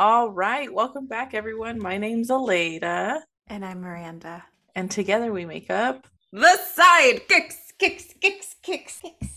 [0.00, 1.78] All right, welcome back, everyone.
[1.78, 4.42] My name's Aleida, And I'm Miranda.
[4.74, 6.06] and together we make up.
[6.32, 9.28] The Seid-Kicks, kicks, kicks, kicks, kicks.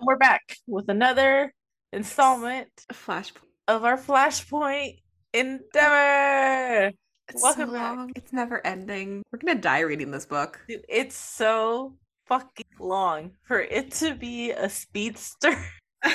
[0.00, 1.52] We're back with another
[1.92, 3.42] installment Flashpoint.
[3.68, 4.96] of our Flashpoint
[5.34, 6.92] endeavor.
[7.28, 8.08] It's Welcome so back.
[8.16, 9.24] It's never ending.
[9.30, 10.58] We're gonna die reading this book.
[10.66, 11.92] Dude, it's so
[12.28, 15.54] fucking long for it to be a speedster.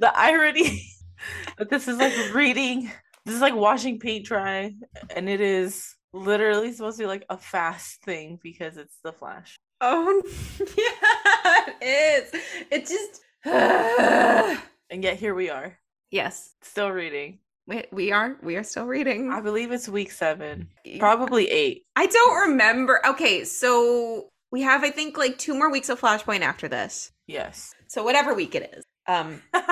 [0.00, 0.84] the irony
[1.58, 2.90] that this is like reading,
[3.24, 4.74] this is like washing paint dry,
[5.14, 9.56] and it is literally supposed to be like a fast thing because it's the Flash.
[9.80, 10.22] oh
[10.60, 12.40] yeah, it is.
[12.70, 13.20] It just
[14.90, 15.76] And yet here we are,
[16.10, 16.54] yes.
[16.62, 17.40] still reading.
[17.66, 19.30] We, we are we are still reading.
[19.30, 21.84] I believe it's week seven, probably eight.
[21.96, 23.00] I don't remember.
[23.06, 27.10] Okay, so we have I think like two more weeks of Flashpoint after this.
[27.26, 27.72] Yes.
[27.88, 28.83] So whatever week it is.
[29.06, 29.42] Um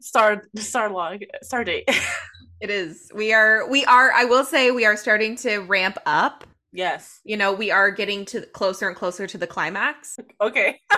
[0.00, 1.88] star star log star date.
[2.60, 3.10] it is.
[3.14, 6.44] We are we are I will say we are starting to ramp up.
[6.72, 7.20] yes.
[7.24, 10.18] You know, we are getting to closer and closer to the climax.
[10.40, 10.80] Okay.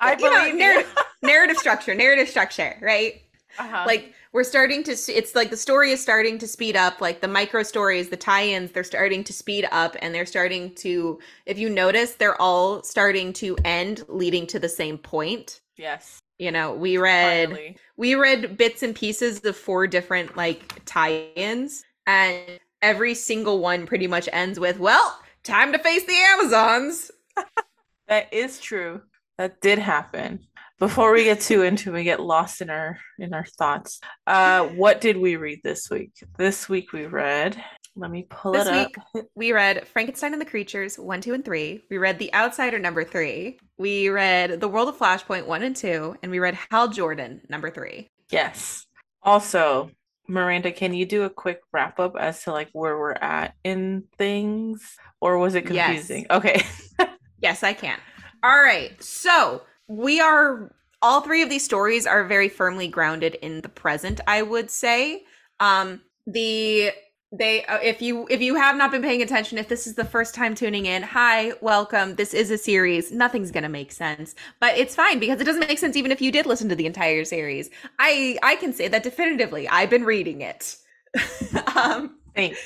[0.00, 0.58] I You know, believe you.
[0.58, 3.22] narrative, narrative structure, narrative structure, right?
[3.58, 3.84] Uh-huh.
[3.86, 7.28] Like we're starting to it's like the story is starting to speed up like the
[7.28, 11.70] micro stories the tie-ins they're starting to speed up and they're starting to if you
[11.70, 16.20] notice they're all starting to end leading to the same point yes.
[16.38, 17.76] you know we read Finally.
[17.96, 24.06] we read bits and pieces of four different like tie-ins and every single one pretty
[24.06, 27.10] much ends with well time to face the amazons
[28.08, 29.02] That is true.
[29.38, 30.46] That did happen.
[30.84, 34.00] Before we get too into we get lost in our in our thoughts.
[34.26, 36.12] Uh what did we read this week?
[36.36, 37.56] This week we read
[37.96, 38.92] let me pull This it up.
[39.14, 41.84] week we read Frankenstein and the Creatures 1, 2, and 3.
[41.88, 43.56] We read The Outsider number 3.
[43.78, 46.16] We read The World of Flashpoint 1 and 2.
[46.22, 48.06] And we read Hal Jordan number 3.
[48.30, 48.84] Yes.
[49.22, 49.90] Also,
[50.28, 54.04] Miranda, can you do a quick wrap up as to like where we're at in
[54.18, 54.96] things?
[55.18, 55.86] Or was it Yes.
[55.86, 56.26] confusing?
[56.30, 56.62] Okay.
[57.40, 57.98] Yes, I can.
[58.42, 59.02] All right.
[59.02, 60.72] So we are,
[61.02, 65.24] all three of these stories are very firmly grounded in the present, I would say.
[65.60, 66.90] Um, the
[67.32, 70.04] they uh, if you if you have not been paying attention if this is the
[70.04, 74.78] first time tuning in hi welcome this is a series nothing's gonna make sense but
[74.78, 77.24] it's fine because it doesn't make sense even if you did listen to the entire
[77.24, 80.76] series i i can say that definitively i've been reading it
[81.74, 82.58] um Thanks.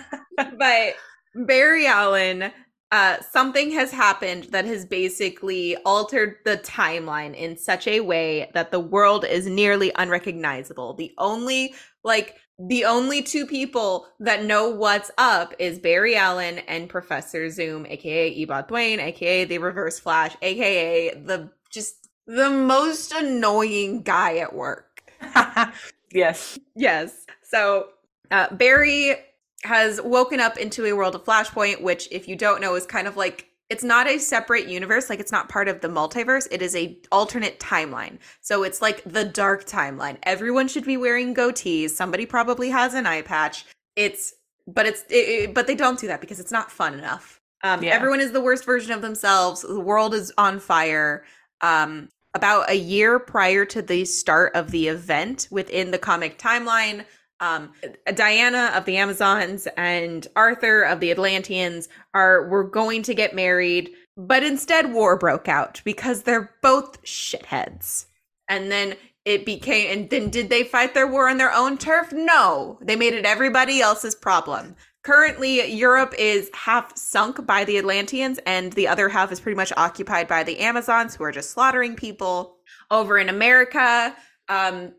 [0.36, 0.94] but
[1.34, 2.52] Barry Allen,
[2.94, 8.70] uh, something has happened that has basically altered the timeline in such a way that
[8.70, 10.94] the world is nearly unrecognizable.
[10.94, 16.88] The only, like, the only two people that know what's up is Barry Allen and
[16.88, 24.02] Professor Zoom, aka Eobard Thawne, aka the Reverse Flash, aka the just the most annoying
[24.02, 25.02] guy at work.
[26.12, 26.60] yes.
[26.76, 27.26] Yes.
[27.42, 27.88] So
[28.30, 29.16] uh, Barry
[29.64, 33.06] has woken up into a world of Flashpoint, which, if you don't know, is kind
[33.08, 35.08] of like it's not a separate universe.
[35.08, 36.46] Like it's not part of the multiverse.
[36.50, 38.18] It is a alternate timeline.
[38.42, 40.18] So it's like the dark timeline.
[40.22, 41.90] Everyone should be wearing goatees.
[41.90, 43.64] Somebody probably has an eye patch.
[43.96, 44.34] It's
[44.66, 47.40] but it's it, it- but they don't do that because it's not fun enough.
[47.62, 47.92] Um, Yeah.
[47.94, 49.62] Everyone is the worst version of themselves.
[49.62, 51.24] The world is on fire.
[51.62, 57.04] Um, about a year prior to the start of the event within the comic timeline,
[57.44, 57.72] um,
[58.14, 63.90] Diana of the Amazons and Arthur of the Atlanteans are were going to get married,
[64.16, 68.06] but instead war broke out because they're both shitheads.
[68.48, 68.94] And then
[69.24, 72.12] it became and then did they fight their war on their own turf?
[72.12, 72.78] No.
[72.80, 74.74] They made it everybody else's problem.
[75.02, 79.70] Currently, Europe is half sunk by the Atlanteans, and the other half is pretty much
[79.76, 82.56] occupied by the Amazons, who are just slaughtering people.
[82.90, 84.16] Over in America,
[84.48, 84.92] um,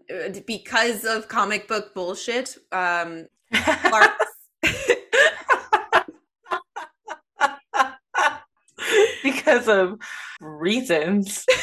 [0.45, 3.27] because of comic book bullshit, um,
[9.23, 9.99] because of
[10.41, 11.45] reasons.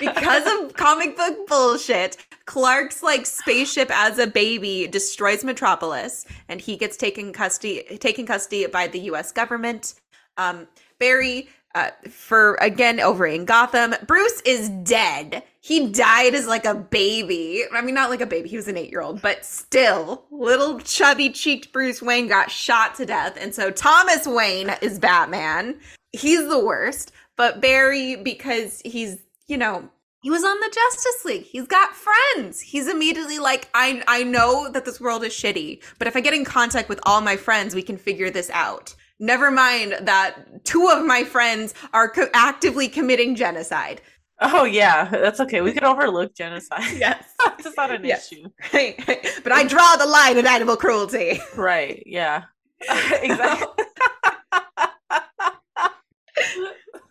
[0.00, 2.16] because of comic book bullshit,
[2.46, 8.66] Clark's like spaceship as a baby destroys Metropolis, and he gets taken custody taken custody
[8.66, 9.32] by the U.S.
[9.32, 9.94] government.
[10.36, 10.68] Um,
[10.98, 15.42] Barry, uh, for again over in Gotham, Bruce is dead.
[15.60, 17.64] He died as like a baby.
[17.72, 20.80] I mean, not like a baby; he was an eight year old, but still, little
[20.80, 25.78] chubby cheeked Bruce Wayne got shot to death, and so Thomas Wayne is Batman.
[26.12, 27.12] He's the worst.
[27.36, 29.90] But Barry, because he's, you know,
[30.22, 31.44] he was on the Justice League.
[31.44, 32.60] He's got friends.
[32.60, 36.34] He's immediately like, I I know that this world is shitty, but if I get
[36.34, 38.94] in contact with all my friends, we can figure this out.
[39.18, 44.02] Never mind that two of my friends are co- actively committing genocide.
[44.40, 45.62] Oh yeah, that's okay.
[45.62, 46.84] We could overlook genocide.
[46.98, 47.24] Yes.
[47.38, 48.30] That's not an Yes.
[48.30, 48.50] issue.
[49.42, 51.40] but I draw the line at animal cruelty.
[51.56, 52.02] Right.
[52.04, 52.42] Yeah.
[53.22, 53.84] exactly.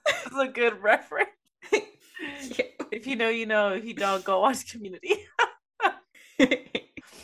[0.06, 1.30] That's a good reference.
[2.92, 3.70] If you know, you know.
[3.70, 5.26] If you don't, go watch Community.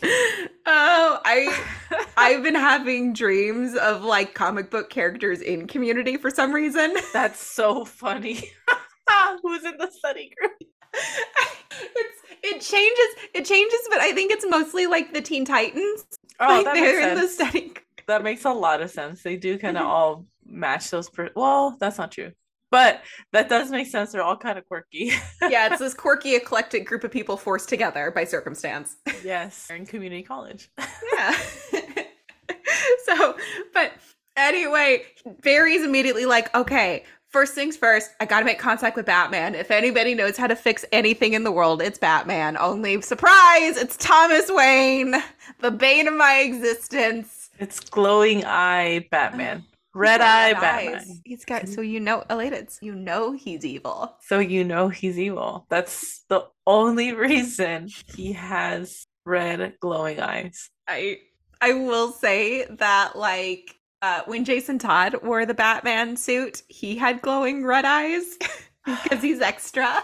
[0.02, 1.64] Oh, I
[2.16, 6.94] I've been having dreams of like comic book characters in community for some reason.
[7.12, 8.50] That's so funny.
[9.42, 10.52] Who's in the study group?
[10.94, 16.04] it's it changes it changes, but I think it's mostly like the Teen Titans.
[16.40, 17.34] Oh, like that they're makes in the sense.
[17.34, 17.78] study group.
[18.08, 19.22] That makes a lot of sense.
[19.22, 19.88] They do kind of Mhm.
[19.88, 21.08] all match those.
[21.08, 22.32] Per- well, that's not true,
[22.72, 23.02] but
[23.32, 24.10] that does make sense.
[24.10, 25.12] They're all kind of quirky.
[25.48, 28.96] Yeah, it's this quirky, eclectic group of people forced together by circumstance.
[29.22, 30.70] yes, they're in community college.
[31.12, 31.36] Yeah.
[33.04, 33.36] so,
[33.74, 33.92] but
[34.36, 35.04] anyway,
[35.42, 39.54] Barry's immediately like, okay, first things first, I gotta make contact with Batman.
[39.54, 42.56] If anybody knows how to fix anything in the world, it's Batman.
[42.56, 45.14] Only surprise, it's Thomas Wayne,
[45.60, 47.50] the bane of my existence.
[47.58, 51.20] It's glowing eye Batman, red eye eyes.
[51.24, 52.68] He's got so you know elated.
[52.80, 54.16] You know he's evil.
[54.22, 55.66] So you know he's evil.
[55.68, 60.70] That's the only reason he has red glowing eyes.
[60.88, 61.18] I
[61.60, 67.22] I will say that like uh, when Jason Todd wore the Batman suit, he had
[67.22, 68.36] glowing red eyes
[68.84, 70.02] because he's extra.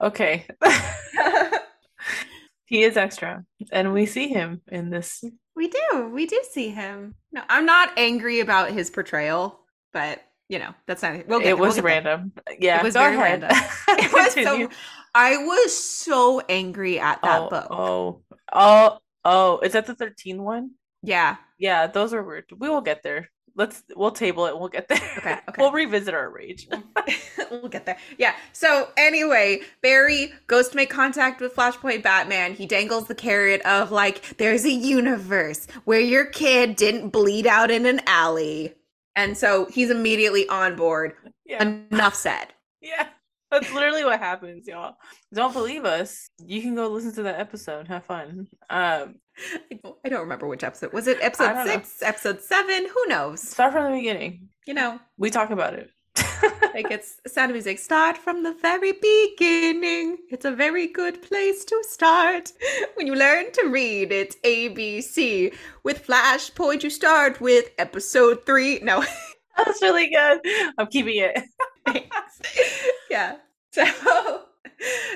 [0.00, 0.46] Okay.
[2.72, 3.44] he is extra.
[3.70, 5.22] And we see him in this.
[5.54, 7.14] we do, we do see him.
[7.30, 9.60] No, I'm not angry about his portrayal,
[9.92, 11.28] but you know that's not.
[11.28, 11.84] We'll get it we'll was there.
[11.84, 12.32] random.
[12.58, 13.42] Yeah, It was go very ahead.
[13.42, 13.62] random.
[13.88, 14.70] It was so.
[15.14, 17.66] I was so angry at that oh, book.
[17.70, 18.22] Oh,
[18.54, 20.70] oh, oh, is that the 13 one?
[21.02, 21.36] Yeah.
[21.58, 22.46] Yeah, those are weird.
[22.56, 23.28] We will get there.
[23.54, 24.58] Let's we'll table it.
[24.58, 24.98] We'll get there.
[25.18, 25.54] Okay, okay.
[25.58, 26.68] We'll revisit our rage.
[27.50, 27.98] we'll get there.
[28.18, 28.34] Yeah.
[28.52, 32.54] So anyway, Barry goes to make contact with Flashpoint Batman.
[32.54, 37.70] He dangles the carrot of like, there's a universe where your kid didn't bleed out
[37.70, 38.74] in an alley.
[39.14, 41.14] And so he's immediately on board.
[41.44, 41.62] Yeah.
[41.62, 42.48] Enough said.
[42.84, 43.06] Yeah.
[43.52, 44.96] That's literally what happens, y'all.
[45.34, 46.26] Don't believe us?
[46.42, 47.86] You can go listen to that episode.
[47.86, 48.48] Have fun.
[48.70, 49.16] Um,
[49.70, 50.94] I don't, remember which episode.
[50.94, 51.72] Was it episode don't know.
[51.72, 52.88] six, episode seven?
[52.88, 53.42] Who knows?
[53.42, 54.48] start from the beginning.
[54.66, 55.90] You know, We talk about it.
[56.74, 57.78] like it's sound of music.
[57.78, 60.16] Start from the very beginning.
[60.30, 62.52] It's a very good place to start.
[62.94, 65.54] When you learn to read, it's ABC.
[65.84, 68.78] With Flashpoint, you start with episode three.
[68.82, 69.04] No,
[69.56, 70.40] That's really good.
[70.78, 71.42] I'm keeping it.
[73.10, 73.36] yeah.
[73.72, 73.84] So,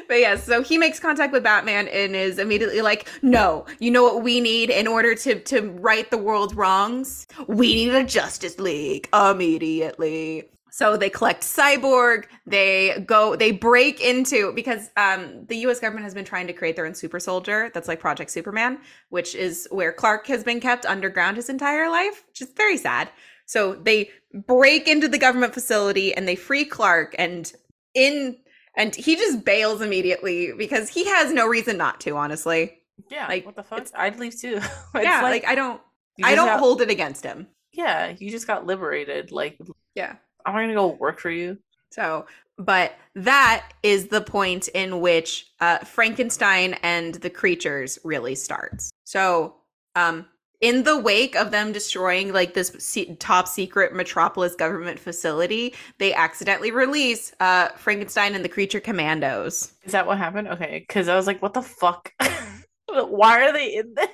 [0.08, 4.02] but yeah, so he makes contact with Batman and is immediately like, "No, you know
[4.02, 7.26] what we need in order to to right the world's wrongs?
[7.46, 12.26] We need a Justice League immediately." So they collect Cyborg.
[12.46, 13.34] They go.
[13.34, 15.80] They break into because um, the U.S.
[15.80, 17.70] government has been trying to create their own super soldier.
[17.72, 22.24] That's like Project Superman, which is where Clark has been kept underground his entire life,
[22.28, 23.08] which is very sad.
[23.46, 24.10] So they
[24.46, 27.50] break into the government facility and they free Clark and
[27.94, 28.36] in
[28.76, 32.78] and he just bails immediately because he has no reason not to, honestly.
[33.10, 33.26] Yeah.
[33.26, 33.86] Like, what the fuck?
[33.96, 34.56] I'd leave too.
[34.94, 35.80] It's yeah, like, I don't
[36.22, 37.46] I don't got- hold it against him.
[37.72, 39.32] Yeah, you just got liberated.
[39.32, 39.58] Like,
[39.94, 40.16] Yeah.
[40.44, 41.58] I'm not gonna go work for you.
[41.90, 42.26] So,
[42.58, 48.90] but that is the point in which uh, Frankenstein and the creatures really starts.
[49.04, 49.56] So,
[49.94, 50.26] um,
[50.60, 56.14] in the wake of them destroying like this se- top secret metropolis government facility, they
[56.14, 59.72] accidentally release uh, Frankenstein and the creature commandos.
[59.84, 60.48] Is that what happened?
[60.48, 62.12] Okay, because I was like, what the fuck?
[62.88, 64.08] Why are they in this?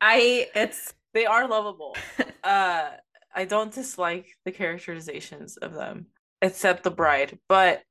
[0.00, 1.96] I it's They are lovable.
[2.44, 2.90] uh,
[3.34, 6.06] I don't dislike the characterizations of them,
[6.42, 7.38] except the bride.
[7.48, 7.82] But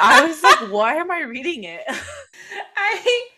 [0.00, 1.82] I was like, why am I reading it?
[2.76, 3.28] I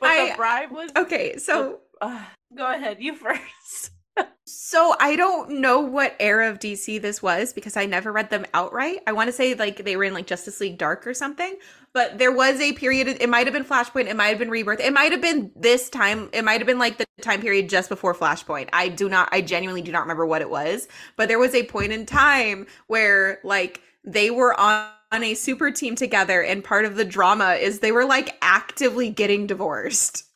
[0.00, 0.90] But I the bride was.
[0.96, 2.24] okay, so Uh,
[2.56, 3.90] go ahead, you first.
[4.50, 8.46] So I don't know what era of DC this was because I never read them
[8.54, 9.00] outright.
[9.06, 11.56] I want to say like they were in like Justice League Dark or something,
[11.92, 13.08] but there was a period.
[13.08, 14.06] It might have been Flashpoint.
[14.06, 14.80] It might have been Rebirth.
[14.80, 16.30] It might have been this time.
[16.32, 18.70] It might have been like the time period just before Flashpoint.
[18.72, 19.28] I do not.
[19.32, 22.66] I genuinely do not remember what it was, but there was a point in time
[22.86, 24.88] where like they were on.
[25.10, 29.08] On a super team together, and part of the drama is they were like actively
[29.08, 30.27] getting divorced.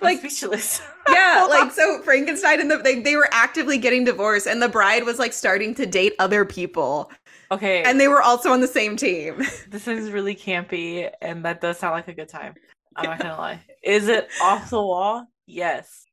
[0.00, 0.80] Like- speechless.
[1.08, 5.04] yeah like so frankenstein and the they, they were actively getting divorced and the bride
[5.04, 7.10] was like starting to date other people
[7.50, 11.60] okay, and they were also on the same team this is really campy, and that
[11.60, 12.54] does sound like a good time.
[12.96, 13.60] I'm not gonna lie.
[13.82, 15.26] Is it off the wall?
[15.46, 16.04] Yes.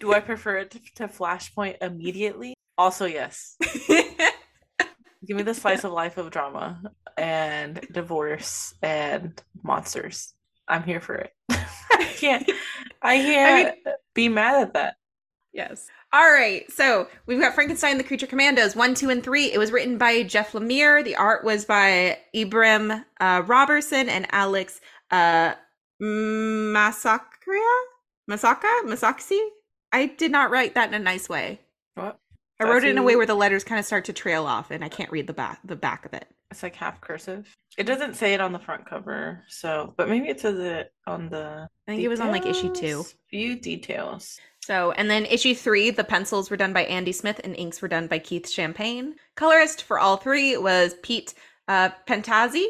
[0.00, 2.54] Do I prefer it to, to Flashpoint immediately?
[2.76, 3.56] Also, yes.
[5.26, 6.80] Give me the slice of life of drama
[7.16, 10.32] and divorce and monsters.
[10.68, 11.32] I'm here for it.
[11.98, 12.50] I can't.
[13.02, 13.78] I can't
[14.14, 14.96] be mad at that.
[15.52, 15.88] Yes.
[16.12, 16.70] All right.
[16.70, 19.52] So we've got Frankenstein, the Creature Commandos, one, two, and three.
[19.52, 21.04] It was written by Jeff Lemire.
[21.04, 25.54] The art was by Ibraim uh, Roberson and Alex uh,
[26.00, 27.78] Masakria?
[28.30, 28.82] Masaka?
[28.84, 29.40] Masaksi?
[29.92, 31.60] I did not write that in a nice way.
[31.94, 32.18] What?
[32.60, 34.70] I wrote it in a way where the letters kind of start to trail off,
[34.70, 36.26] and I can't read the back the back of it.
[36.50, 37.54] It's like half cursive.
[37.76, 41.28] It doesn't say it on the front cover, so but maybe it says it on
[41.28, 41.68] the.
[41.86, 42.72] I think it was on like issue two.
[42.72, 43.14] details.
[43.30, 44.40] Few details.
[44.62, 47.88] So, and then issue three, the pencils were done by Andy Smith and inks were
[47.88, 49.14] done by Keith Champagne.
[49.34, 51.34] Colorist for all three was Pete
[51.68, 52.66] uh, Pentazzi.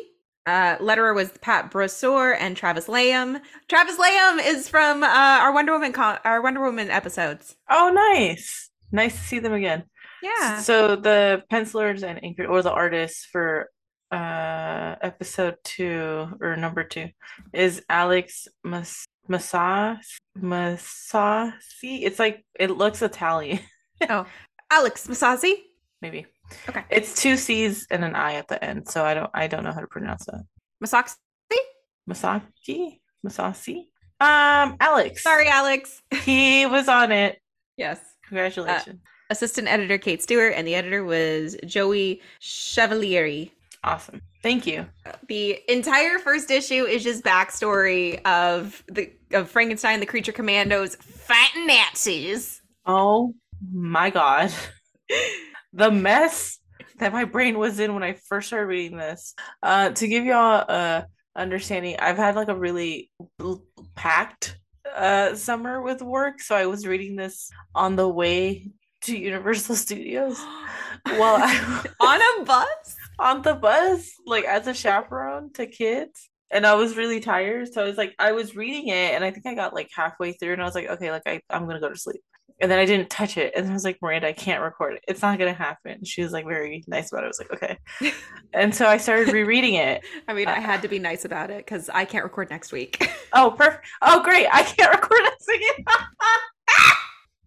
[0.46, 3.38] Uh, letterer was Pat Brosseau and Travis Lanham.
[3.68, 7.56] Travis Lanham is from uh, our Wonder Woman con- our Wonder Woman episodes.
[7.68, 8.70] Oh, nice.
[8.90, 9.84] Nice to see them again.
[10.22, 10.60] Yeah.
[10.60, 13.70] So the pencilers and inker or the artists for
[14.10, 17.08] uh episode two or number two
[17.52, 20.00] is Alex Mas Masasi.
[22.02, 23.60] It's like it looks Italian,
[24.08, 24.26] oh.
[24.70, 25.54] Alex Masazzi.
[26.00, 26.26] maybe.
[26.68, 26.82] Okay.
[26.90, 29.72] It's two C's and an I at the end, so I don't I don't know
[29.72, 30.42] how to pronounce that.
[30.82, 31.14] Masaxi?
[32.08, 33.00] Masaki?
[33.26, 33.88] Masasi?
[34.20, 35.22] Um, Alex.
[35.22, 36.00] Sorry, Alex.
[36.22, 37.38] He was on it.
[37.76, 38.00] Yes.
[38.26, 38.98] Congratulations.
[39.30, 43.52] Assistant editor Kate Stewart, and the editor was Joey Cavalieri.
[43.84, 44.22] awesome.
[44.42, 44.86] Thank you.
[45.28, 51.66] The entire first issue is just backstory of the of Frankenstein, the creature commandos fighting
[51.66, 52.62] Nazis.
[52.86, 53.34] Oh
[53.72, 54.52] my god.
[55.72, 56.58] the mess
[56.98, 59.34] that my brain was in when I first started reading this.
[59.62, 61.06] Uh to give y'all a
[61.36, 63.10] understanding, I've had like a really
[63.94, 64.56] packed
[64.94, 68.70] uh summer with work, so I was reading this on the way
[69.02, 70.38] to Universal Studios
[71.04, 72.96] while I On a bus?
[73.18, 76.30] on the bus, like as a chaperone to kids.
[76.50, 77.72] And I was really tired.
[77.72, 80.32] So I was like, I was reading it and I think I got like halfway
[80.32, 82.22] through and I was like, okay, like I, I'm gonna go to sleep.
[82.60, 83.52] And then I didn't touch it.
[83.54, 85.04] And I was like, Miranda, I can't record it.
[85.06, 86.04] It's not gonna happen.
[86.04, 87.26] She was like very nice about it.
[87.26, 88.12] I was like, okay.
[88.54, 90.02] and so I started rereading it.
[90.26, 92.72] I mean, I uh, had to be nice about it because I can't record next
[92.72, 93.10] week.
[93.34, 93.86] Oh, perfect.
[94.00, 94.46] Oh, great.
[94.50, 95.84] I can't record it again.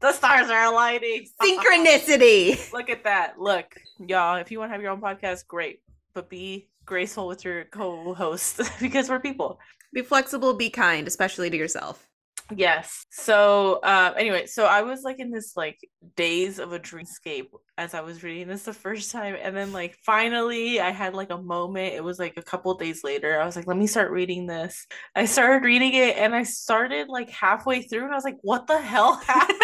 [0.02, 1.28] The stars are aligning.
[1.42, 2.72] Synchronicity.
[2.74, 3.40] Look at that.
[3.40, 5.82] Look, y'all, if you want to have your own podcast, great.
[6.14, 9.60] But be graceful with your co-host because we're people.
[9.94, 12.08] Be flexible, be kind, especially to yourself.
[12.56, 13.06] Yes.
[13.12, 15.80] So uh anyway, so I was like in this like
[16.16, 19.96] days of a dreamscape as I was reading this the first time and then like
[20.06, 21.94] finally I had like a moment.
[21.94, 23.40] It was like a couple days later.
[23.40, 24.86] I was like, let me start reading this.
[25.16, 28.68] I started reading it and I started like halfway through and I was like, what
[28.68, 29.60] the hell happened?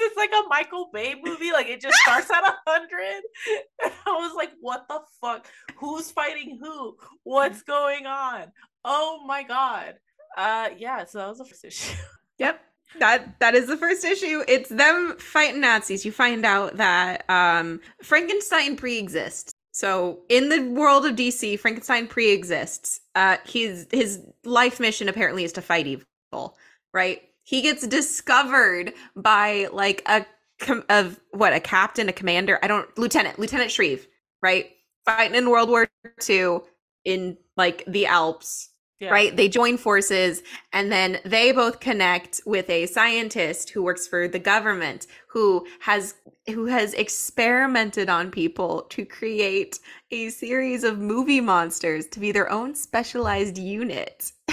[0.00, 1.52] Is like a Michael Bay movie.
[1.52, 3.22] Like it just starts at a hundred.
[4.06, 5.46] I was like, what the fuck?
[5.76, 6.96] Who's fighting who?
[7.24, 8.52] What's going on?
[8.84, 9.94] Oh my god.
[10.36, 11.96] Uh yeah, so that was the first issue.
[12.38, 12.58] Yep.
[13.00, 14.42] That that is the first issue.
[14.48, 16.06] It's them fighting Nazis.
[16.06, 19.52] You find out that um Frankenstein pre-exists.
[19.72, 23.00] So in the world of DC, Frankenstein pre-exists.
[23.14, 26.56] Uh his his life mission apparently is to fight evil,
[26.94, 27.20] right?
[27.44, 30.24] He gets discovered by like a
[30.60, 34.06] com- of what, a captain, a commander, I don't lieutenant, Lieutenant Shreve,
[34.42, 34.70] right?
[35.04, 35.88] Fighting in World War
[36.28, 36.58] II
[37.04, 38.68] in like the Alps
[39.00, 39.10] Yeah.
[39.10, 39.34] right?
[39.34, 40.42] They join forces
[40.72, 46.14] and then they both connect with a scientist who works for the government who has
[46.46, 49.78] who has experimented on people to create
[50.10, 54.32] a series of movie monsters to be their own specialized unit.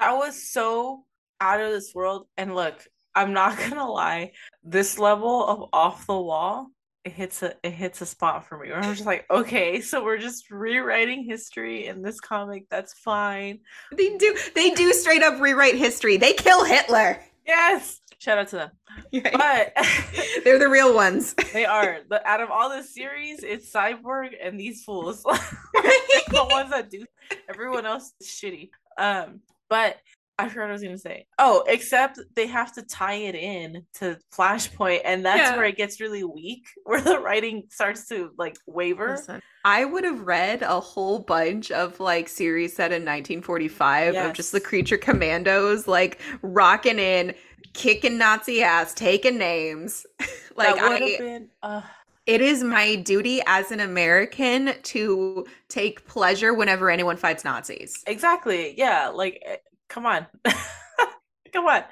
[0.00, 1.04] That was so
[1.44, 2.26] out of this world.
[2.36, 4.32] And look, I'm not gonna lie,
[4.62, 6.70] this level of off the wall,
[7.04, 10.02] it hits a it hits a spot for me where I'm just like, okay, so
[10.02, 12.64] we're just rewriting history in this comic.
[12.70, 13.60] That's fine.
[13.92, 16.16] they do they do straight up rewrite history.
[16.16, 17.20] They kill Hitler.
[17.46, 18.00] Yes.
[18.18, 18.70] Shout out to them.
[19.12, 19.32] Right?
[19.34, 19.86] But
[20.44, 21.34] They're the real ones.
[21.52, 21.98] they are.
[22.08, 25.22] But out of all the series, it's Cyborg and these fools.
[25.22, 27.04] the ones that do
[27.50, 28.70] everyone else is shitty.
[28.96, 29.98] Um, but
[30.38, 31.26] I forgot what I was gonna say.
[31.38, 35.56] Oh, except they have to tie it in to Flashpoint, and that's Yeah.
[35.56, 39.12] where it gets really weak, where the writing starts to like waver.
[39.12, 44.32] Listen, I would have read a whole bunch of like series set in 1945 of
[44.32, 47.34] just the creature commandos like rocking in,
[47.72, 50.04] kicking Nazi ass, taking names.
[50.56, 51.82] like I, have been uh
[52.26, 58.02] it is my duty as an American to take pleasure whenever anyone fights Nazis.
[58.06, 58.74] exactly.
[58.78, 59.56] Yeah, like eh,
[59.94, 60.26] come on.
[61.52, 61.84] come on.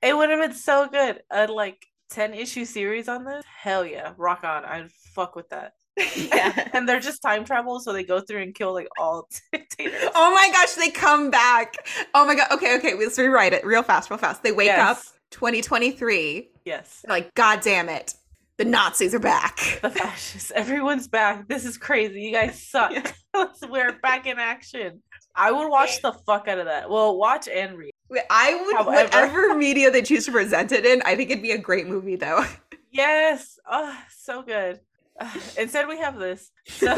[0.00, 1.20] It would have been so good.
[1.30, 4.64] A like 10 issue series on this, hell yeah, rock on.
[4.64, 5.72] I'd fuck with that.
[6.16, 6.68] yeah.
[6.72, 10.08] and they're just time travel, so they go through and kill like all dictators.
[10.14, 11.74] Oh my gosh, they come back.
[12.14, 12.46] Oh my god.
[12.52, 14.42] Okay, okay, let's rewrite it real fast, real fast.
[14.44, 14.98] They wake Yes.
[14.98, 16.48] up 2023.
[16.64, 17.04] Yes.
[17.08, 18.14] Like, God damn it.
[18.58, 19.78] The Nazis are back.
[19.82, 20.50] The fascists.
[20.50, 21.46] Everyone's back.
[21.48, 22.20] This is crazy.
[22.22, 22.92] You guys suck.
[22.92, 23.12] Yeah.
[23.68, 25.02] We're back in action.
[25.34, 26.90] I would watch the fuck out of that.
[26.90, 27.92] Well, watch and read.
[28.28, 31.52] I would However- whatever media they choose to present it in, I think it'd be
[31.52, 32.44] a great movie though.
[32.90, 33.58] Yes.
[33.70, 34.80] Oh, so good.
[35.20, 36.50] Uh, instead, we have this.
[36.66, 36.96] So,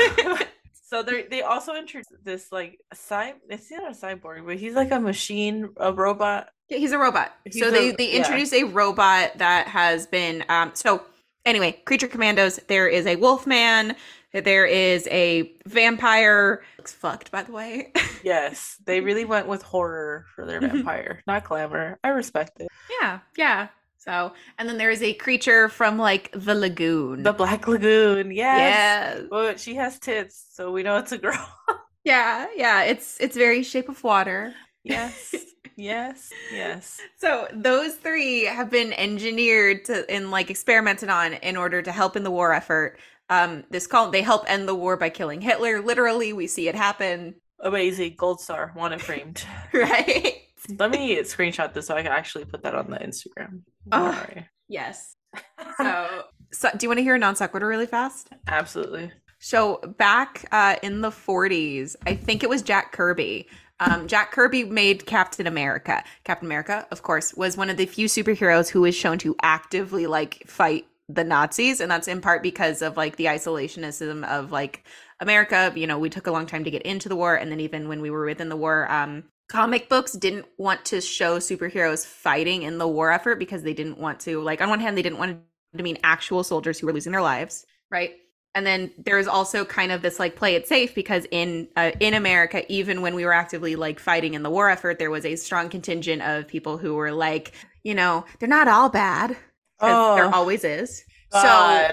[0.87, 3.35] so they they also introduced this like cy.
[3.51, 6.49] It's not a cyborg, but he's like a machine, a robot.
[6.69, 7.35] Yeah, he's a robot.
[7.45, 8.19] He's so a- they they yeah.
[8.19, 11.03] introduce a robot that has been um so
[11.45, 13.97] anyway, creature commandos, there is a wolf man,
[14.33, 16.63] there is a vampire.
[16.85, 17.93] Fucked by the way.
[18.23, 20.73] Yes, they really went with horror for their Mhm.
[20.73, 21.99] vampire, not glamour.
[22.05, 22.69] I respect it.
[23.01, 23.69] yeah, yeah.
[23.97, 27.23] So and then there is a creature from like the lagoon.
[27.23, 28.31] The Black Lagoon.
[28.31, 29.17] Yes.
[29.17, 29.27] yes.
[29.31, 31.49] But she has tits, so we know it's a girl.
[32.05, 32.83] Yeah, yeah.
[32.85, 34.55] It's it's very shape of water.
[34.85, 35.35] Yes.
[35.77, 36.31] Yes.
[36.53, 37.01] Yes.
[37.17, 42.17] So those three have been engineered to and like experimented on in order to help
[42.17, 42.99] in the war effort.
[43.31, 45.81] Um, this call they help end the war by killing Hitler.
[45.81, 48.15] Literally, we see it happen, Amazing.
[48.17, 48.73] Gold star.
[48.75, 49.45] Want it framed.
[49.73, 50.43] right?
[50.79, 53.63] Let me screenshot this so I can actually put that on the Instagram.
[53.93, 54.13] Oh.
[54.13, 54.49] Sorry.
[54.69, 55.17] Yes.
[55.77, 58.29] So, so do you want to hear a non sequitur really fast?
[58.49, 59.13] Absolutely.
[59.39, 63.47] So back uh, in the 40s, I think it was Jack Kirby.
[63.81, 66.05] Um, Jack Kirby made Captain America.
[66.25, 70.07] Captain America, of course, was one of the few superheroes who was shown to actively
[70.07, 74.85] like fight the Nazis, and that's in part because of like the isolationism of like
[75.19, 75.73] America.
[75.75, 77.89] You know, we took a long time to get into the war, and then even
[77.89, 82.63] when we were within the war, um, comic books didn't want to show superheroes fighting
[82.63, 85.19] in the war effort because they didn't want to like on one hand they didn't
[85.19, 85.41] want
[85.77, 88.13] to mean actual soldiers who were losing their lives, right?
[88.55, 92.15] And then there's also kind of this like play it safe because in uh, in
[92.15, 95.37] America even when we were actively like fighting in the war effort there was a
[95.37, 97.53] strong contingent of people who were like
[97.85, 99.37] you know they're not all bad.
[99.81, 101.03] 'cause there Oh, always is.
[101.31, 101.89] So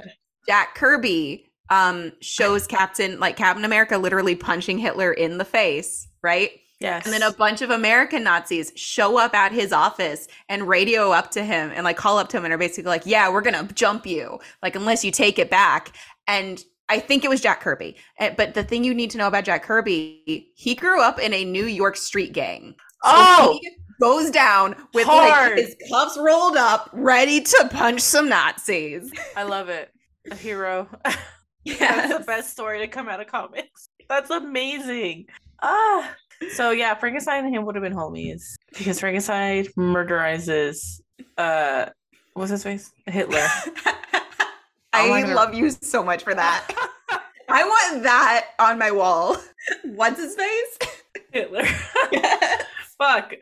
[0.48, 6.52] Jack Kirby um shows Captain like Captain America literally punching Hitler in the face right?
[6.80, 7.06] Yes.
[7.06, 11.32] and then a bunch of American Nazis show up at his office and radio up
[11.32, 13.68] to him and like call up to him and are basically like, yeah, we're going
[13.68, 15.96] to jump you, like, unless you take it back.
[16.28, 17.96] And I think it was Jack Kirby.
[18.20, 21.34] Eh, But the thing you need to know about Jack Kirby, he grew up in
[21.34, 22.76] a New York street gang.
[23.04, 23.60] So Oh!
[23.62, 25.58] he goes down with Hard.
[25.58, 29.12] like his cuffs rolled up, ready to punch some Nazis.
[29.36, 29.90] I love it.
[30.32, 30.88] A hero.
[31.66, 33.90] That's the best story to come out of comics.
[34.10, 35.26] That's amazing.
[35.62, 36.14] Ah.
[36.54, 38.44] So yeah, Frankenstein and him would have been homies
[38.78, 41.02] because Frankenstein murderizes
[41.38, 41.88] uh
[42.34, 42.92] what's his face?
[43.08, 43.46] Hitler.
[44.94, 46.68] I love you so much for that.
[47.50, 49.38] I want that on my wall.
[49.84, 50.78] What's his face?
[51.32, 51.66] Hitler.
[52.98, 53.34] Fuck.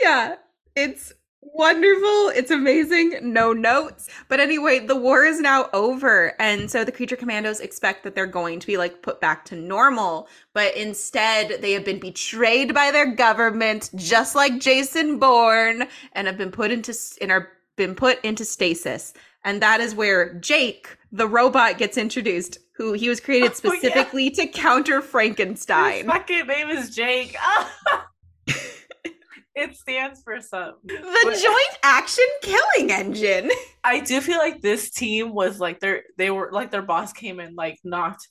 [0.00, 0.36] yeah,
[0.74, 2.30] it's wonderful.
[2.34, 3.18] It's amazing.
[3.22, 4.08] No notes.
[4.28, 6.34] But anyway, the war is now over.
[6.40, 9.56] And so the creature commandos expect that they're going to be like put back to
[9.56, 10.28] normal.
[10.54, 16.38] But instead, they have been betrayed by their government, just like Jason Bourne, and have
[16.38, 17.48] been put into and are
[17.86, 19.12] been put into stasis.
[19.44, 23.78] And that is where Jake, the robot, gets introduced, who he was created Oh, yeah.
[23.80, 26.06] specifically to counter His Frankenstein.
[26.06, 27.36] fucking name is Jake.
[29.54, 30.76] it stands for something.
[30.86, 33.50] The joint action killing engine.
[33.84, 37.40] I do feel like this team was like their they were like their boss came
[37.40, 38.28] in like knocked.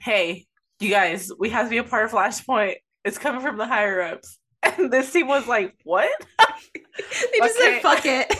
[0.00, 0.46] Hey,
[0.80, 2.74] you guys, we have to be a part of Flashpoint.
[3.04, 4.38] It's coming from the higher ups.
[4.62, 6.10] And this team was like, what?
[6.68, 7.80] They just Okay.
[7.80, 8.32] said fuck it.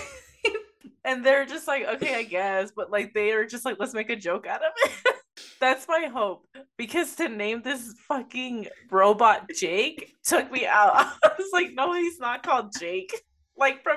[1.07, 4.11] And they're just like, okay, I guess, but like they are just like, let's make
[4.11, 5.15] a joke out of it.
[5.61, 6.49] That's my hope.
[6.77, 10.93] Because to name this fucking robot Jake took me out.
[11.25, 13.13] I was like, no, he's not called Jake.
[13.59, 13.97] Like from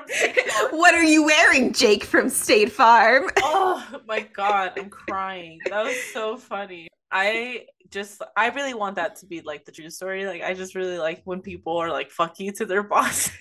[0.70, 3.28] what are you wearing, Jake from State Farm?
[3.42, 5.58] Oh my god, I'm crying.
[5.68, 6.88] That was so funny.
[7.12, 10.26] I just I really want that to be like the true story.
[10.26, 13.32] Like I just really like when people are like fuck you to their bosses,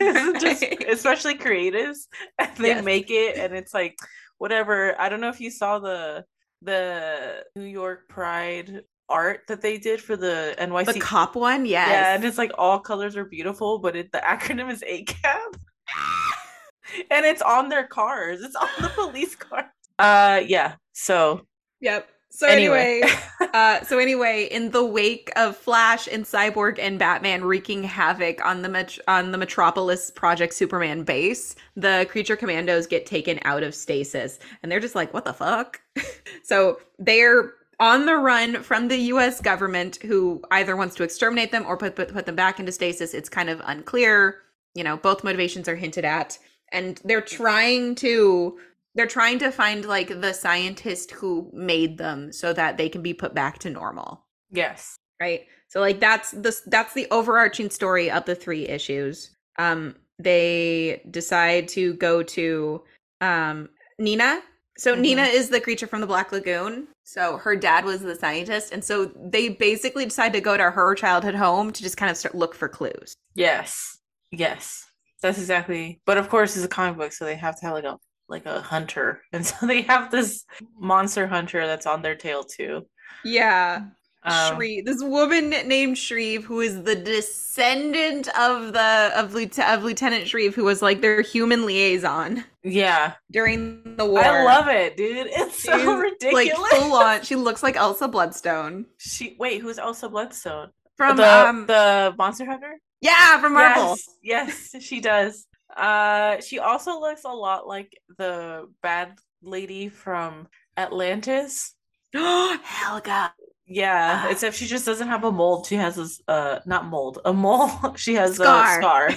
[0.41, 2.08] just especially creatives,
[2.39, 2.84] and they Yes.
[2.84, 3.97] make it and it's like
[4.39, 4.99] whatever.
[4.99, 6.25] I don't know if you saw the
[6.62, 11.89] the New York Pride art that they did for the NYC The cop one, yes.
[11.89, 15.53] yeah, and it's like all colors are beautiful, but it, the acronym is ACAB.
[17.12, 18.41] and it's on their cars.
[18.41, 19.71] It's on the police car.
[19.99, 20.75] Uh yeah.
[20.93, 21.41] So
[21.82, 22.10] Yep.
[22.32, 23.20] So anyway, anyway
[23.54, 28.62] uh, so anyway, in the wake of Flash and Cyborg and Batman wreaking havoc on
[28.62, 33.74] the met- on the Metropolis Project Superman base, the creature commandos get taken out of
[33.74, 35.82] stasis, and they're just like, "What the fuck?"
[36.44, 39.42] so they're on the run from the U.S.
[39.42, 43.13] government, who either wants to exterminate them or put, put put them back into stasis.
[43.13, 44.42] It's kind of unclear.
[44.76, 46.38] You know, both motivations are hinted at,
[46.72, 48.60] and they're trying to
[48.95, 53.13] they're trying to find like the scientist who made them so that they can be
[53.13, 54.25] put back to normal.
[54.52, 54.97] Yes.
[55.21, 55.45] Right.
[55.67, 59.36] So like that's the that's the overarching story of the three issues.
[59.58, 62.84] Um they decide to go to
[63.21, 64.41] um Nina.
[64.78, 65.02] So mm-hmm.
[65.02, 66.88] Nina is the creature from the Black Lagoon.
[67.04, 70.95] So her dad was the scientist and so they basically decide to go to her
[70.95, 73.13] childhood home to just kind of start look for clues.
[73.36, 73.97] Yes.
[74.32, 74.86] Yes.
[75.21, 76.02] That's exactly.
[76.06, 77.97] But of course it's a comic book so they have to have like a
[78.30, 80.46] like a hunter, and so they have this
[80.78, 82.86] monster hunter that's on their tail too.
[83.24, 83.86] Yeah.
[84.24, 89.84] Um, Shreve, this woman named Shreve, who is the descendant of the of, Lieutenant, of
[89.86, 92.44] Lieutenant Shreve, who was like their human liaison.
[92.62, 94.22] Yeah, during the war.
[94.22, 95.28] I love it, dude.
[95.30, 96.34] It's She's, so ridiculous.
[96.34, 98.88] Like full on, she looks like Elsa Bloodstone.
[98.98, 100.72] She wait, who's Elsa Bloodstone?
[100.98, 102.78] From the um, the Monster Hunter.
[103.00, 103.98] Yeah, from Marvel.
[104.22, 105.48] Yes, yes, she does.
[105.75, 111.75] Uh, she also looks a lot like the bad lady from Atlantis.
[112.13, 113.34] Helga.
[113.71, 115.67] Yeah, uh, except she just doesn't have a mold.
[115.67, 117.69] She has this uh not mold, a mole.
[117.95, 118.79] she has scar.
[118.79, 119.10] a scar.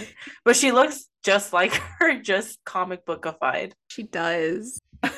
[0.45, 3.73] But she looks just like her, just comic bookified.
[3.89, 4.79] She does.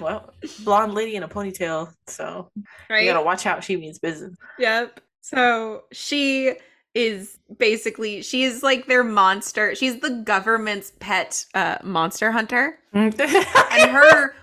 [0.00, 2.50] well, blonde lady in a ponytail, so
[2.88, 3.04] right?
[3.04, 3.64] you gotta watch out.
[3.64, 4.36] She means business.
[4.60, 5.00] Yep.
[5.22, 6.54] So she
[6.94, 9.74] is basically she's like their monster.
[9.74, 14.34] She's the government's pet uh, monster hunter, and her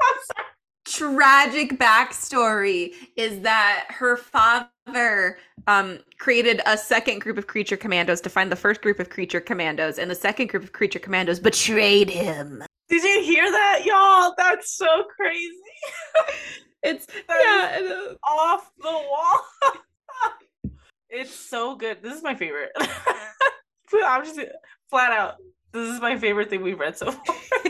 [0.88, 8.30] tragic backstory is that her father um, created a second group of creature commandos to
[8.30, 12.10] find the first group of creature commandos, and the second group of creature commandos betrayed
[12.10, 12.64] him.
[12.90, 14.34] Did you hear that, y'all?
[14.38, 15.52] That's so crazy.
[16.84, 19.42] it's that yeah, off the wall.
[21.10, 22.02] It's so good.
[22.02, 22.72] This is my favorite.
[22.80, 24.40] I'm just
[24.90, 25.36] flat out.
[25.72, 27.36] This is my favorite thing we've read so far.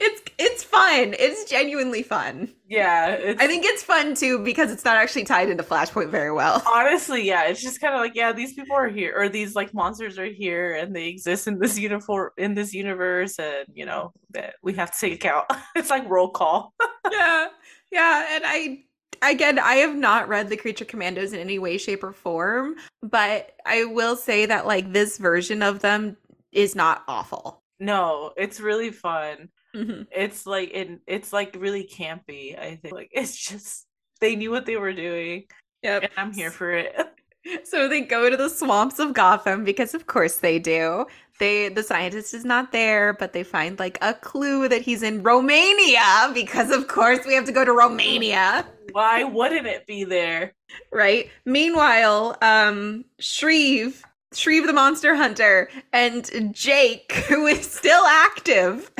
[0.00, 1.14] it's it's fun.
[1.18, 2.52] It's genuinely fun.
[2.66, 6.62] Yeah, I think it's fun too because it's not actually tied into Flashpoint very well.
[6.72, 9.72] Honestly, yeah, it's just kind of like yeah, these people are here, or these like
[9.72, 14.12] monsters are here, and they exist in this uniform in this universe, and you know
[14.30, 15.46] that we have to take account.
[15.76, 16.74] it's like roll call.
[17.10, 17.48] yeah,
[17.92, 18.84] yeah, and I
[19.22, 23.52] again, I have not read the Creature Commandos in any way, shape, or form, but
[23.64, 26.16] I will say that like this version of them
[26.52, 27.62] is not awful.
[27.80, 29.48] No, it's really fun.
[29.74, 30.02] Mm-hmm.
[30.10, 32.58] It's like it, it's like really campy.
[32.58, 33.86] I think like it's just
[34.20, 35.44] they knew what they were doing.
[35.82, 36.94] Yep, and I'm here for it.
[37.64, 41.06] So they go to the swamps of Gotham because of course they do.
[41.38, 45.22] They the scientist is not there, but they find like a clue that he's in
[45.22, 48.64] Romania because of course we have to go to Romania.
[48.92, 50.54] Why wouldn't it be there?
[50.92, 51.30] Right?
[51.44, 58.90] Meanwhile, um Shreve, Shreve the monster hunter and Jake who is still active.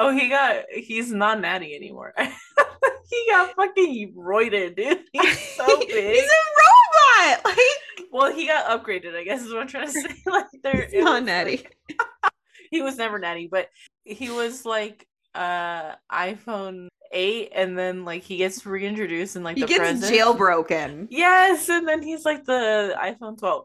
[0.00, 2.14] Oh, he got he's not natty anymore.
[3.10, 5.04] he got fucking roided, dude.
[5.12, 5.88] He's so big.
[5.90, 7.44] he's a robot.
[7.44, 9.14] Like, well, he got upgraded.
[9.14, 10.08] I guess is what I'm trying to say.
[10.24, 11.66] Like, they're not natty.
[11.88, 12.32] Like,
[12.70, 13.68] he was never natty, but
[14.04, 19.62] he was like uh iPhone eight, and then like he gets reintroduced and like he
[19.62, 20.14] the gets present.
[20.14, 21.08] jailbroken.
[21.10, 23.64] Yes, and then he's like the iPhone twelve.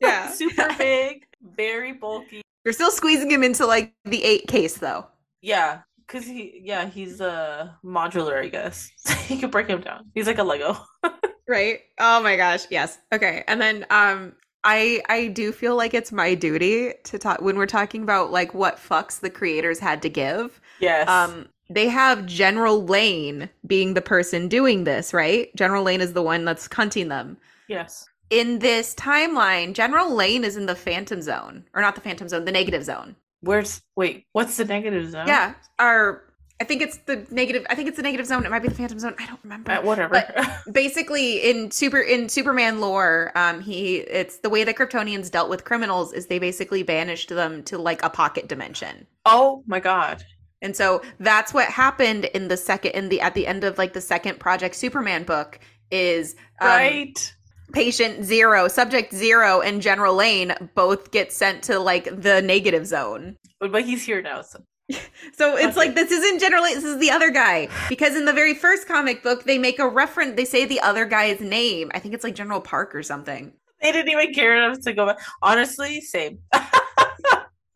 [0.00, 2.42] Yeah, super big, very bulky.
[2.64, 5.06] You're still squeezing him into like the eight case though.
[5.40, 8.90] Yeah, Cause he, yeah, he's uh modular, I guess.
[9.28, 10.10] you could break him down.
[10.14, 10.78] He's like a Lego.
[11.48, 11.80] right?
[12.00, 12.98] Oh my gosh, yes.
[13.12, 14.32] Okay, and then um,
[14.64, 18.54] I I do feel like it's my duty to talk when we're talking about like
[18.54, 20.62] what fucks the creators had to give.
[20.80, 21.06] Yes.
[21.10, 25.54] Um, they have General Lane being the person doing this, right?
[25.56, 27.36] General Lane is the one that's hunting them.
[27.68, 28.08] Yes.
[28.30, 32.46] In this timeline, General Lane is in the Phantom Zone, or not the Phantom Zone,
[32.46, 33.14] the Negative Zone.
[33.40, 34.26] Where's wait?
[34.32, 35.26] What's the negative zone?
[35.26, 36.28] Yeah, our
[36.60, 37.64] I think it's the negative.
[37.70, 38.44] I think it's the negative zone.
[38.44, 39.14] It might be the Phantom Zone.
[39.18, 39.70] I don't remember.
[39.70, 40.10] Uh, whatever.
[40.10, 45.50] But basically, in super in Superman lore, um, he it's the way that Kryptonians dealt
[45.50, 49.06] with criminals is they basically banished them to like a pocket dimension.
[49.24, 50.24] Oh my god!
[50.60, 53.92] And so that's what happened in the second in the at the end of like
[53.92, 55.60] the second Project Superman book
[55.92, 57.34] is um, right
[57.72, 63.36] patient zero, subject zero, and General Lane both get sent to like the negative zone.
[63.60, 64.42] But, he's here now.
[64.42, 64.62] So.
[65.34, 65.86] So it's Okay.
[65.88, 69.22] like this isn't generally this is the other guy because in the very first comic
[69.22, 71.90] book they make a reference they say the other guy's name.
[71.94, 73.52] I think it's like General Park or something.
[73.82, 75.18] They didn't even care enough to go back.
[75.42, 76.38] Honestly, same.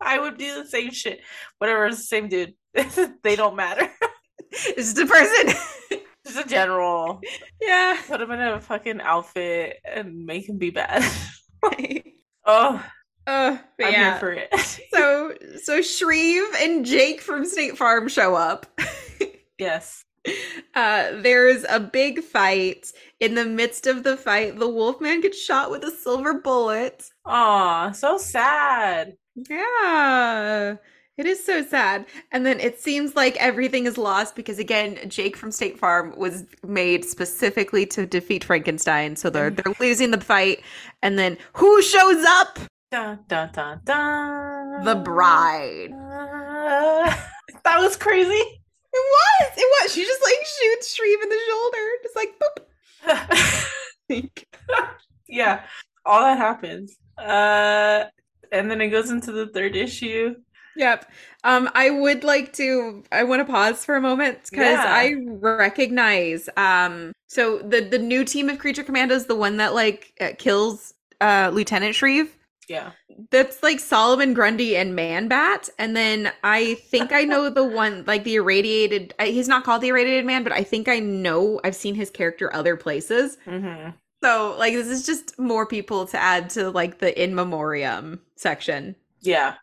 [0.01, 1.21] I would do the same shit.
[1.59, 2.55] Whatever, same dude.
[3.23, 3.87] they don't matter.
[4.51, 5.55] It's just a person.
[6.33, 7.21] Just a general.
[7.61, 7.99] yeah.
[8.07, 11.03] Put him in a fucking outfit and make him be bad.
[12.45, 12.83] oh,
[13.25, 14.11] Uh, but I'm yeah.
[14.11, 14.49] here for it.
[14.93, 18.65] so so Shreve and Jake from State Farm show up.
[19.57, 20.03] yes.
[20.75, 22.87] Uh, there's a big fight.
[23.19, 27.09] In the midst of the fight, the Wolfman gets shot with a silver bullet.
[27.25, 29.13] Aw, so sad.
[29.35, 30.75] Yeah.
[31.15, 32.07] It is so sad.
[32.31, 36.43] And then it seems like everything is lost because again, Jake from State Farm was
[36.65, 39.15] made specifically to defeat Frankenstein.
[39.15, 40.63] So they're they're losing the fight.
[41.03, 42.59] And then who shows up?
[42.91, 44.83] Dun, dun, dun, dun.
[44.83, 45.91] The bride.
[45.93, 47.15] Uh,
[47.63, 48.31] that was crazy.
[48.31, 48.59] It
[48.93, 49.51] was.
[49.57, 49.93] It was.
[49.93, 51.89] She just like shoots Shreve in the shoulder.
[52.03, 52.63] Just like boop.
[55.27, 55.63] yeah,
[56.05, 56.97] all that happens.
[57.17, 58.05] Uh,
[58.51, 60.35] and then it goes into the third issue.
[60.75, 61.11] Yep.
[61.43, 63.03] Um, I would like to.
[63.11, 64.85] I want to pause for a moment because Yeah.
[64.85, 66.49] I recognize.
[66.57, 70.93] Um, so the the new team of creature commandos, the one that like uh, kills
[71.21, 72.35] uh Lieutenant Shreve.
[72.67, 72.93] Yeah.
[73.29, 78.23] That's like Solomon Grundy and Manbat, and then I think I know the one like
[78.23, 79.13] the irradiated.
[79.19, 82.09] uh, He's not called the irradiated man, but I think I know I've seen his
[82.09, 83.37] character other places.
[83.45, 88.21] hmm So like this is just more people to add to like the in memoriam
[88.35, 88.95] section.
[89.21, 89.55] Yeah.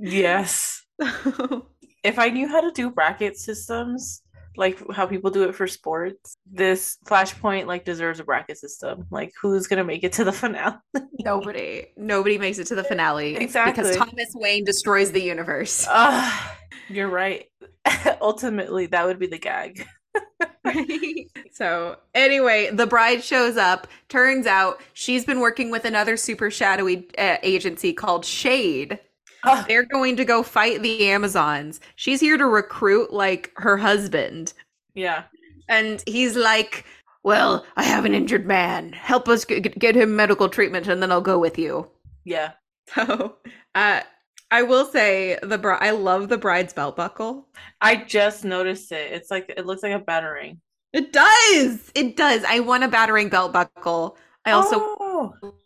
[0.00, 0.82] Yes.
[2.02, 4.22] If I knew how to do bracket systems,
[4.56, 9.04] like how people do it for sports, this Flashpoint like deserves a bracket system.
[9.10, 10.76] Like who's gonna make it to the finale?
[11.18, 13.82] Nobody, nobody makes it to the finale Exactly.
[13.82, 15.86] because Thomas Wayne destroys the universe.
[15.90, 16.56] Ah,
[16.88, 17.44] you're right.
[18.22, 19.86] Ultimately, that would be the gag.
[21.52, 23.86] so anyway, the bride shows up.
[24.08, 28.98] Turns out she's been working with another super shadowy uh, agency called Shade.
[29.44, 31.80] Ah, They're going to go fight the Amazons.
[31.96, 34.52] She's here to recruit like her husband,
[34.94, 35.24] yeah.
[35.68, 36.84] and he's like,
[37.22, 38.92] "Well, I have an injured man.
[38.92, 41.88] Help us g- get him medical treatment, and then I'll go with you."
[42.24, 42.52] Yeah.
[42.94, 43.36] So,
[43.76, 44.00] uh,
[44.50, 47.46] I will say the bri- I love the bride's belt buckle.
[47.80, 49.12] I just noticed it.
[49.12, 50.60] It's like it looks like a battering.
[50.92, 51.92] It does.
[51.94, 52.42] It does.
[52.42, 54.18] I want a battering belt buckle.
[54.44, 55.09] I also oh,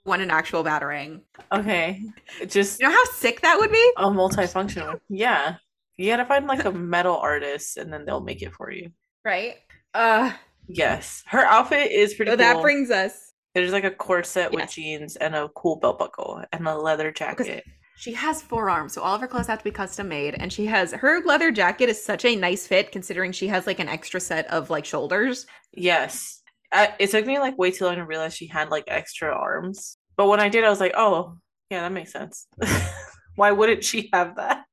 [0.05, 1.23] want an actual battering.
[1.53, 2.01] okay.
[2.47, 3.93] Just You know how sick that would be?
[3.97, 5.01] a multifunction one.
[5.09, 5.57] Yeah.
[5.97, 8.90] You gotta find like a metal artist and then they'll make it for you.
[9.25, 9.57] Right?
[9.95, 10.33] Uh
[10.67, 11.23] Yes.
[11.27, 12.45] Her outfit is pretty so cool.
[12.47, 16.67] that brings us There's like a corset with jeans and a cool belt buckle and
[16.67, 17.64] a leather jacket.
[17.97, 20.67] she has forearms, so all of her clothes have to be custom made and she
[20.67, 24.21] has her leather jacket is such a nice fit considering she has like an extra
[24.21, 25.47] set of like shoulders.
[25.73, 26.40] Yes.
[26.75, 29.97] I, it took me like way too long to realize she had like extra arms.
[30.17, 31.39] But when I did, I was like, oh,
[31.71, 32.47] yeah, that makes sense.
[33.37, 34.65] Why wouldn't she have that?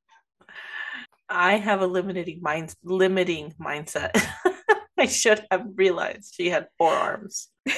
[1.29, 4.11] I have a limiting mind limiting mindset.
[4.99, 7.47] I should have realized she had four arms.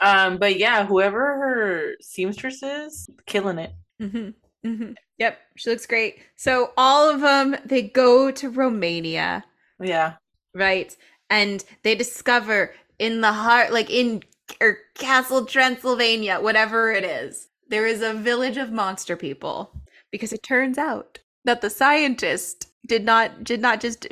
[0.00, 3.72] Um, but yeah, whoever her seamstress is, killing it.
[4.00, 4.30] hmm
[4.64, 6.20] hmm Yep, she looks great.
[6.36, 9.44] So all of them they go to Romania.
[9.80, 10.14] Yeah.
[10.54, 10.96] right?
[11.30, 14.22] And they discover in the heart, like in
[14.60, 19.72] or Castle Transylvania, whatever it is, there is a village of monster people.
[20.10, 24.06] Because it turns out that the scientist did not did not just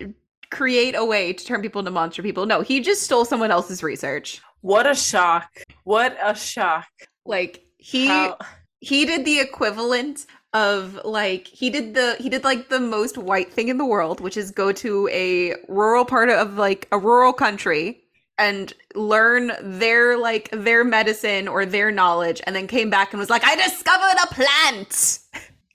[0.50, 2.46] create a way to turn people into monster people.
[2.46, 4.40] No, he just stole someone else's research.
[4.60, 5.50] What a shock.
[5.84, 6.86] What a shock.
[7.26, 8.38] Like he How-
[8.80, 13.52] he did the equivalent of like he did the he did like the most white
[13.52, 17.34] thing in the world which is go to a rural part of like a rural
[17.34, 18.02] country
[18.38, 23.28] and learn their like their medicine or their knowledge and then came back and was
[23.28, 25.20] like i discovered a plant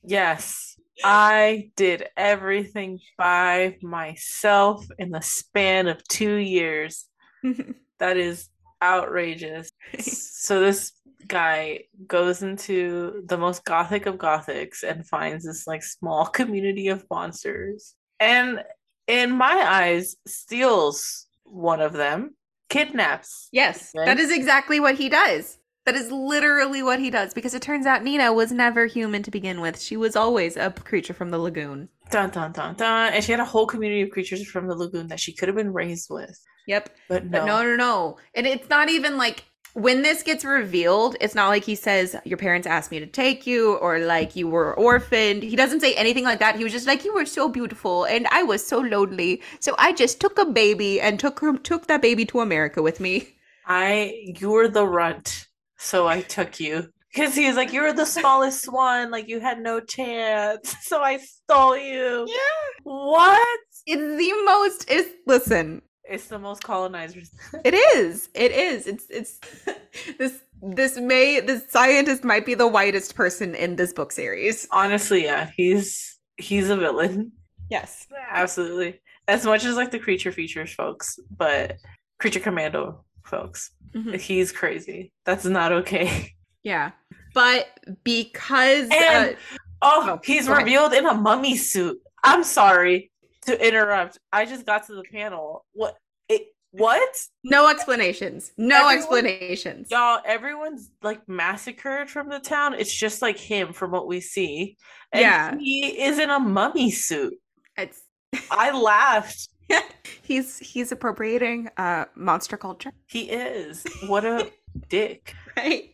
[0.03, 0.75] Yes.
[1.03, 7.05] I did everything by myself in the span of two years.
[7.99, 8.49] That is
[8.84, 9.72] outrageous.
[10.00, 10.91] so this
[11.28, 17.06] guy goes into the most gothic of gothics and finds this like small community of
[17.10, 17.96] monsters.
[18.19, 18.62] And
[19.08, 22.36] in my eyes, steals one of them,
[22.69, 23.50] kidnaps.
[23.52, 24.06] yes Right?
[24.06, 27.86] that is exactly what he does that is literally what he does because it turns
[27.86, 31.38] out nina was never human to begin with she was always a creature from the
[31.38, 33.13] lagoon Dun dun dun dun.
[33.13, 35.56] And she had a whole community of creatures from the lagoon that she could have
[35.56, 36.38] been raised with.
[36.67, 37.39] Yep But no.
[37.39, 38.17] But no, no, no.
[38.36, 42.38] And it's not even like when this gets revealed, it's not like he says, Your
[42.38, 45.43] parents asked me to take you, or like you were orphaned.
[45.43, 46.56] He doesn't say anything like that.
[46.56, 49.41] He was just like, You were so beautiful, and I was so lonely.
[49.60, 52.99] So I just took a baby and took her took that baby to America with
[52.99, 53.36] me.
[53.65, 55.47] I you were the runt,
[55.78, 56.89] so I took you.
[57.12, 60.76] Because he was like, You were the smallest one, like you had no chance.
[60.84, 62.26] So I stole you.
[62.28, 62.82] Yeah.
[62.84, 63.47] What?
[63.86, 67.31] It's the most is listen, It's the most colonizers.
[67.63, 68.29] It is.
[68.33, 68.87] It is.
[68.87, 69.39] It's it's
[70.17, 74.67] this this may this scientist might be the whitest person in this book series.
[74.71, 77.31] Honestly, yeah, he's he's a villain.
[77.69, 78.07] Yes.
[78.31, 79.01] Absolutely.
[79.27, 81.77] As much as like the creature features folks, but
[82.19, 83.71] creature commando folks.
[83.95, 84.19] Mhm.
[84.19, 85.11] He's crazy.
[85.25, 86.33] That's not okay.
[86.65, 86.91] Yeah.
[87.33, 87.67] But
[88.05, 89.33] because uh,
[89.81, 90.63] Oh, Oh, he's go ahead.
[90.65, 91.97] revealed in a mummy suit.
[92.23, 93.11] I'm sorry
[93.45, 94.17] to interrupt.
[94.32, 95.65] I just got to the panel.
[95.73, 95.95] What?
[96.29, 97.10] It, what?
[97.43, 98.51] no explanations.
[98.58, 99.88] No Everyone- explanations.
[99.91, 102.73] Y'all, everyone's like massacred from the town.
[102.73, 104.77] It's just like him from what we see.
[105.12, 105.58] And Yeah.
[105.58, 107.36] he is in a mummy suit.
[107.77, 108.01] It's
[108.51, 109.49] I laughed.
[110.23, 112.91] he's he's appropriating uh monster culture.
[113.08, 113.84] He is.
[114.08, 114.51] What a
[114.89, 115.36] dick.
[115.56, 115.91] Right.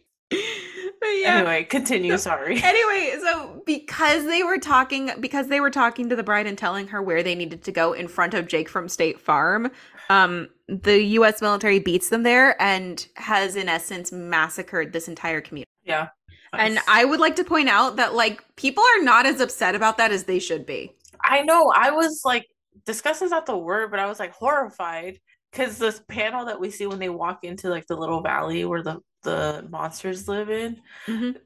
[1.02, 1.38] But yeah.
[1.38, 2.18] Anyway, continue.
[2.18, 2.62] Sorry.
[2.64, 6.88] anyway, so because they were talking because they were talking to the bride and telling
[6.88, 9.72] her where they needed to go in front of Jake from State Farm,
[10.10, 15.72] um the US military beats them there and has in essence massacred this entire community.
[15.86, 16.10] Yeah.
[16.54, 19.98] And I would like to point out that like people are not as upset about
[19.98, 20.96] that as they should be.
[21.24, 21.72] I know.
[21.76, 22.46] I was like,
[22.86, 25.20] disgust is not the word, but I was like horrified
[25.52, 28.84] because this panel that we see when they walk into like the little valley where
[28.84, 30.82] the the monsters live in,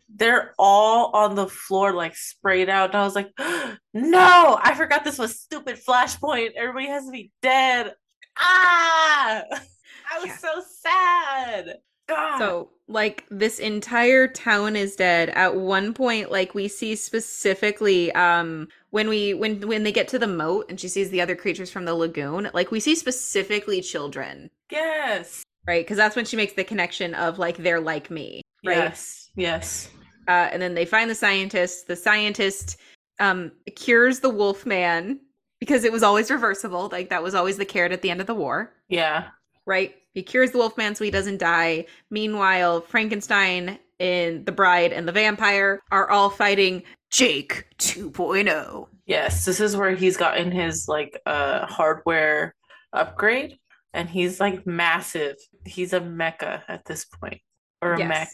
[0.09, 3.31] they're all on the floor like sprayed out, and I was like,
[3.93, 6.51] no, I forgot this was stupid Flashpoint.
[6.55, 7.93] Everybody has to be dead.
[8.37, 10.37] Ah, I was Yeah.
[10.37, 11.77] so sad.
[12.07, 12.37] God.
[12.37, 15.29] So, like, this entire town is dead.
[15.29, 20.19] At one point, like, we see specifically, um, when we when when they get to
[20.19, 23.81] the moat and she sees the other creatures from the lagoon, like, we see specifically
[23.81, 25.83] children, yes, right?
[25.83, 28.77] Because that's when she makes the connection of like they're like me, right?
[28.77, 29.89] yes, yes.
[30.27, 31.87] Uh, and then they find the scientist.
[31.87, 32.77] The scientist
[33.19, 35.19] um cures the wolf man
[35.59, 36.89] because it was always reversible.
[36.91, 38.73] Like that was always the carrot at the end of the war.
[38.89, 39.27] Yeah,
[39.65, 39.95] right?
[40.13, 41.85] He cures the Wolfman so he doesn't die.
[42.09, 48.09] Meanwhile, Frankenstein and the bride and the vampire are all fighting Jake oh.
[48.11, 48.87] 2.0.
[49.05, 52.55] Yes, this is where he's gotten his like uh hardware
[52.93, 53.57] upgrade
[53.93, 55.35] and he's like massive.
[55.65, 57.41] He's a mecca at this point.
[57.81, 58.33] Or a Yes.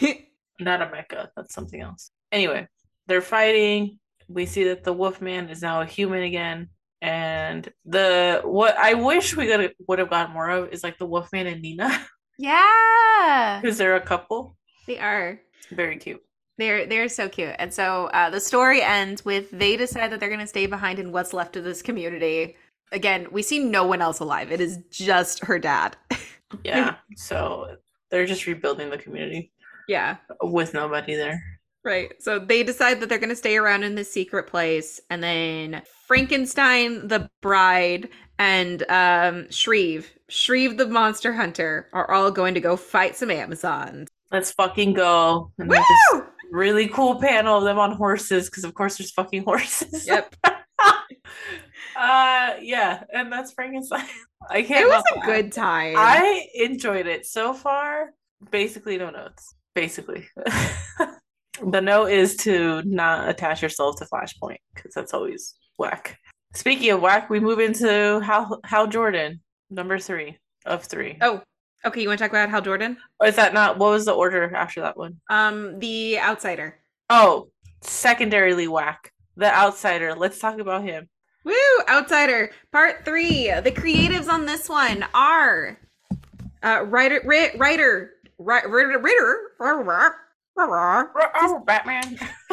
[0.00, 0.18] mech.
[0.60, 1.30] Not a mecca.
[1.36, 2.10] that's something else.
[2.30, 2.68] Anyway,
[3.06, 3.98] they're fighting.
[4.28, 6.68] We see that the Wolfman is now a human again.
[7.00, 11.06] And the what I wish we could would have gotten more of is like the
[11.06, 11.90] Wolfman and Nina
[12.38, 14.56] yeah, because they're a couple.
[14.86, 15.40] they are.
[15.70, 16.20] Very cute.
[16.58, 17.54] They're they're so cute.
[17.58, 20.98] And so uh, the story ends with they decide that they're going to stay behind
[20.98, 22.56] in what's left of this community.
[22.92, 24.52] Again, we see no one else alive.
[24.52, 25.96] It is just her dad.
[26.64, 26.96] Yeah.
[27.16, 27.78] so
[28.10, 29.52] they're just rebuilding the community
[29.88, 30.16] yeah.
[30.42, 31.42] with nobody there.
[31.84, 32.12] Right.
[32.22, 35.00] So they decide that they're going to stay around in this secret place.
[35.10, 42.54] And then Frankenstein, the bride, and um, Shreve, Shreve the monster hunter, are all going
[42.54, 44.08] to go fight some Amazons.
[44.30, 45.50] Let's fucking go.
[45.58, 46.24] And Woo!
[46.52, 50.06] really cool panel of them on horses because of course there's fucking horses.
[50.06, 50.36] Yep.
[51.96, 54.06] uh yeah, and that's Frankenstein.
[54.50, 55.26] I can't It was a laugh.
[55.26, 55.94] good time.
[55.96, 58.10] I enjoyed it so far.
[58.50, 59.54] Basically no notes.
[59.74, 60.26] Basically.
[61.64, 66.18] the note is to not attach yourself to Flashpoint because that's always whack.
[66.54, 71.18] Speaking of whack, we move into Hal Hal Jordan, number three of three.
[71.20, 71.40] Oh,
[71.84, 72.02] okay.
[72.02, 72.98] You want to talk about Hal Jordan?
[73.20, 75.20] Or is that not what was the order after that one?
[75.30, 76.78] Um, the outsider.
[77.08, 77.48] Oh,
[77.82, 79.12] secondarily whack.
[79.36, 80.14] The outsider.
[80.14, 81.08] Let's talk about him.
[81.44, 81.54] Woo!
[81.88, 83.46] Outsider, part three.
[83.62, 85.78] The creatives on this one are
[86.62, 90.20] uh, writer, ri- writer, ri- writer, writer.
[90.58, 92.18] Oh, Batman.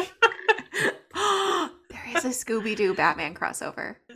[1.14, 3.96] there is a Scooby Doo Batman crossover.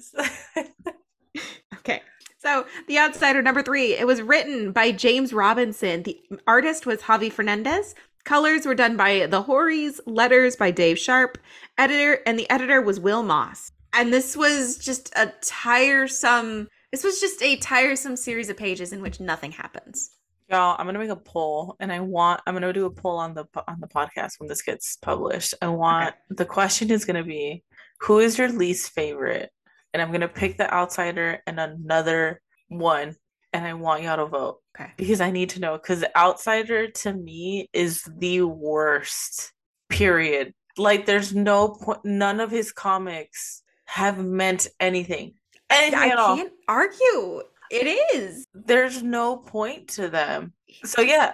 [1.78, 2.00] Okay.
[2.38, 6.02] So, The Outsider number three, it was written by James Robinson.
[6.02, 7.94] The artist was Javi Fernandez.
[8.24, 11.36] Colors were done by The Horries, letters by Dave Sharpe,
[11.76, 13.70] editor, and the editor was Will Moss.
[13.92, 19.02] And this was just a tiresome, this was just a tiresome series of pages in
[19.02, 20.10] which nothing happens.
[20.48, 23.34] Y'all, I'm gonna make a poll, and I want I'm gonna do a poll on
[23.34, 25.54] the on the podcast when this gets published.
[25.60, 27.62] I want the question is gonna be,
[28.00, 29.50] who is your least favorite?
[29.92, 33.16] And I'm gonna pick the outsider and another one,
[33.54, 34.60] and I want y'all to vote.
[34.78, 34.90] Okay.
[34.96, 35.78] Because I need to know.
[35.78, 39.52] Because Outsider to me is the worst.
[39.88, 40.52] Period.
[40.76, 42.04] Like, there's no point.
[42.04, 45.34] None of his comics have meant anything.
[45.70, 47.42] Anything I can't argue.
[47.70, 48.44] It is.
[48.52, 50.52] There's no point to them.
[50.84, 51.32] So yeah,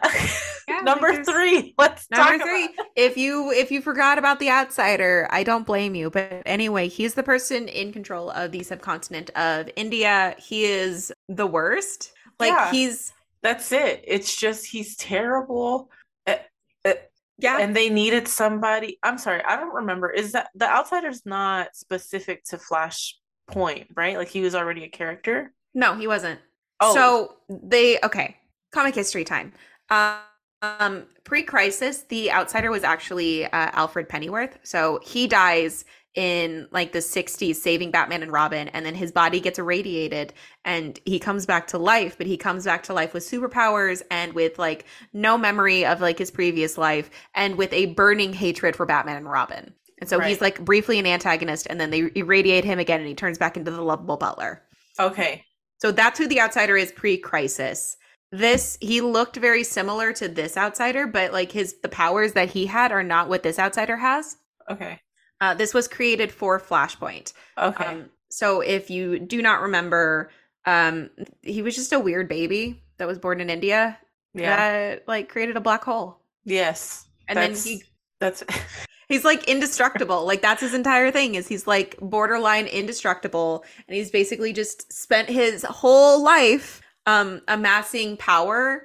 [0.69, 1.75] Yeah, number three.
[1.79, 5.67] Let's Number talk three, about- if you if you forgot about the outsider, I don't
[5.67, 6.11] blame you.
[6.11, 10.35] But anyway, he's the person in control of the subcontinent of India.
[10.39, 12.13] He is the worst.
[12.39, 12.71] Like Yeah.
[12.71, 13.13] he's
[13.43, 14.05] That's it.
[14.07, 15.91] It's just he's terrible.
[16.27, 16.37] Uh,
[16.85, 16.93] uh,
[17.39, 17.59] yeah.
[17.59, 18.99] and they needed somebody.
[19.03, 20.11] I'm sorry, I don't remember.
[20.11, 24.17] Is that the outsider's not specific to Flashpoint, right?
[24.17, 25.53] Like he was already a character.
[25.75, 26.39] no, he wasn't.
[26.81, 26.95] Oh.
[26.95, 28.37] So they okay.
[28.73, 29.53] Comic history time.
[29.91, 30.17] Um,
[30.63, 34.59] um pre-crisis, the outsider was actually uh, Alfred Pennyworth.
[34.63, 39.39] So he dies in like the 60s saving Batman and Robin and then his body
[39.39, 43.23] gets irradiated and he comes back to life but he comes back to life with
[43.23, 48.33] superpowers and with like no memory of like his previous life and with a burning
[48.33, 49.73] hatred for Batman and Robin.
[50.01, 53.15] And so he's like briefly an antagonist and then they irradiate him again and he
[53.15, 54.63] turns back into the lovable butler.
[54.99, 55.45] Okay.
[55.79, 57.97] So that's who the outsider is pre-crisis.
[58.33, 62.67] This he looked very similar to this outsider, but like his the powers that he
[62.67, 64.37] had are not what this outsider has.
[64.69, 65.01] Okay.
[65.41, 67.33] Uh, this was created for Flashpoint.
[67.59, 67.85] Okay.
[67.85, 70.31] Um, so if you do not remember,
[70.65, 71.11] um,
[71.43, 73.99] he was just a weird baby that was born in India
[74.35, 74.57] yeah.
[74.57, 77.07] that like created a black hole, yes.
[77.29, 77.83] and then he
[78.21, 78.45] That's
[79.09, 80.25] he's like indestructible.
[80.25, 85.29] like that's his entire thing is he's like borderline indestructible, and he's basically just spent
[85.29, 86.81] his whole life
[87.11, 88.83] um amassing power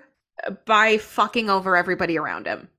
[0.66, 2.70] by fucking over everybody around him.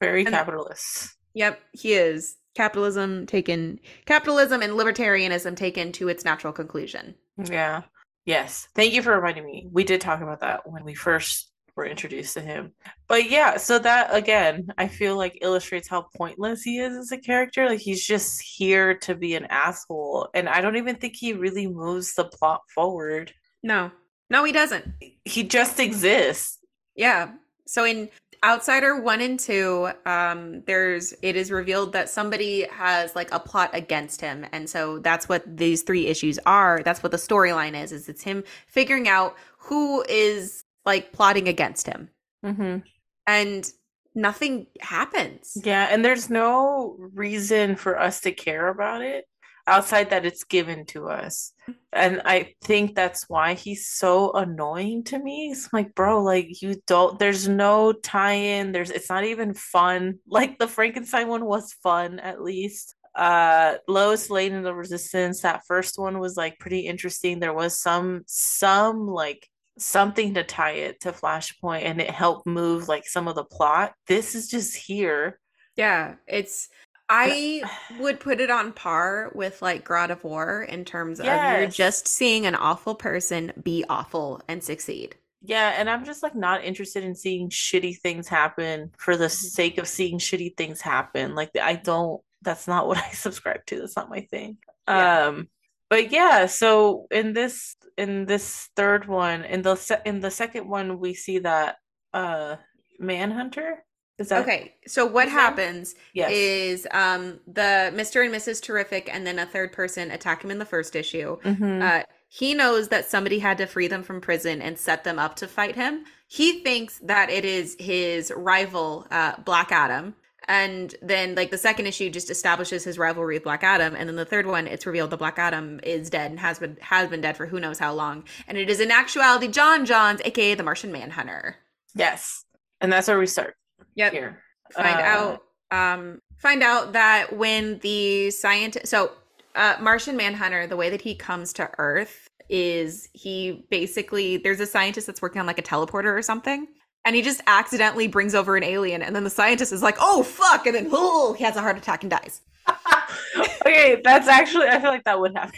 [0.00, 1.14] very And- capitalist.
[1.34, 2.36] Yep, he is.
[2.54, 7.14] Capitalism taken capitalism and libertarianism taken to its natural conclusion.
[7.44, 7.82] Yeah.
[8.24, 8.68] Yes.
[8.74, 9.68] Thank you for reminding me.
[9.70, 12.72] We did talk about that when we first were introduced to him.
[13.08, 17.18] But yeah, so that again, I feel like illustrates how pointless he is as a
[17.18, 17.66] character.
[17.68, 20.28] Like he's just here to be an asshole.
[20.32, 23.32] And I don't even think he really moves the plot forward.
[23.62, 23.90] No.
[24.30, 24.94] No, he doesn't.
[25.24, 26.58] He just exists.
[26.94, 27.32] Yeah.
[27.66, 28.08] So in
[28.44, 33.70] Outsider 1 and 2, um there's it is revealed that somebody has like a plot
[33.72, 34.46] against him.
[34.52, 36.82] And so that's what these three issues are.
[36.84, 37.92] That's what the storyline is.
[37.92, 42.08] Is it's him figuring out who is like plotting against him.
[42.44, 42.78] Mm-hmm.
[43.26, 43.72] And
[44.14, 45.56] nothing happens.
[45.62, 49.26] Yeah, and there's no reason for us to care about it
[49.66, 51.52] outside that it's given to us.
[51.92, 55.50] And I think that's why he's so annoying to me.
[55.50, 58.72] It's like, bro, like you don't there's no tie-in.
[58.72, 60.18] There's it's not even fun.
[60.28, 62.94] Like the Frankenstein one was fun at least.
[63.14, 67.40] Uh Lois Lane and the Resistance, that first one was like pretty interesting.
[67.40, 69.48] There was some some like
[69.78, 73.92] something to tie it to Flashpoint and it helped move like some of the plot.
[74.06, 75.38] This is just here.
[75.76, 76.68] Yeah, it's
[77.08, 77.62] I
[77.98, 82.08] would put it on par with like God of War in terms of you're just
[82.08, 85.16] seeing an awful person be awful and succeed.
[85.42, 89.48] Yeah, and I'm just like not interested in seeing shitty things happen for the Mm-hmm.
[89.48, 91.34] sake of seeing shitty things happen.
[91.34, 93.80] Like I don't that's not what I subscribe to.
[93.80, 94.58] That's not my thing.
[94.88, 95.12] Yeah.
[95.28, 95.48] Um
[95.88, 100.68] but yeah, so in this in this third one, in the se- in the second
[100.68, 101.76] one we see that
[102.12, 102.56] uh
[102.98, 103.84] Manhunter
[104.20, 106.30] Okay, so what happens Yes.
[106.32, 108.24] is um the Mr.
[108.24, 108.62] and Mrs.
[108.62, 111.38] Terrific and then a third person attack him in the first issue.
[111.42, 111.82] Mhm.
[111.82, 115.36] Uh he knows that somebody had to free them from prison and set them up
[115.36, 116.04] to fight him.
[116.28, 120.14] He thinks that it is his rival uh Black Adam.
[120.48, 124.16] And then like the second issue just establishes his rivalry with Black Adam and then
[124.16, 127.20] the third one it's revealed that Black Adam is dead and has been has been
[127.20, 128.24] dead for who knows how long.
[128.48, 131.56] And it is in actuality J'onn J'onzz aka the Martian Manhunter.
[131.94, 132.44] yes.
[132.80, 133.56] And that's where we start
[133.94, 134.12] Yep.
[134.12, 134.42] here.
[134.72, 139.12] find Uh, out um find out that when the scientist so
[139.54, 144.66] uh martian manhunter the way that he comes to earth is he basically there's a
[144.66, 146.66] scientist that's working on like a teleporter or something
[147.04, 150.22] and he just accidentally brings over an alien and then the scientist is like oh
[150.22, 152.42] fuck and then oh he has a heart attack and dies
[153.60, 155.54] okay, that's actually I feel like that would happen.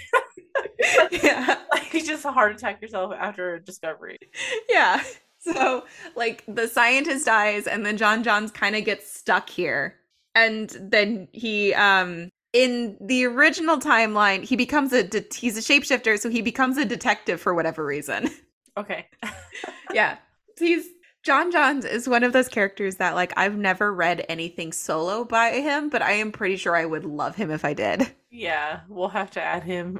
[1.10, 4.18] yeah like you just heart attack yourself after a discovery.
[4.68, 5.02] yeah
[5.54, 5.84] so
[6.16, 9.94] like the scientist dies and then J'onn J'onzz kind of gets stuck here.
[10.34, 16.18] And then he um in the original timeline he becomes a de- he's a shapeshifter
[16.18, 18.28] so he becomes a detective for whatever reason.
[18.76, 19.06] Okay.
[19.92, 20.18] yeah.
[20.58, 20.86] He's
[21.26, 25.50] J'onn J'onzz is one of those characters that like i've never read anything solo by
[25.50, 28.08] him but i am pretty sure i would love him if i did.
[28.30, 29.98] Yeah, we'll have to add him.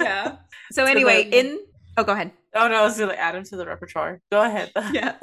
[0.00, 0.36] yeah.
[0.72, 1.58] So anyway then- in
[1.96, 4.20] oh go ahead Oh no, I was gonna add him to the repertoire.
[4.30, 4.70] Go ahead.
[4.92, 5.16] Yeah.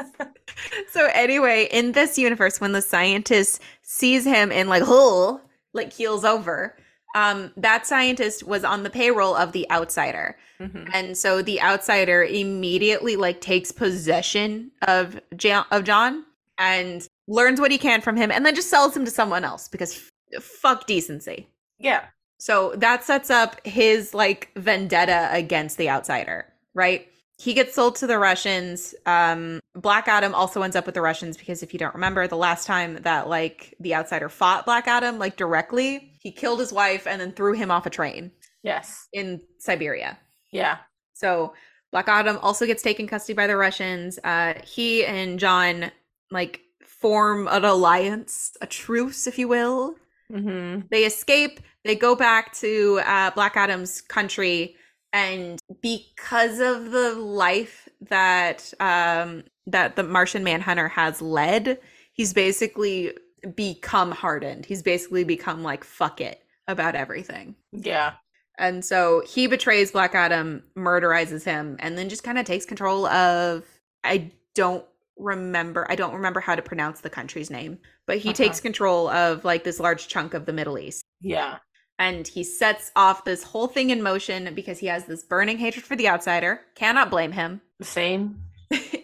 [0.92, 5.40] So anyway, in this universe, when the scientist sees him and like, oh,
[5.74, 6.76] like keels over,
[7.16, 10.36] um, that scientist was on the payroll of the outsider.
[10.60, 10.90] Mhm.
[10.94, 16.26] And so the outsider immediately like takes possession of ja- of John
[16.58, 19.70] and learns what he can from him and then just sells him to someone else
[19.70, 21.48] because f- fuck decency.
[21.80, 22.06] Yeah.
[22.40, 27.08] So that sets up his like vendetta against the outsider, right?
[27.38, 28.94] He gets sold to the Russians.
[29.06, 32.38] Um, Black Adam also ends up with the Russians because if you don't remember, the
[32.38, 37.08] last time that like the outsider fought Black Adam like directly, he killed his wife
[37.08, 38.32] and then threw him off a train
[38.64, 39.08] Yes.
[39.12, 40.20] in Siberia.
[40.52, 40.78] Yeah.
[41.14, 41.54] So
[41.92, 44.20] Black Adam also gets taken custody by the Russians.
[44.24, 45.92] Uh, he and John
[46.30, 49.96] like form an alliance, a truce, if you will.
[50.32, 50.82] Mm-hmm.
[50.92, 51.60] They escape.
[51.84, 54.76] They go back to uh, Black Adam's country,
[55.14, 61.80] and because of the life that um, that the Martian Manhunter has led,
[62.14, 63.14] he's basically
[63.56, 64.66] become hardened.
[64.66, 67.56] He's basically become like fuck it about everything.
[67.72, 68.14] Yeah.
[68.58, 73.06] And so he betrays Black Adam, murderizes him, and then just kind of takes control
[73.08, 73.64] of.
[74.04, 74.86] I don't
[75.18, 75.86] remember.
[75.90, 78.38] I don't remember how to pronounce the country's name, but he Uh-huh.
[78.38, 81.04] takes control of like this large chunk of the Middle East.
[81.22, 81.58] Yeah.
[82.02, 85.86] And he sets off this whole thing in motion because he has this burning hatred
[85.86, 86.62] for the outsider.
[86.74, 87.62] Cannot blame him.
[87.82, 88.42] Same.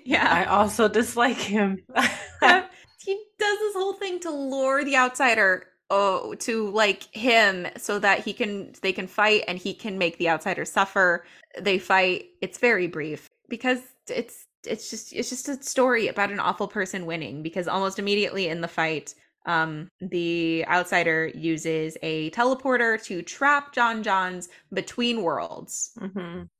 [0.03, 0.27] yeah.
[0.33, 1.83] I also dislike him.
[3.07, 8.19] He does this whole thing to lure the outsider oh to like him so that
[8.19, 11.23] he can they can fight and he can make the outsider suffer
[11.57, 13.79] they fight it's very brief because
[14.09, 18.49] it's it's just it's just a story about an awful person winning because almost immediately
[18.49, 19.15] in the fight
[19.47, 25.91] um the outsider uses a teleporter to trap J'onn J'onzz between worlds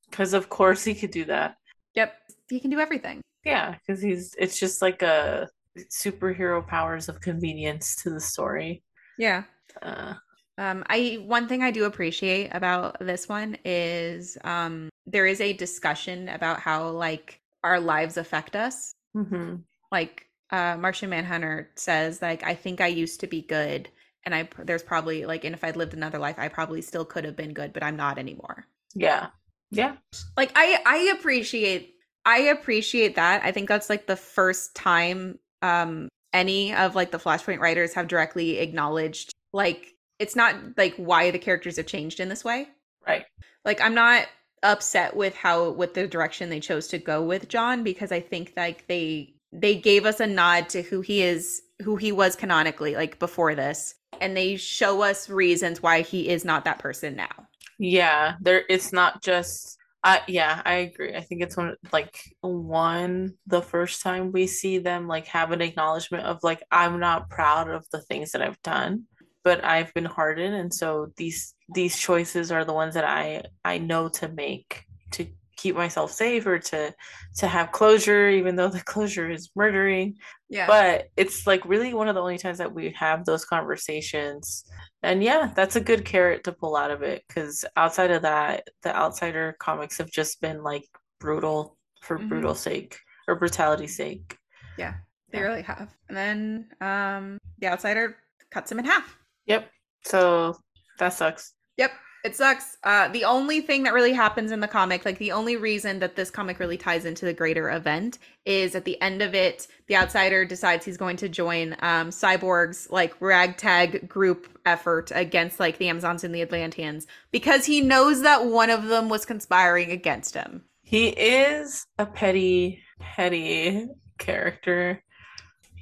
[0.10, 1.58] Because of course he could do that.
[1.96, 2.14] yep
[2.50, 5.48] he can do everything Yeah, because he's it's just like a
[5.92, 8.82] superhero powers of convenience to the story.
[9.18, 9.44] yeah
[9.82, 10.16] Uh,
[10.58, 15.54] Um, I one thing I do appreciate about this one is um there is a
[15.54, 18.92] discussion about how like our lives affect us.
[19.16, 19.62] mhm.
[19.92, 23.90] Like uh Martian Manhunter says like I think I used to be good
[24.26, 27.26] and I there's probably like and if I'd lived another life I probably still could
[27.26, 28.66] have been good but I'm not anymore.
[28.94, 29.28] Yeah.
[29.72, 29.96] Yeah.
[30.36, 31.96] Like I I appreciate
[32.26, 33.44] I appreciate that.
[33.44, 38.08] I think that's like the first time um any of like the Flashpoint writers have
[38.08, 42.68] directly acknowledged like it's not like why the characters have changed in this way.
[43.06, 43.26] Right.
[43.66, 44.28] Like I'm not
[44.64, 48.54] upset with how with the direction they chose to go with John because I think
[48.58, 52.96] like they they gave us a nod to who he is who he was canonically
[52.96, 57.48] like before this and they show us reasons why he is not that person now.
[57.80, 58.36] Yeah.
[58.42, 61.16] There it's not just I yeah, I agree.
[61.16, 65.62] I think it's one like one the first time we see them like have an
[65.62, 69.04] acknowledgement of like I'm not proud of the things that I've done,
[69.44, 73.78] but I've been hardened and so these these choices are the ones that I I
[73.78, 75.28] know to make to
[75.58, 76.94] keep myself safe or to
[77.36, 80.16] to have closure even though the closure is murdering
[80.50, 80.68] Yeah.
[80.68, 84.64] but it's like really one of the only times that we have those conversations
[85.04, 88.68] and yeah that's a good carrot to pull out of it because outside of that
[88.84, 90.86] the outsider comics have just been like
[91.20, 92.30] brutal for Mhm.
[92.30, 92.98] brutal sake
[93.28, 94.38] or brutality's sake
[94.78, 94.94] Yeah,
[95.32, 95.44] they Yeah.
[95.46, 95.90] really have.
[96.08, 98.18] And then um the outsider
[98.52, 99.18] cuts him in half.
[99.48, 99.70] yep
[100.06, 100.56] so
[101.00, 101.92] that sucks Yep,
[102.24, 102.78] it sucks.
[102.84, 106.16] Uh the only thing that really happens in the comic, like the only reason that
[106.16, 109.96] this comic really ties into the greater event is at the end of it, the
[109.96, 115.90] outsider decides he's going to join um Cyborg's like ragtag group effort against like the
[115.90, 120.64] Amazons and the Atlanteans because he knows that one of them was conspiring against him.
[120.84, 123.88] he is a petty petty
[124.18, 125.04] character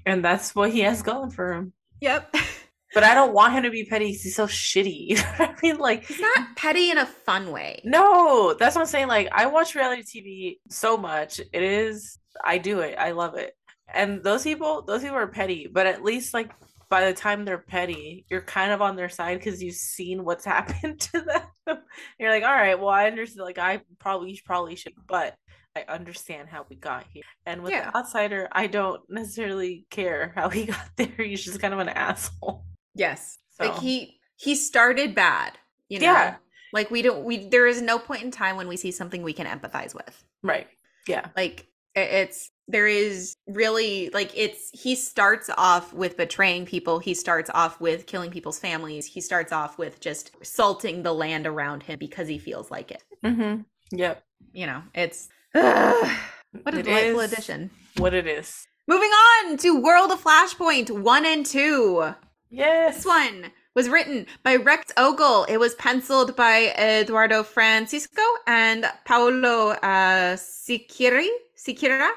[0.05, 2.35] and that's what he has going for him Yep.
[2.95, 5.77] but i don't want him to be petty he's so shitty you know i mean
[5.77, 7.81] like He's not petty in a fun way.
[7.83, 9.07] No, that's what I'm saying.
[9.07, 11.39] Like, I watch reality TV so much.
[11.39, 12.95] It is, I do it.
[12.97, 13.53] I love it.
[13.93, 16.51] And those people, those people are petty, but at least, like,
[16.89, 20.45] by the time they're petty, you're kind of on their side because you've seen what's
[20.55, 21.77] happened to them.
[22.19, 23.45] you're like, all right, well, I understand.
[23.45, 25.35] Like, I probably, probably should, but
[25.75, 27.23] I understand how we got here.
[27.45, 27.91] And with Yeah.
[27.91, 31.13] the outsider, I don't necessarily care how he got there.
[31.17, 32.63] He's just kind of an asshole.
[32.95, 33.37] Yes.
[33.51, 35.57] So, Like he he started bad,
[35.89, 36.05] you know.
[36.05, 36.35] yeah,
[36.73, 39.33] Like we don't we there is no point in time when we see something we
[39.33, 40.23] can empathize with.
[40.43, 40.67] right.
[41.07, 41.27] Yeah.
[41.35, 47.49] Like it's there is really like it's he starts off with betraying people, he starts
[47.53, 51.99] off with killing people's families, he starts off with just salting the land around him
[51.99, 53.03] because he feels like it.
[53.23, 53.61] Mm-hmm.
[53.91, 54.23] Yep.
[54.51, 56.09] You know, it's Ugh,
[56.63, 57.69] what a It delightful addition.
[57.97, 58.67] What it is.
[58.87, 62.13] Moving on to World of Flashpoint 1 and 2.
[62.55, 62.95] Yes.
[62.97, 65.45] This one was written by Rex Ogle.
[65.49, 71.27] It was penciled by Eduardo Francisco and Paolo uh, Siquiri,
[71.57, 72.09] Siquira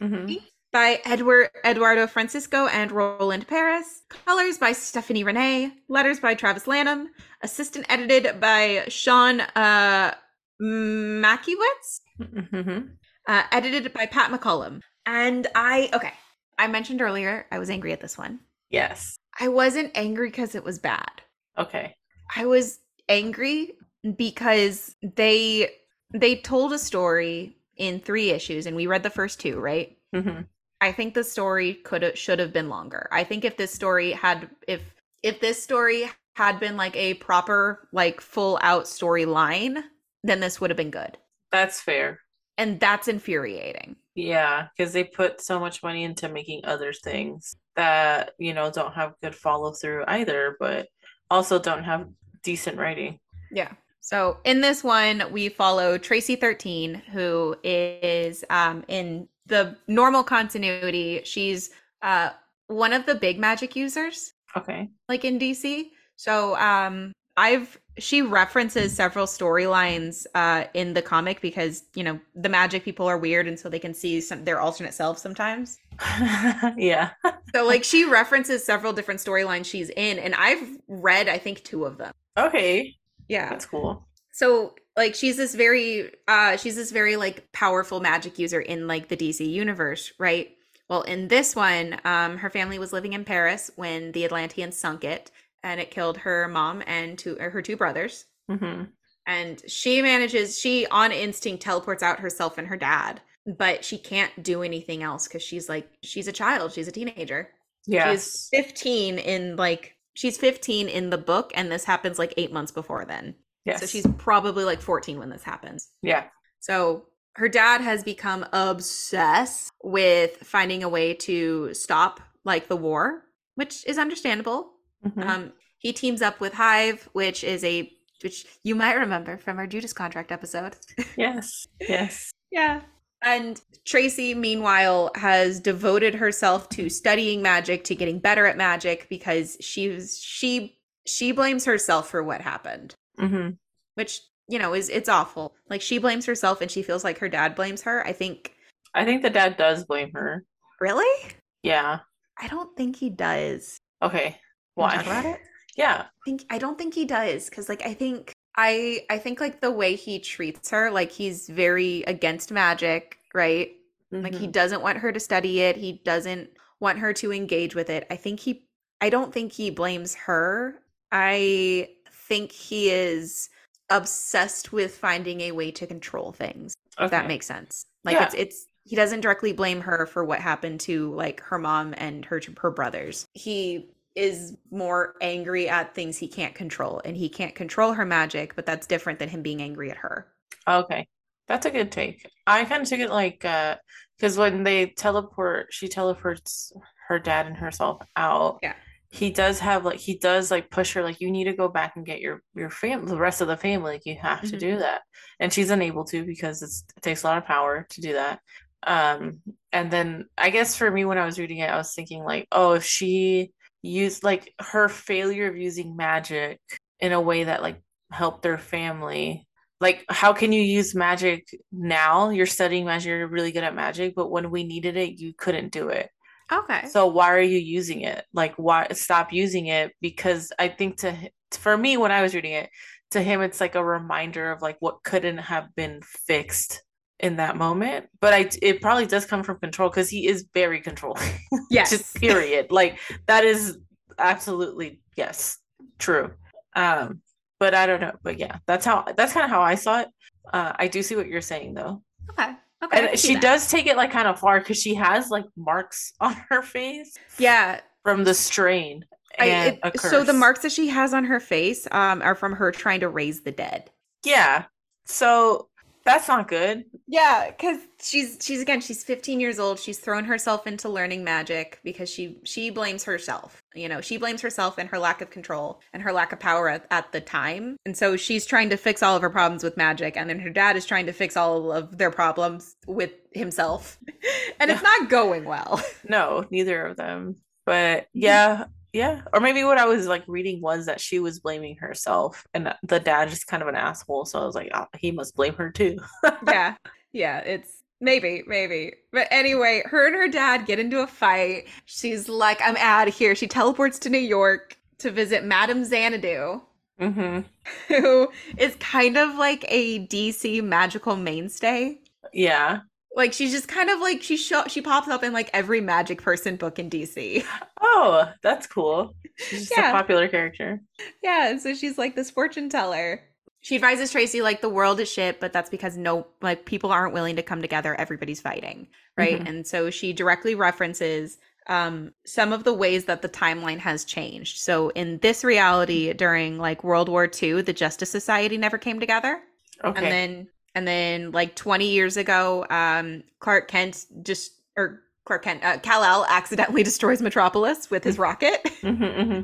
[0.00, 0.42] Mhm.
[0.72, 4.02] by Edward Eduardo Francisco and Roland Paris.
[4.26, 5.72] Colors by Stephanie Renee.
[5.88, 7.08] Letters by Travis Lanham.
[7.42, 10.14] Assistant edited by Sean uh,
[10.60, 12.00] Mackiewicz.
[12.20, 12.90] Mhm.
[13.26, 14.80] Uh, edited by Pat McCallum.
[15.06, 16.12] And I, okay,
[16.58, 18.40] I mentioned earlier I was angry at this one.
[18.70, 19.16] Yes.
[19.38, 21.22] I wasn't angry because it was bad.
[21.58, 21.94] Okay.
[22.34, 23.72] I was angry
[24.16, 25.70] because they
[26.12, 29.96] they told a story in three issues and we read the first two, right?
[30.14, 30.42] hmm
[30.80, 33.08] I think the story could have should have been longer.
[33.10, 34.82] I think if this story had if
[35.22, 39.82] if this story had been like a proper like full out storyline,
[40.22, 41.16] then this would have been good.
[41.50, 42.20] That's fair.
[42.58, 43.96] And that's infuriating.
[44.16, 48.94] Yeah, because they put so much money into making other things that, you know, don't
[48.94, 50.88] have good follow through either, but
[51.30, 52.08] also don't have
[52.42, 53.18] decent writing.
[53.52, 53.72] Yeah.
[54.00, 61.20] So in this one, we follow Tracy 13, who is um, in the normal continuity.
[61.24, 61.70] She's
[62.02, 62.30] uh,
[62.68, 64.88] one of the big magic users, Okay.
[65.08, 65.90] like in DC.
[66.16, 72.48] So um, I've she references several storylines uh, in the comic because you know the
[72.48, 75.78] magic people are weird, and so they can see some their alternate selves sometimes.
[76.76, 77.10] yeah.
[77.54, 81.84] So like she references several different storylines she's in, and I've read I think two
[81.86, 82.12] of them.
[82.36, 82.96] Okay.
[83.28, 83.48] Yeah.
[83.48, 84.06] That's cool.
[84.32, 89.08] so like she's this very uh she's this very like powerful magic user in like
[89.08, 90.50] the DC universe, right?
[90.88, 95.02] Well, in this one, um her family was living in Paris when the Atlanteans sunk
[95.04, 95.30] it
[95.66, 98.24] and it killed her mom and two or her two brothers.
[98.48, 98.84] hmm
[99.26, 103.20] And she manages she on instinct teleports out herself and her dad,
[103.58, 107.50] but she can't do anything else cuz she's like she's a child, she's a teenager.
[107.86, 108.48] Yes.
[108.52, 112.72] She's 15 in like she's 15 in the book and this happens like 8 months
[112.72, 113.34] before then.
[113.64, 113.80] Yes.
[113.80, 115.90] So she's probably like 14 when this happens.
[116.02, 116.24] yeah.
[116.60, 123.24] So her dad has become obsessed with finding a way to stop like the war,
[123.56, 124.72] which is understandable.
[125.06, 125.26] Mhm.
[125.26, 127.90] Um he teams up with Hive, which is a
[128.22, 130.74] which you might remember from our Judas contract episode.
[131.16, 131.66] yes.
[131.80, 132.30] Yes.
[132.50, 132.80] Yeah.
[133.22, 139.56] And Tracy, meanwhile, has devoted herself to studying magic, to getting better at magic, because
[139.60, 142.94] she was she she blames herself for what happened.
[143.18, 143.50] hmm
[143.94, 147.28] which you know is it's awful like she blames herself and she feels like her
[147.30, 148.52] dad blames her i think
[148.94, 150.44] I think the dad does blame her.
[150.80, 151.32] really
[151.62, 152.00] Yeah.
[152.38, 154.38] i don't think he does Okay.
[154.76, 154.94] Why?
[154.96, 155.40] talk about it
[155.76, 156.04] Yeah.
[156.06, 159.60] I think i don't think he does because like i think i i think like
[159.60, 163.72] the way he treats her like he's very against magic right
[164.12, 164.52] like he Mhm.
[164.52, 166.48] doesn't want her to study it he doesn't
[166.80, 168.64] want her to engage with it i think he
[169.02, 170.80] i don't think he blames her
[171.12, 171.88] i
[172.28, 173.50] think he is
[173.90, 178.24] obsessed with finding a way to control things if that makes sense like Yeah.
[178.24, 182.24] it's it's he doesn't directly blame her for what happened to like her mom and
[182.24, 187.54] her her brothers he is more angry at things he can't control and he can't
[187.54, 190.26] control her magic but that's different than him being angry at her
[190.68, 191.06] Okay.
[191.48, 192.26] That's a good take.
[192.46, 193.76] I kind of took it like uh
[194.18, 196.72] because when they teleport, she teleports
[197.08, 198.62] her dad and herself out.
[198.62, 198.74] Yeah.
[199.10, 201.94] He does have like he does like push her like you need to go back
[201.96, 204.58] and get your your fam the rest of the family like you have to Mhm.
[204.58, 205.02] do that.
[205.38, 208.40] And she's unable to because it's, it takes a lot of power to do that.
[208.82, 209.40] Um
[209.72, 212.48] and then I guess for me when I was reading it I was thinking like
[212.50, 213.52] oh if she
[213.86, 216.60] used like her failure of using magic
[217.00, 217.80] in a way that like
[218.10, 219.46] helped their family.
[219.80, 222.30] Like how can you use magic now?
[222.30, 225.72] You're studying magic you're really good at magic but when we needed it you couldn't
[225.72, 226.10] do it.
[226.50, 226.86] Okay.
[226.88, 228.24] So why are you using it?
[228.32, 229.92] Like why stop using it?
[230.00, 231.16] Because i think to
[231.52, 232.68] for me when i was reading it
[233.10, 236.82] to him it's like a reminder of like what couldn't have been fixed
[237.20, 240.80] in that moment but i it probably does come from control because he is very
[240.80, 241.22] controlling.
[241.70, 241.90] Yes.
[241.90, 242.70] Just period.
[242.70, 243.78] Like that is
[244.18, 245.58] absolutely yes
[245.98, 246.30] true.
[246.74, 247.20] Um
[247.58, 250.08] but i don't know but yeah that's how that's kind of how i saw it.
[250.52, 252.02] Uh i do see what you're saying though.
[252.30, 252.52] Okay
[252.84, 253.42] okay and she that.
[253.42, 257.16] does take it like kind of far because she has like marks on her face
[257.38, 257.80] yeah.
[258.02, 259.04] from the strain
[259.38, 262.52] I, and it- so the marks that she has on her face um, are from
[262.52, 263.90] her trying to raise the dead.
[264.24, 264.64] yeah.
[265.04, 265.68] So
[266.06, 266.84] That's not good.
[267.08, 269.80] Yeah, because she's she's again she's 15 years old.
[269.80, 273.60] She's thrown herself into learning magic because she she blames herself.
[273.74, 276.68] You know, she blames herself and her lack of control and her lack of power
[276.68, 277.76] at, at the time.
[277.84, 280.50] And so she's trying to fix all of her problems with magic, and then her
[280.50, 283.98] dad is trying to fix all of their problems with himself,
[284.60, 285.82] and it's not going well.
[286.08, 287.34] No, neither of them.
[287.64, 288.66] But yeah,
[288.96, 289.20] yeah.
[289.34, 292.98] Or maybe what I was like reading was that she was blaming herself and the
[292.98, 294.24] dad is kind of an asshole.
[294.24, 295.98] So I was like, oh, he must blame her too.
[296.46, 296.76] yeah.
[297.12, 297.40] Yeah.
[297.40, 298.94] It's maybe, maybe.
[299.12, 301.64] But anyway, her and her dad get into a fight.
[301.84, 303.34] She's like, I'm out of here.
[303.34, 306.62] She teleports to New York to visit Madame Xanadu.
[306.98, 307.40] hmm
[307.88, 311.98] Who is kind of like a DC magical mainstay.
[312.32, 312.80] Yeah.
[313.16, 316.22] Like she's just kind of like she show she pops up in like every magic
[316.22, 317.44] person book in DC.
[317.80, 319.14] Oh, that's cool.
[319.36, 319.88] She's just Yeah.
[319.88, 320.80] a popular character.
[321.22, 323.22] Yeah, and so she's like this fortune teller.
[323.62, 327.14] She advises Tracy like the world is shit, but that's because no like people aren't
[327.14, 327.94] willing to come together.
[327.98, 329.40] Everybody's fighting, right?
[329.40, 329.48] Mhm.
[329.48, 331.38] And so she directly references
[331.68, 334.58] um some of the ways that the timeline has changed.
[334.58, 339.40] So in this reality during like World War II, the Justice Society never came together.
[339.82, 340.04] Okay.
[340.04, 345.64] And then and then like 20 years ago, um Clark Kent just or Clark Kent,
[345.64, 348.60] uh, Kal-El accidentally destroys Metropolis with his rocket.
[348.80, 349.40] hmm hmm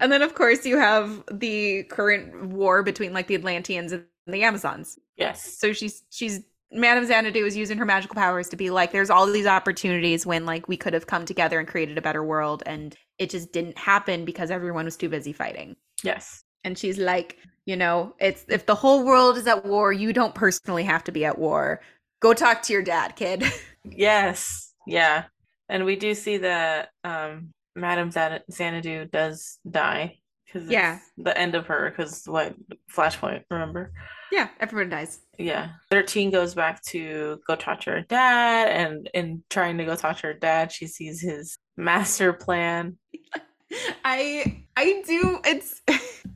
[0.00, 4.42] And then, of course, you have the current war between like the Atlanteans and the
[4.42, 4.98] Amazons.
[5.16, 5.58] Yes.
[5.58, 6.40] So she's she's
[6.72, 10.46] Madame Xanadu is using her magical powers to be like, there's all these opportunities when
[10.46, 13.76] like we could have come together and created a better world, and it just didn't
[13.76, 15.76] happen because everyone was too busy fighting.
[16.02, 16.44] Yes.
[16.64, 17.38] And she's like,
[17.70, 21.12] you know, it's if the whole world is at war, you don't personally have to
[21.12, 21.80] be at war.
[22.20, 23.44] Go talk to your dad, kid.
[23.84, 24.74] Yes.
[24.86, 25.24] Yeah.
[25.68, 30.98] And we do see that um Madame Xan- Xanadu does die because Yeah.
[31.16, 32.54] the end of her because what
[32.94, 33.92] Flashpoint, remember?
[34.32, 35.20] yeah, everyone dies.
[35.38, 35.68] Yeah.
[35.90, 40.16] 13 goes back to go talk to her dad and in trying to go talk
[40.18, 42.98] to her dad, she sees his master plan.
[44.04, 45.80] I I do it's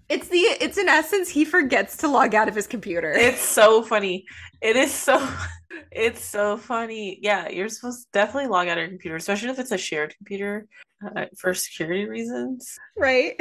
[0.09, 3.13] it's the it's in essence he forgets to log out of his computer.
[3.13, 4.27] It's so funny.
[4.61, 5.27] It is so
[5.91, 7.19] it's so funny.
[7.23, 10.15] Yeah, you're supposed to definitely log out of your computer, especially if it's a shared
[10.17, 10.67] computer
[11.17, 12.79] uh, for security reasons.
[12.97, 13.41] Right.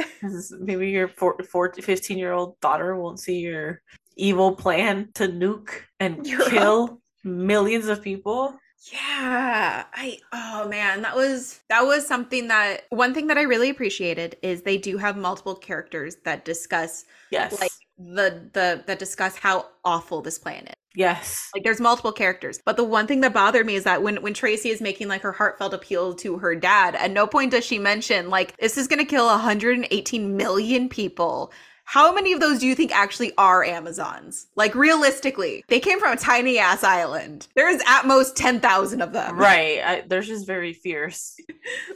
[0.60, 3.82] maybe your four, four, 15 year old daughter won't see your
[4.16, 8.56] evil plan to nuke and kill millions of people.
[8.92, 9.84] Yeah.
[9.94, 14.36] I oh man, that was that was something that one thing that I really appreciated
[14.42, 17.58] is they do have multiple characters that discuss Yes.
[17.60, 20.74] Like- the the that discuss how awful this plan is.
[20.96, 21.48] yes.
[21.54, 22.58] Like there's multiple characters.
[22.64, 25.22] But the one thing that bothered me is that when when Tracy is making like
[25.22, 28.88] her heartfelt appeal to her dad, at no point does she mention like this is
[28.88, 31.52] going to kill 118 million people.
[31.84, 34.46] How many of those do you think actually are Amazons?
[34.56, 37.46] Like realistically, they came from a tiny ass island.
[37.54, 39.38] There's at most 10,000 of them.
[39.38, 39.80] Right.
[39.84, 41.36] I, they're just very fierce.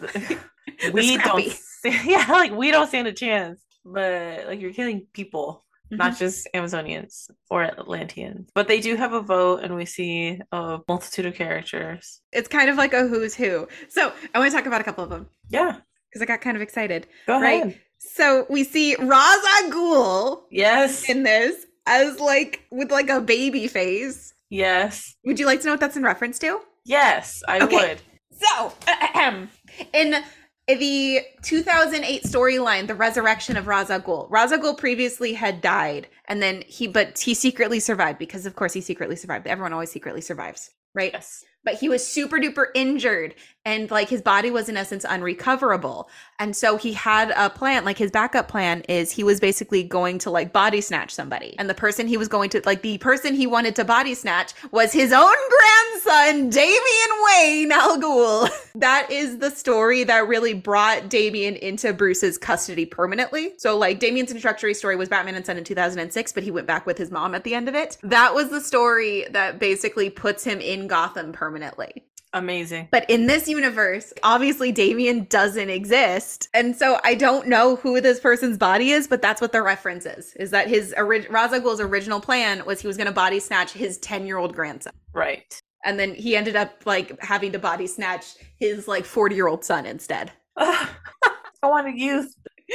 [0.92, 1.44] we don't
[2.04, 3.60] yeah, like we don't stand a chance.
[3.84, 5.64] But like you're killing people.
[5.90, 5.96] Mm-hmm.
[5.96, 8.50] not just Amazonians or Atlanteans.
[8.54, 12.20] But they do have a vote, and we see a multitude of characters.
[12.30, 13.66] It's kind of like a who's who.
[13.88, 15.78] So I want to talk about a couple of them Yeah,
[16.10, 17.06] because I got kind of excited.
[17.26, 17.80] go Right.
[17.98, 23.66] So we see Ra's al Ghul Yes, in this as like with like a baby
[23.68, 24.34] face.
[24.50, 26.60] yes, Would you like to know what that's in reference to?
[26.84, 27.42] yes.
[27.48, 27.74] I Okay.
[27.76, 28.00] would.
[28.40, 28.72] So,
[29.92, 30.22] in
[30.68, 36.08] the 2008 storyline, The Resurrection of Ra's al Ghul, Ra's al Ghul previously had died,
[36.26, 39.46] and then he, but he secretly survived because, of course, he secretly survived.
[39.46, 41.12] Everyone always secretly survives, right?
[41.12, 41.44] Yes.
[41.68, 43.34] But he was super duper injured,
[43.66, 46.08] and like his body was in essence unrecoverable.
[46.38, 50.18] And so he had a plan, like his backup plan is he was basically going
[50.20, 51.54] to like body snatch somebody.
[51.58, 54.54] And the person he was going to, like the person he wanted to body snatch
[54.70, 56.80] was his own grandson, Damian
[57.26, 58.48] Wayne Al Ghul.
[58.76, 63.52] that is the story that really brought Damian into Bruce's custody permanently.
[63.58, 66.86] So like Damian's introductory story was Batman and Son in 2006, but he went back
[66.86, 67.98] with his mom at the end of it.
[68.02, 71.57] That was the story that basically puts him in Gotham permanently.
[72.34, 72.88] Amazing.
[72.90, 76.48] But in this universe, obviously Damian doesn't exist.
[76.52, 80.04] And so I don't know who this person's body is, but that's what the reference
[80.04, 80.34] is.
[80.34, 83.98] Is that his ori- Ghul's original plan was he was going to body snatch his
[84.00, 84.92] 10-year-old grandson.
[85.14, 85.58] Right.
[85.84, 90.30] And then he ended up like having to body snatch his like 40-year-old son instead.
[90.56, 90.88] I
[91.62, 92.34] want a youth.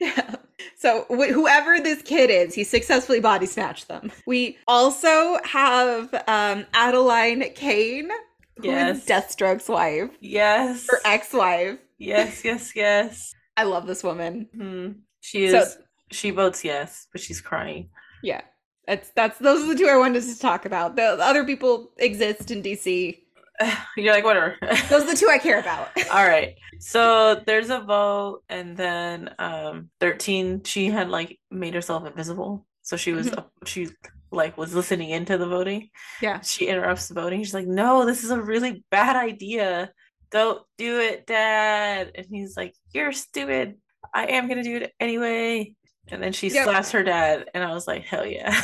[0.00, 0.34] Yeah.
[0.76, 4.10] So wh- whoever this kid is, he successfully body snatched them.
[4.26, 8.10] We also have um Adeline Kane,
[8.56, 9.06] who is Yes.
[9.06, 10.86] Deathstroke's wife Yes.
[10.90, 11.78] Her ex-wife.
[11.98, 12.44] Yes.
[12.44, 12.72] Yes.
[12.74, 13.34] Yes.
[13.56, 14.48] I love this woman.
[14.56, 14.88] Hmm.
[15.20, 15.52] She is.
[15.52, 17.88] So- she votes yes, but she's crying.
[18.22, 18.42] Yeah.
[18.86, 20.94] That's that's those are the two I wanted to talk about.
[20.96, 23.18] The, the other people exist in DC.
[23.96, 24.56] You're like, whatever.
[24.88, 25.90] Those are the two I care about.
[26.12, 26.54] All right.
[26.80, 32.66] So there's a vote, and then um 13, she had like made herself invisible.
[32.82, 33.30] So she was
[33.66, 33.88] she
[34.30, 35.88] like was listening into the voting.
[36.20, 36.40] Yeah.
[36.40, 37.42] She interrupts the voting.
[37.42, 39.90] She's like, No, this is a really bad idea.
[40.30, 42.10] Don't do it, Dad.
[42.14, 43.76] And he's like, You're stupid.
[44.12, 45.74] I am gonna do it anyway.
[46.08, 46.64] And then she Yep.
[46.64, 48.60] slaps her dad, and I was like, Hell yeah.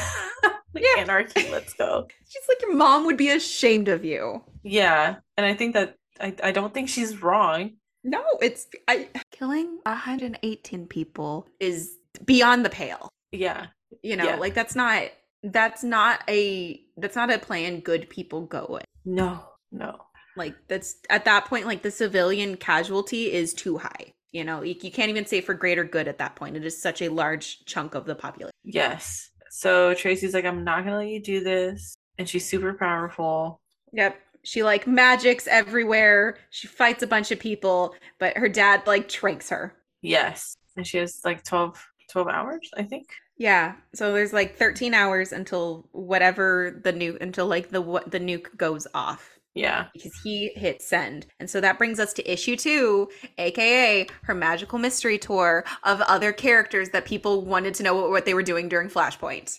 [0.74, 1.02] Like Yeah.
[1.02, 2.06] anarchy, let's go.
[2.28, 4.42] She's like your mom would be ashamed of you.
[4.62, 5.16] Yeah.
[5.36, 7.72] And I think that I, I don't think she's wrong.
[8.04, 11.92] No, it's I killing 118 people is
[12.24, 13.08] beyond the pale.
[13.32, 13.66] Yeah.
[14.02, 14.36] You know, Yeah.
[14.36, 15.04] like that's not
[15.42, 18.84] that's not a that's not a plan good people go with.
[19.04, 19.42] No,
[19.72, 19.98] no.
[20.36, 24.12] Like that's at that point like the civilian casualty is too high.
[24.32, 26.56] You know, you, you can't even say for greater good at that point.
[26.56, 28.52] It is such a large chunk of the population.
[28.62, 29.30] Yes.
[29.50, 31.94] So Tracy's like, I'm not gonna let you do this.
[32.18, 33.60] And she's super powerful.
[33.92, 34.18] Yep.
[34.42, 36.38] She like magics everywhere.
[36.50, 39.74] She fights a bunch of people, but her dad like tranks her.
[40.02, 40.56] Yes.
[40.76, 43.08] And she has like 12, 12 hours, I think.
[43.36, 43.74] Yeah.
[43.94, 48.56] So there's like 13 hours until whatever the nuke until like the what the nuke
[48.56, 49.86] goes off Yeah.
[49.92, 51.26] because he hit send.
[51.40, 56.32] And so that brings us to issue 2, aka her magical mystery tour of other
[56.32, 59.58] characters that people wanted to know what, what they were doing during Flashpoint.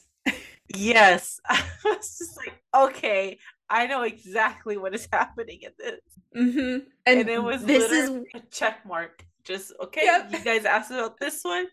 [0.76, 1.40] Yes.
[1.50, 3.38] I was just like, okay,
[3.70, 6.00] I know exactly what is happening in this.
[6.36, 6.86] Mhm.
[7.06, 9.26] And, it was this is a check mark.
[9.44, 10.32] Just okay, Yep.
[10.32, 11.66] you guys asked about this one.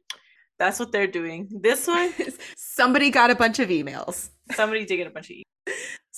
[0.58, 1.48] That's what they're doing.
[1.62, 2.12] This one,
[2.56, 4.30] somebody got a bunch of emails.
[4.52, 5.36] somebody did get a bunch of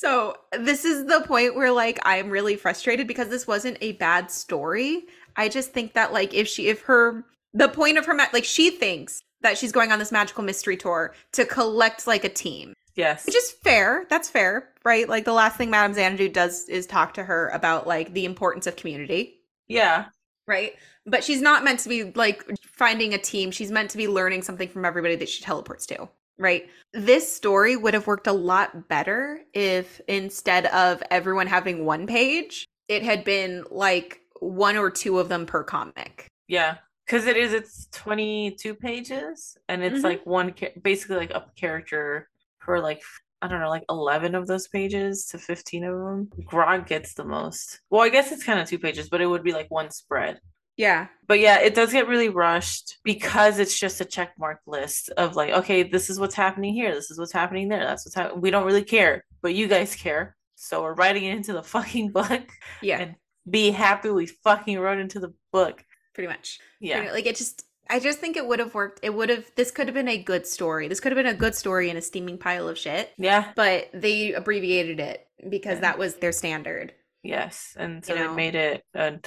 [0.01, 4.31] So this is the point where like I'm really frustrated because this wasn't a bad
[4.31, 5.03] story.
[5.37, 7.23] I just think that like if she if her
[7.53, 10.79] the point of her ma- like she thinks that she's going on this magical mystery
[10.79, 12.73] tour to collect like a team.
[12.95, 13.27] Yes.
[13.27, 14.07] Which is fair.
[14.09, 15.07] That's fair, right?
[15.07, 18.67] Like the last thing Madame Xanadu does is talk to her about like the importance
[18.67, 20.07] of community, yeah.
[20.47, 20.77] right?
[21.05, 23.51] But she's not meant to be like finding a team.
[23.51, 26.09] She's meant to be learning something from everybody that she teleports to,
[26.41, 26.69] right?
[26.93, 32.67] This story would have worked a lot better if instead of everyone having one page,
[32.89, 36.27] it had been like one or two of them per comic.
[36.49, 37.53] Yeah, because it is.
[37.53, 40.05] It's twenty two pages, and it's Mhm.
[40.05, 42.29] like one, basically like a character
[42.59, 43.03] for like
[43.43, 46.31] I don't know, like eleven of those pages to fifteen of them.
[46.45, 47.81] Grog gets the most.
[47.89, 50.41] Well, I guess it's kind of two pages, but it would be like one spread.
[50.81, 51.09] Yeah.
[51.29, 55.37] But yeah, it does get really rushed because it's just a check mark list of
[55.37, 56.95] like, okay, this is what's happening here.
[56.95, 57.85] This is what's happening there.
[57.85, 58.41] That's what's happening.
[58.41, 60.37] We don't really care, but you guys care.
[60.57, 62.43] So we're writing it into the fucking book.
[62.83, 63.01] Yeah.
[63.01, 63.15] And
[63.49, 65.85] be happy we fucking wrote into the book.
[66.15, 66.59] pretty much.
[66.81, 66.99] Yeah.
[67.01, 69.01] Pretty- Like it just I just think it would have worked.
[69.03, 70.87] It would have this could have been a good story.
[70.89, 73.11] This could have been a good story in a steaming pile of shit.
[73.19, 73.51] Yeah.
[73.57, 75.81] But they abbreviated it because Yeah.
[75.83, 76.95] that was their standard.
[77.23, 79.19] Yes, and so You they made it a,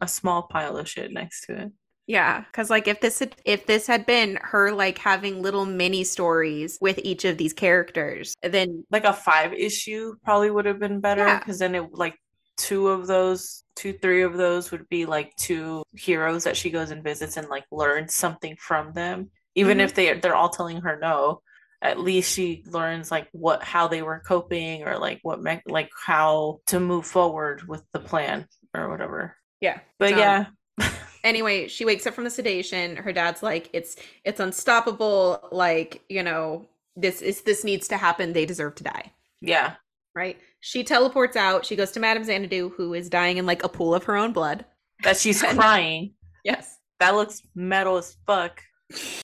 [0.00, 1.72] a small pile of shit next to it.
[2.06, 6.04] Yeah, cuz like if this had if this had been her like having little mini
[6.04, 11.00] stories with each of these characters, then Like a five issue probably would have been
[11.00, 11.38] better Yeah.
[11.38, 12.16] because then it like
[12.58, 16.90] two of those, two three of those would be like two heroes that she goes
[16.90, 19.30] and visits and like learns something from them.
[19.54, 19.84] Even Mhm.
[19.84, 21.40] if they they're all telling her no,
[21.84, 25.90] at least she learns like what how they were coping or like what me- like
[26.04, 29.36] how to move forward with the plan or whatever.
[29.60, 29.78] yeah.
[30.00, 30.46] But Um, yeah,
[31.24, 32.96] Anyway, she wakes up from the sedation.
[32.96, 35.48] Her dad's like, "It's it's unstoppable.
[35.52, 36.66] Like you know,
[36.96, 38.32] this is this needs to happen.
[38.32, 39.74] They deserve to die." yeah,
[40.14, 40.38] Right?
[40.60, 41.64] She teleports out.
[41.66, 44.32] She goes to Madame Xanadu, who is dying in like a pool of her own
[44.32, 44.64] blood.
[45.02, 46.14] that she's crying.
[46.44, 46.78] Yes.
[47.00, 48.62] that looks metal as fuck.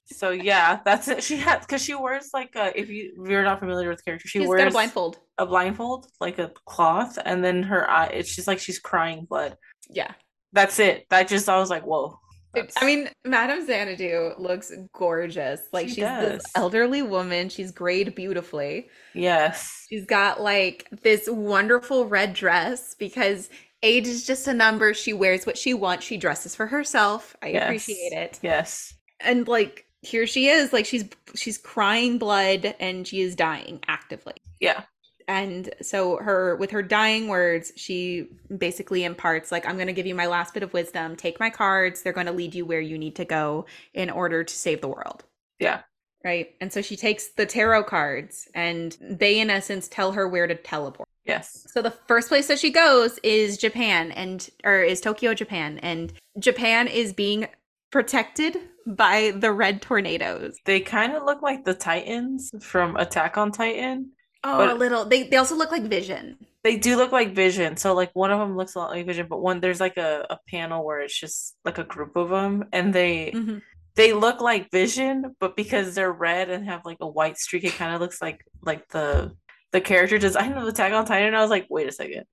[0.07, 1.23] So yeah, that's it.
[1.23, 4.05] She has because she wears like a if you if you're not familiar with the
[4.05, 5.19] character, she She's wears got a blindfold.
[5.39, 9.57] a blindfold, like a cloth, and then her eye it's just like she's crying blood.
[9.89, 10.13] Yeah.
[10.53, 11.07] That's it.
[11.11, 12.19] That just I was like, whoa.
[12.53, 15.61] That's- I mean, Madame Xanadu looks gorgeous.
[15.73, 17.49] Like She she's this elderly woman.
[17.49, 18.89] She's grayed beautifully.
[19.15, 19.87] yes.
[19.89, 23.49] She's got like this wonderful red dress because
[23.85, 24.93] age is just a number.
[24.95, 26.05] She wears what she wants.
[26.05, 27.37] She dresses for herself.
[27.41, 27.63] I Yes.
[27.65, 28.39] appreciate it.
[28.43, 28.95] Yes.
[29.21, 31.05] And like here she is, like she's
[31.35, 34.35] she's crying blood and she is dying actively.
[34.61, 34.85] Yeah.
[35.29, 40.07] And so her with her dying words, she basically imparts like I'm going to give
[40.07, 41.17] you my last bit of wisdom.
[41.17, 42.03] Take my cards.
[42.03, 44.89] They're going to lead you where you need to go in order to save the
[44.89, 45.25] world.
[45.59, 45.83] Yeah.
[46.25, 46.55] Right?
[46.61, 50.55] And so she takes the tarot cards and they in essence tell her where to
[50.55, 51.09] teleport.
[51.25, 51.67] Yes.
[51.71, 55.79] So the first place that she goes is Japan and or is Tokyo, Japan.
[55.79, 57.47] And Japan is being
[57.91, 60.57] protected by the red tornadoes.
[60.65, 64.11] They kind of look like the Titans from Attack on Titan.
[64.43, 65.05] Oh, a little.
[65.05, 66.39] They they also look like Vision.
[66.65, 67.77] They do look like Vision.
[67.77, 70.27] So like one of them looks a lot like Vision, but one there's like a,
[70.31, 73.61] a panel where it's just like a group of them and they Mhm.
[73.97, 77.75] they look like Vision, but because they're red and have like a white streak, it
[77.75, 79.33] kind of looks like like the
[79.73, 81.29] the character design of Attack on Titan.
[81.29, 82.25] And I was like, wait a second,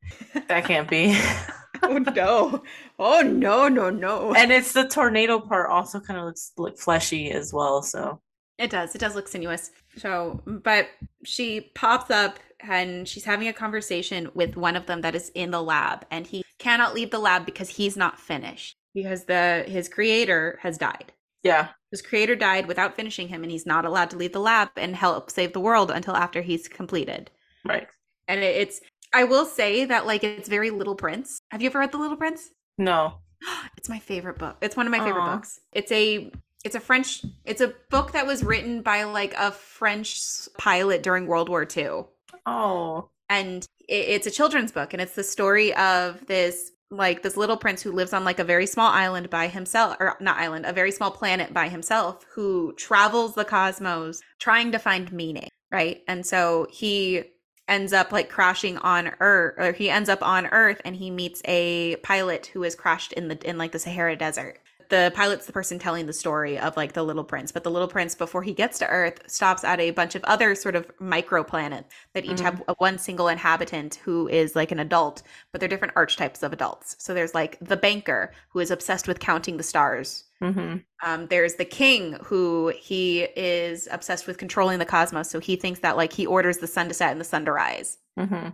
[0.47, 1.19] that can't be.
[1.83, 2.63] oh no!
[2.99, 3.67] Oh no!
[3.67, 4.33] No no!
[4.33, 7.81] and it's the tornado part also kind of looks like fleshy as well.
[7.83, 8.21] So
[8.57, 8.95] It does.
[8.95, 9.71] It does look sinuous.
[9.97, 10.89] So, but
[11.23, 15.51] she pops up and she's having a conversation with one of them that is in
[15.51, 19.87] the lab, and he cannot leave the lab because he's not finished because the his
[19.89, 21.13] creator has died.
[21.43, 24.69] yeah, His creator died without finishing him, and he's not allowed to leave the lab
[24.75, 27.29] and help save the world until after he's completed.
[27.63, 27.87] right.
[28.27, 28.81] And it's,
[29.13, 31.41] I will say that like it's very Little Prince.
[31.51, 32.49] Have you ever read The Little Prince?
[32.77, 33.15] No.
[33.77, 34.57] It's my favorite book.
[34.61, 35.35] It's one of my favorite Aw.
[35.35, 35.59] books.
[35.71, 36.31] It's a
[36.65, 40.19] it's a French it's a book that was written by like a French
[40.57, 42.05] pilot during World War II.
[42.45, 43.09] Oh.
[43.29, 47.57] And it, it's a children's book and it's the story of this like this little
[47.57, 50.73] prince who lives on like a very small island by himself or not island, a
[50.73, 56.01] very small planet by himself who travels the cosmos trying to find meaning, right?
[56.07, 57.23] And so he
[57.67, 61.41] ends up like crashing on earth or he ends up on earth and he meets
[61.45, 64.59] a pilot who is crashed in the in like the sahara desert
[64.89, 67.87] the pilot's the person telling the story of like the little prince but the little
[67.87, 71.85] prince before he gets to earth stops at a bunch of other sort of microplanets
[72.13, 75.93] that each have a, one single inhabitant who is like an adult but they're different
[75.95, 76.95] archetypes of adults.
[76.99, 80.23] So there's like the banker who is obsessed with counting the stars.
[80.39, 80.77] Mm-hmm.
[81.03, 85.31] um, there's the king who he is obsessed with controlling the cosmos.
[85.31, 87.51] So he thinks that like he orders the sun to set and the sun to
[87.51, 87.97] rise.
[88.19, 88.49] Mm-hmm.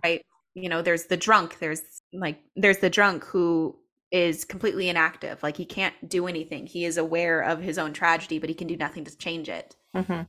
[0.54, 1.82] you know there's the drunk there's
[2.12, 3.76] like there's the drunk who
[4.14, 5.42] is completely inactive.
[5.42, 6.66] Like he can't do anything.
[6.66, 9.76] He is aware of his own tragedy but he can do nothing to change it.
[9.94, 10.22] Mm-hmm.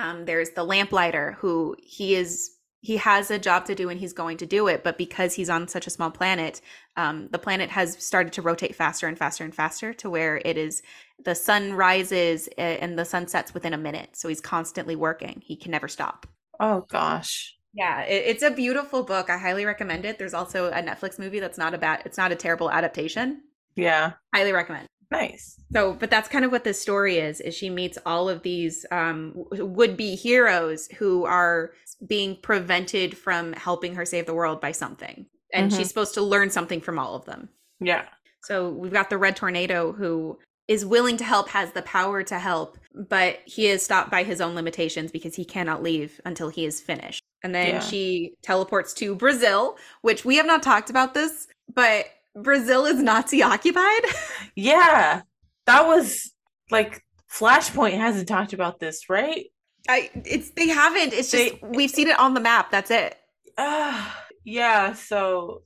[0.00, 2.32] um there's the lamplighter who he is
[2.80, 5.50] he has a job to do and he's going to do it but because he's
[5.50, 6.60] on such a small planet
[6.96, 10.56] um the planet has started to rotate faster and faster and faster to where it
[10.56, 10.82] is
[11.24, 14.10] the sun rises and the sun sets within a minute.
[14.14, 15.42] So he's constantly working.
[15.44, 16.26] He can never stop.
[16.60, 17.57] Oh gosh.
[17.78, 19.30] Yeah, it, it's a beautiful book.
[19.30, 20.18] I highly recommend it.
[20.18, 23.42] There's also a Netflix movie that's not a bad, it's not a terrible adaptation.
[23.76, 24.12] Yeah.
[24.34, 24.86] Highly recommend.
[25.10, 25.58] Nice.
[25.72, 27.40] So, but that's kind of what this story is.
[27.40, 31.70] Is she meets all of these um, would be heroes who are
[32.06, 35.76] being prevented from helping her save the world by something, and Mhm.
[35.76, 37.48] she's supposed to learn something from all of them.
[37.80, 38.04] Yeah.
[38.42, 42.38] So we've got the Red Tornado who is willing to help, has the power to
[42.38, 46.66] help, but he is stopped by his own limitations because he cannot leave until he
[46.66, 47.22] is finished.
[47.42, 47.80] And then Yeah.
[47.80, 52.06] she teleports to Brazil, which we have not talked about this, but
[52.36, 54.02] Brazil is Nazi occupied.
[54.54, 55.22] Yeah.
[55.66, 56.32] That was
[56.70, 59.46] like Flashpoint hasn't talked about this, right?
[59.88, 61.12] I it's they haven't.
[61.12, 62.70] It's just we've seen it on the map.
[62.70, 63.16] That's it.
[63.56, 64.10] Uh,
[64.44, 64.94] yeah.
[64.94, 65.62] So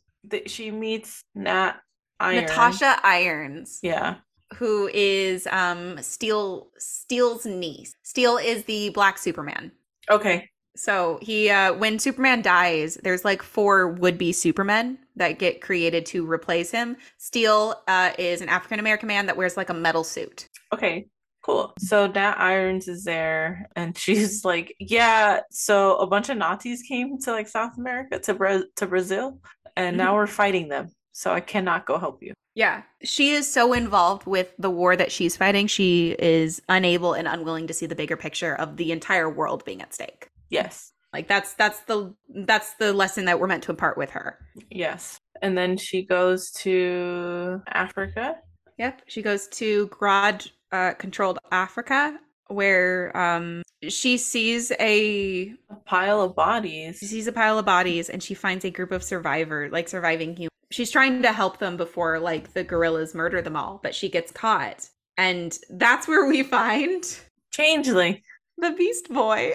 [0.47, 1.77] she meets Nat
[2.21, 2.45] Iron.
[2.45, 3.79] Natasha Irons.
[3.83, 4.17] Yeah.
[4.55, 7.95] Who is um Steel Steel's niece.
[8.03, 9.73] Steel is the black Superman.
[10.11, 10.49] Okay.
[10.77, 16.31] So he uh when Superman dies, there's like four would-be Supermen that get created to
[16.31, 16.97] replace him.
[17.19, 20.49] Steel uh is an African American man that wears like a metal suit.
[20.73, 21.07] Okay.
[21.43, 21.75] Cool.
[21.79, 27.19] So Nat Irons is there, and she's like, "Yeah." So a bunch of Nazis came
[27.23, 29.41] to like South America to Bra- to Brazil,
[29.77, 30.89] and now we're fighting them.
[31.11, 32.33] So I cannot go help you.
[32.55, 32.83] Yeah.
[33.03, 37.67] She is so involved with the war that she's fighting, she is unable and unwilling
[37.69, 40.29] to see the bigger picture of the entire world being at stake.
[40.51, 40.93] Yes.
[41.13, 42.15] Like that's that's the
[42.47, 44.39] that's the lesson that we're meant to impart with her.
[44.71, 45.19] Yes.
[45.43, 48.37] And then she goes to Africa.
[48.79, 49.03] Yep.
[49.07, 56.35] She goes to Grodd uh, controlled Africa where um she sees a A pile of
[56.37, 56.99] bodies.
[56.99, 60.31] she sees a pile of bodies and she finds a group of survivor like surviving
[60.37, 60.51] humans.
[60.73, 64.33] She's trying to help them before like the gorillas murder them all, but she gets
[64.33, 64.89] caught.
[65.17, 67.05] And that's where we find
[67.53, 68.23] Changeling.
[68.59, 69.53] the Beast Boy.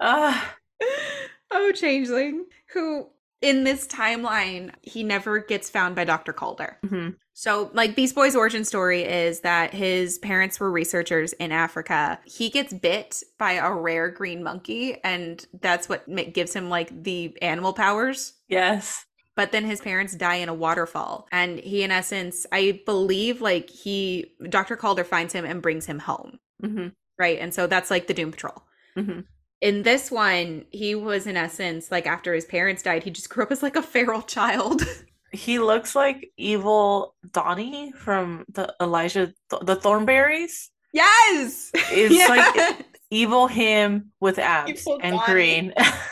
[0.00, 0.56] Ah.
[1.50, 3.08] oh, Changeling, who
[3.40, 6.32] in this timeline, he never gets found by Dr.
[6.32, 6.78] Caulder.
[6.84, 7.16] mhm.
[7.34, 12.20] So, like, Beast Boy's origin story is that his parents were researchers in Africa.
[12.26, 16.04] He gets bit by a rare green monkey, and that's what
[16.34, 18.34] gives him, like, the animal powers.
[18.48, 19.06] Yes.
[19.34, 21.26] But then his parents die in a waterfall.
[21.32, 24.76] And he, in essence, I believe, like, he, Dr.
[24.76, 26.38] Caulder finds him and brings him home.
[26.60, 27.38] hmm Right.
[27.38, 28.62] And so that's like the Doom Patrol.
[28.94, 29.20] hmm
[29.60, 33.44] In this one, he was, in essence, like, after his parents died, he just grew
[33.44, 34.82] up as, like, a feral child.
[35.32, 40.68] he looks like evil Donnie from the Eliza the Thornberrys.
[40.92, 41.70] Yes.
[41.74, 42.28] It's Yes.
[42.28, 45.32] like evil him with abs Evil and Donnie.
[45.32, 45.74] green.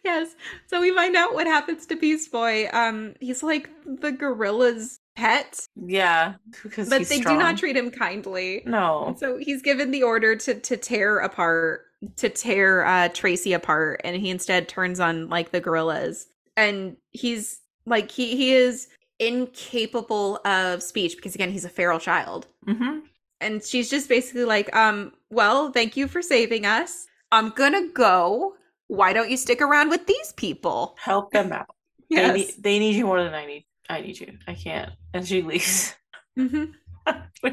[0.04, 0.34] yes.
[0.66, 2.68] So we find out what happens to Beast Boy.
[2.72, 7.36] Um, he's like the gorilla's pet, yeah, because but they strong.
[7.36, 8.62] do not treat him kindly.
[8.64, 9.06] No.
[9.08, 11.82] And so he's given the order to to tear apart
[12.16, 16.26] to tear uh Traci apart and he instead turns on like the gorillas.
[16.56, 18.88] And he's like he he is
[19.18, 22.46] incapable of speech because again he's a feral child.
[22.66, 23.00] hmm
[23.40, 27.06] And she's just basically like, um, well, thank you for saving us.
[27.32, 28.54] I'm gonna go.
[28.90, 30.96] Why don't you stick around with these people?
[31.00, 31.66] Help them out.
[32.10, 33.64] They, need, they need you more than I need.
[33.88, 34.36] I need you.
[34.48, 34.90] I can't.
[35.14, 35.94] And she leaves.
[36.36, 36.64] hmm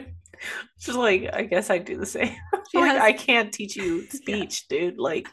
[0.79, 2.35] She's like, I guess I do the same.
[2.73, 4.97] Like, has- I can't teach you speech, dude.
[4.97, 5.27] Like,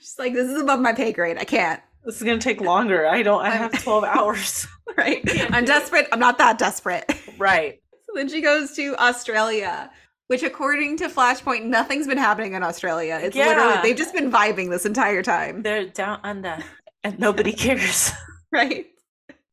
[0.00, 1.38] She's like, this is above my pay grade.
[1.38, 1.80] I can't.
[2.04, 3.06] this is gonna take longer.
[3.06, 3.42] I don't.
[3.42, 4.66] I have twelve hours.
[4.98, 5.20] Right?
[5.50, 5.66] I'm do it.
[5.66, 6.08] desperate.
[6.12, 7.10] I'm not that desperate.
[7.38, 7.80] right.
[8.06, 9.90] So then she goes to Australia,
[10.32, 13.20] which, according to Flashpoint, nothing's been happening in Australia.
[13.22, 13.48] It's Yeah.
[13.48, 16.56] literally they've just been vibing this entire time, They're down under,
[17.04, 18.10] and nobody cares
[18.50, 18.86] right?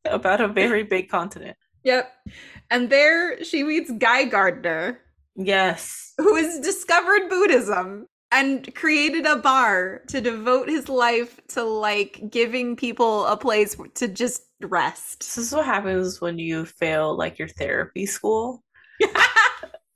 [0.06, 1.58] about a very big continent.
[1.84, 2.10] Yep.
[2.70, 5.00] And there she meets Guy Gardner,
[5.36, 6.14] Yes.
[6.16, 12.74] who has discovered Buddhism and created a bar to devote his life to like giving
[12.74, 15.18] people a place to just rest.
[15.20, 18.62] This is what happens when you fail like your therapy school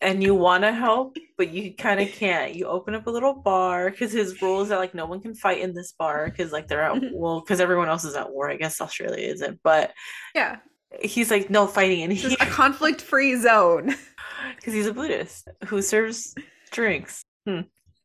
[0.01, 2.55] and you want to help, but you kind of can't.
[2.55, 5.35] You open up a little bar because his rule is that like no one can
[5.35, 7.13] fight in this bar because like they're at Mhm.
[7.13, 8.51] well because everyone else is at war.
[8.51, 9.93] I guess Australia isn't, but
[10.35, 10.57] yeah.
[11.01, 12.37] he's like no fighting in here.
[12.41, 13.95] a conflict free zone.
[14.57, 16.35] because he's a Buddhist who serves
[16.71, 17.23] drinks.
[17.47, 17.61] Hmm.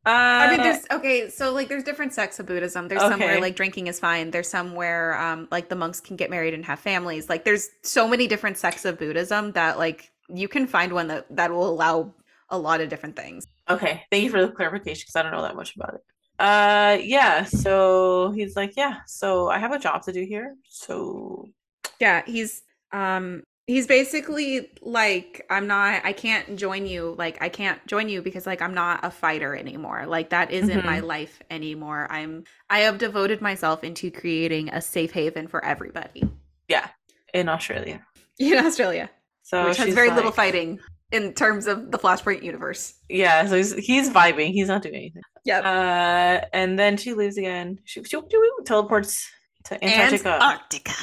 [0.06, 2.88] Uh, I mean, there's okay, so like there's different sects of Buddhism.
[2.88, 3.42] There's Okay.
[3.42, 4.32] like drinking is fine.
[4.32, 7.28] There's somewhere um like the monks can get married and have families.
[7.30, 11.26] Like there's so many different sects of Buddhism that like you can find one that
[11.36, 12.14] that will allow
[12.50, 13.46] a lot of different things.
[13.70, 16.02] Okay, thank you for the clarification because I don't know that much about it.
[16.40, 17.44] Uh, yeah.
[17.44, 19.00] So he's like, yeah.
[19.06, 20.56] So I have a job to do here.
[20.68, 21.50] So
[22.00, 22.62] Yeah, he's
[22.92, 28.22] um he's basically like I'm not I can't join you like I can't join you
[28.22, 30.06] because like I'm not a fighter anymore.
[30.08, 30.86] Like that isn't Mhm.
[30.86, 32.08] my life anymore.
[32.10, 36.24] I'm I have devoted myself into creating a safe haven for everybody
[36.68, 36.88] yeah
[37.34, 38.04] in Australia.
[38.40, 39.10] in Australia.
[39.50, 40.80] So which has she's very little fighting
[41.12, 42.94] in terms of the Flashpoint universe.
[43.10, 43.48] Yeah.
[43.48, 44.52] So he's, he's vibing.
[44.52, 45.24] He's not doing anything.
[45.44, 45.66] Yep.
[45.66, 47.80] Uh, and then she leaves again.
[47.84, 48.20] She, she,
[48.66, 49.28] teleports
[49.66, 50.36] to Antarctica.
[50.36, 50.94] Antarctica,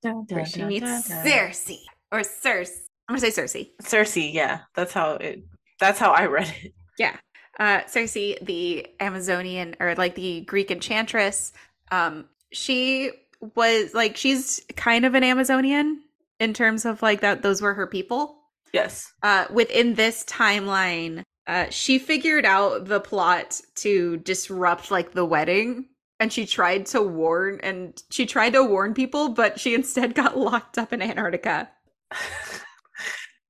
[0.00, 1.26] Dun, dun, where she dun, meets dun, dun.
[1.26, 1.80] Cersei
[2.12, 2.70] or Circe.
[3.08, 3.70] I'm gonna say Cersei.
[3.82, 4.32] Cersei.
[4.32, 5.42] Yeah, that's how it.
[5.80, 6.72] That's how I read it.
[6.98, 7.16] Yeah,
[7.58, 11.52] uh, Cersei, the Amazonian or like the Greek enchantress.
[11.90, 13.10] Um, she
[13.54, 16.02] was like she's kind of an Amazonian
[16.40, 17.42] in terms of like that.
[17.42, 18.36] Those were her people.
[18.72, 19.10] Yes.
[19.22, 25.86] uh, within this timeline, uh, she figured out the plot to disrupt like the wedding,
[26.20, 30.36] and she tried to warn and she tried to warn people, but she instead got
[30.36, 31.70] locked up in Antarctica.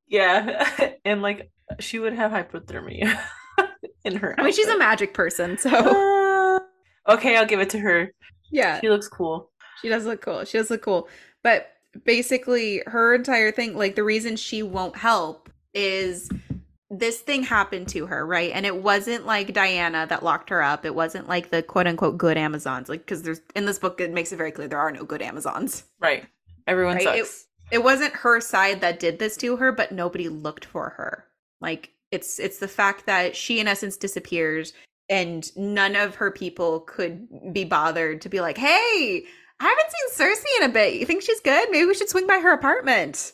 [0.08, 3.18] yeah, and like she would have hypothermia
[4.04, 4.34] in her.
[4.38, 5.70] I mean, she's a magic person, so
[7.08, 8.12] Uh, okay, I'll give it to her.
[8.50, 9.50] yeah, She looks cool.
[9.82, 10.44] she does look cool.
[10.44, 11.08] She does look cool,
[11.42, 11.68] but
[12.04, 16.30] basically, her entire thing, like the reason she won't help, is
[16.90, 18.50] this thing happened to her, right?
[18.54, 20.84] And it wasn't like Diana that locked her up.
[20.84, 24.12] It wasn't like the quote unquote good Amazons, like because there's in this book it
[24.12, 25.84] makes it very clear there are no good Amazons.
[26.00, 26.24] Right.
[26.66, 27.46] Everyone Right, sucks.
[27.70, 31.26] It wasn't her side that did this to her, but nobody looked for her.
[31.60, 34.72] Like it's it's the fact that she in essence disappears
[35.10, 39.24] and none of her people could be bothered to be like, "Hey,
[39.60, 40.94] I haven't seen Cersei in a bit.
[40.94, 41.68] You think she's good?
[41.70, 43.32] Maybe we should swing by her apartment."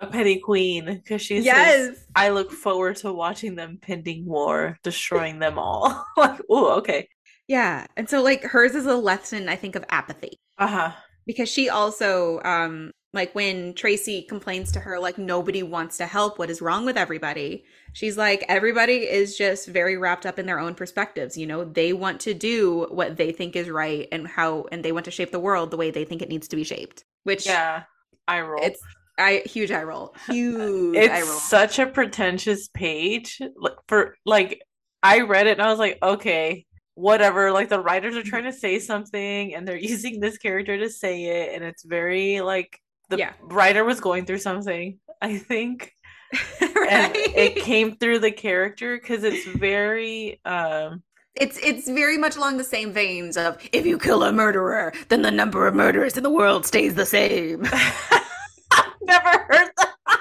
[0.00, 2.04] a petty queen because she says, yes.
[2.16, 6.04] I look forward to watching them pending war, destroying them all.
[6.16, 7.06] like, oh, okay.
[7.48, 7.86] Yeah.
[7.96, 10.40] And so like hers is a lesson I think of apathy.
[10.58, 10.92] Uh huh.
[11.26, 16.38] because she also um like when Traci complains to her like nobody wants to help
[16.38, 20.58] what is wrong with everybody she's like everybody is just very wrapped up in their
[20.60, 24.64] own perspectives you know they want to do what they think is right and how
[24.70, 26.64] and they want to shape the world the way they think it needs to be
[26.64, 27.82] shaped which Yeah.
[28.28, 28.62] I roll.
[28.62, 28.80] it's
[29.18, 34.62] I huge eye roll huge eye it's roll such a pretentious page Like, for like
[35.02, 36.64] i read it and i was like okay
[36.94, 40.88] whatever like the writers are trying to say something and they're using this character to
[40.90, 42.78] say it and it's very like
[43.10, 43.32] the Yeah.
[43.42, 45.92] writer was going through something i think
[46.60, 51.02] and it came through the character because it's very um
[51.34, 55.22] it's it's very much along the same veins of if you kill a murderer, then
[55.22, 57.62] the number of murderers in the world stays the same.
[59.02, 59.94] Never heard that.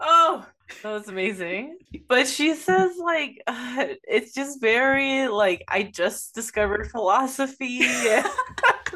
[0.00, 0.46] oh,
[0.82, 1.78] that was amazing.
[2.08, 8.26] But she says like uh, it's just very like I just discovered philosophy and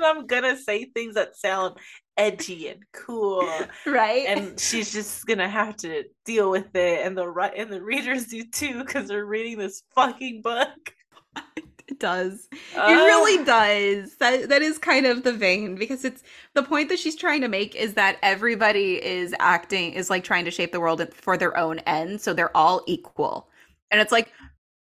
[0.02, 1.76] I'm gonna say things that sound
[2.16, 3.48] edgy and cool.
[3.86, 4.26] right?
[4.26, 8.26] And she's just gonna have to deal with it and the right and the readers
[8.26, 10.94] do too because they're reading this fucking book.
[11.92, 12.48] It does.
[12.74, 14.14] Uh, it really does.
[14.14, 16.22] That that is kind of the vein because it's
[16.54, 20.46] the point that she's trying to make is that everybody is acting is like trying
[20.46, 23.46] to shape the world for their own end, so they're all equal.
[23.90, 24.32] And it's like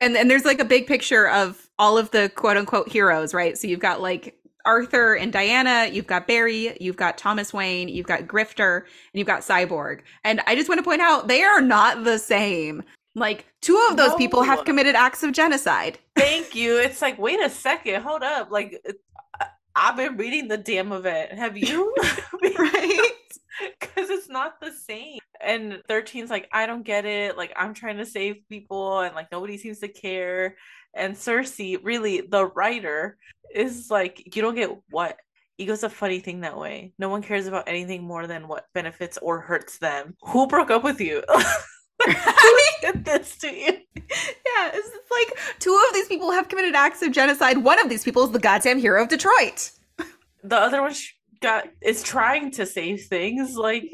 [0.01, 3.57] and and there's like a big picture of all of the quote unquote heroes, right?
[3.57, 8.05] So you've got like Arthur and Diana, you've got Barry, you've got Thomas Wayne, you've
[8.05, 10.01] got Grifter, and you've got Cyborg.
[10.23, 12.83] And I just want to point out they are not the same.
[13.15, 15.99] Like two of those people have committed acts of genocide.
[16.15, 16.77] Thank you.
[16.77, 18.49] It's like, wait a second, hold up.
[18.49, 18.83] Like,
[19.75, 21.31] I've been reading the damn event.
[21.33, 21.93] Have you?
[22.57, 23.09] Right?
[23.79, 25.19] Because it's not the same.
[25.39, 27.37] And 13's like, I don't get it.
[27.37, 30.57] Like, I'm trying to save people, and like, nobody seems to care.
[30.95, 33.17] And Cersei, really, the writer,
[33.53, 35.17] is like, you don't get what?
[35.59, 36.93] Ego's a funny thing that way.
[36.97, 40.15] No one cares about anything more than what benefits or hurts them.
[40.23, 41.23] Who broke up with you?
[42.11, 43.77] Who did this to you?
[43.95, 47.57] Yeah, it's it's like two of these people have committed acts of genocide.
[47.57, 49.71] One of these people is the goddamn hero of Detroit.
[50.43, 50.93] the other one
[51.41, 53.91] got is trying to save things like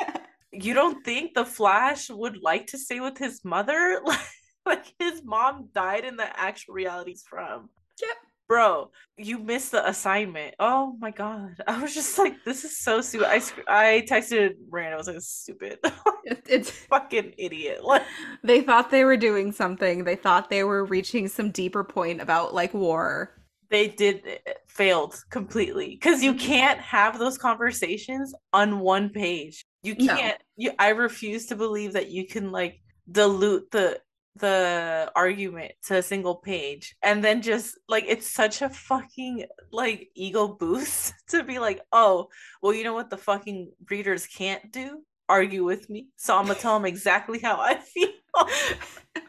[0.52, 4.20] you don't think the flash would like to stay with his mother like,
[4.66, 7.70] like his mom died in the actual realities from
[8.02, 8.18] Yep.
[8.50, 10.56] Bro you missed the assignment.
[10.60, 11.62] Oh my god.
[11.68, 13.28] I was just like this is so stupid.
[13.28, 14.94] I sc- i texted rand.
[14.94, 15.80] I was like stupid.
[16.26, 17.84] It- It's fucking idiot.
[17.84, 18.04] Like
[18.44, 20.06] they thought they were doing something.
[20.06, 23.36] They thought they were reaching some deeper point about like war.
[23.70, 25.90] they did it failed completely.
[25.92, 29.66] Because you can't have those conversations on one page.
[29.84, 32.82] You can't you i refuse to believe that you can like
[33.12, 34.00] dilute the
[34.40, 40.10] the argument to a single page and then just like it's such a fucking like
[40.16, 42.28] ego boost to be like oh
[42.62, 45.02] well you know what the fucking readers can't do?
[45.28, 46.08] Argue with me.
[46.18, 48.10] So i'm gonna tell them exactly how i feel.
[48.36, 49.22] I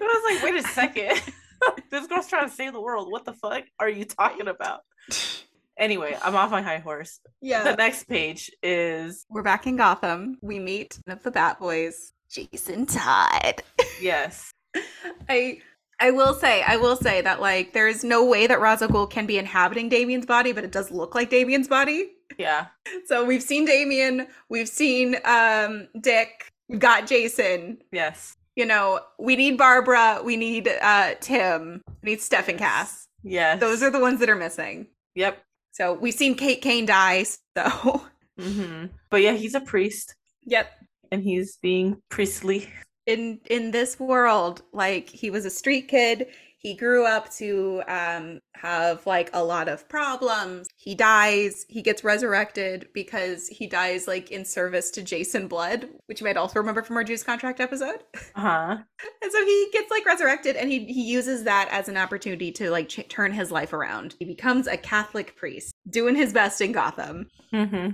[0.00, 1.20] was like wait a second.
[1.90, 3.10] This girl's trying to save the world.
[3.10, 4.80] What the fuck are you talking about?
[5.76, 7.18] Anyway i'm off my high horse.
[7.40, 7.64] Yeah.
[7.64, 10.38] the next page is We're back in Gotham.
[10.40, 13.62] We meet one of the Bat Boys, Jason Todd.
[14.00, 14.52] yes
[15.28, 15.58] I
[16.00, 19.26] I will say, I will say that like there is no way that Ra's can
[19.26, 22.12] be inhabiting Damian's body, but it does look like Damian's body.
[22.38, 22.66] yeah
[23.06, 27.78] So we've seen Damian, we've seen um Dick, we've got Jason.
[27.92, 33.08] yes You know, we need Barbara, we need uh Tim, we need Steph and Cass.
[33.24, 34.86] yes Those are the ones that are missing.
[35.14, 35.42] yep
[35.72, 37.24] So we've seen Kate Kane die,
[37.56, 38.02] so
[38.38, 40.14] hmm but yeah he's a priest
[40.44, 40.70] Yep.
[41.10, 42.70] and he's being priestly
[43.08, 46.26] in in this world like he was a street kid.
[46.60, 50.68] He grew up to um have like a lot of problems.
[50.76, 51.64] He dies.
[51.68, 56.36] He gets resurrected because he dies like in service to jason blood which you might
[56.36, 58.04] also remember from our juice contract episode.
[58.34, 58.76] Uh-huh.
[59.22, 62.70] And so he gets like resurrected and he he uses that as an opportunity to
[62.70, 64.14] like ch- turn his life around.
[64.18, 67.30] He becomes a catholic priest doing his best in gotham.
[67.50, 67.88] Hmm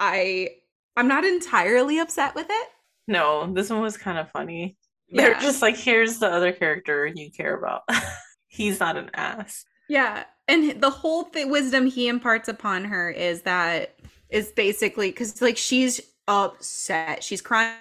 [0.00, 0.48] i
[0.96, 2.68] i'm not entirely upset with it
[3.08, 4.78] no this one was kind of funny
[5.10, 7.82] they're just like here's the other character you care about
[8.48, 13.42] he's not an ass Yeah, and the whole th- wisdom he imparts upon her is
[13.42, 13.96] that
[14.28, 17.76] is basically because like she's upset, she's crying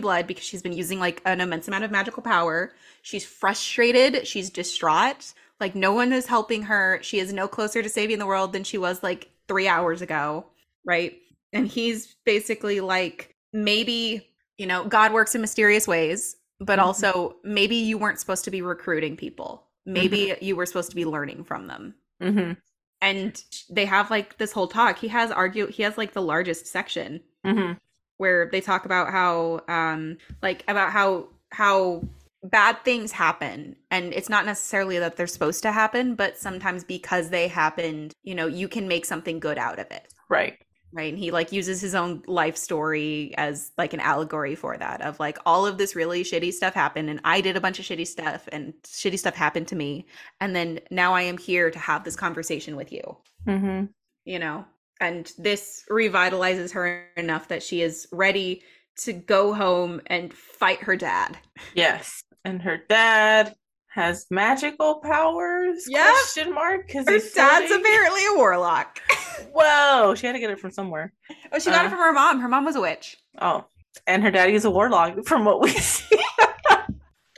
[0.00, 2.72] blood because she's been using like an immense amount of magical power.
[3.02, 5.34] She's frustrated, she's distraught.
[5.60, 7.00] Like no one is helping her.
[7.02, 10.46] She is no closer to saving the world than she was like three hours ago,
[10.86, 11.18] right?
[11.52, 14.29] And he's basically like maybe
[14.60, 16.84] you know God works in mysterious ways, but Mhm.
[16.84, 19.66] also maybe you weren't supposed to be recruiting people.
[19.86, 21.94] Maybe you were supposed to be learning from them.
[22.20, 22.52] hmm
[23.00, 24.98] And they have like this whole talk.
[24.98, 27.72] He has argue he has like the largest section hmm
[28.18, 32.04] where they talk about how um like about how how
[32.42, 37.28] bad things happen and it's not necessarily that they're supposed to happen but sometimes because
[37.30, 40.58] they happened you know you can make something good out of it right
[40.92, 45.00] right and he like uses his own life story as like an allegory for that
[45.02, 47.84] of like all of this really shitty stuff happened and i did a bunch of
[47.84, 50.06] shitty stuff and shitty stuff happened to me
[50.40, 53.16] and then now i am here to have this conversation with you.
[53.44, 53.84] Hmm
[54.24, 54.64] you know?
[55.00, 58.62] And this revitalizes her enough that she is ready
[58.98, 61.38] to go home and fight her dad.
[61.74, 63.54] Yes and her dad
[63.90, 65.84] has magical powers?
[65.88, 66.06] Yep.
[66.06, 66.86] Question mark.
[66.86, 68.98] Because Her dad's apparently a warlock.
[69.52, 71.12] Whoa, she had to get it from somewhere.
[71.52, 71.86] oh, she got Uh.
[71.86, 72.40] it from her mom.
[72.40, 73.16] Her mom was a witch.
[73.40, 73.64] Oh,
[74.06, 76.16] and her daddy is a warlock, from what we see.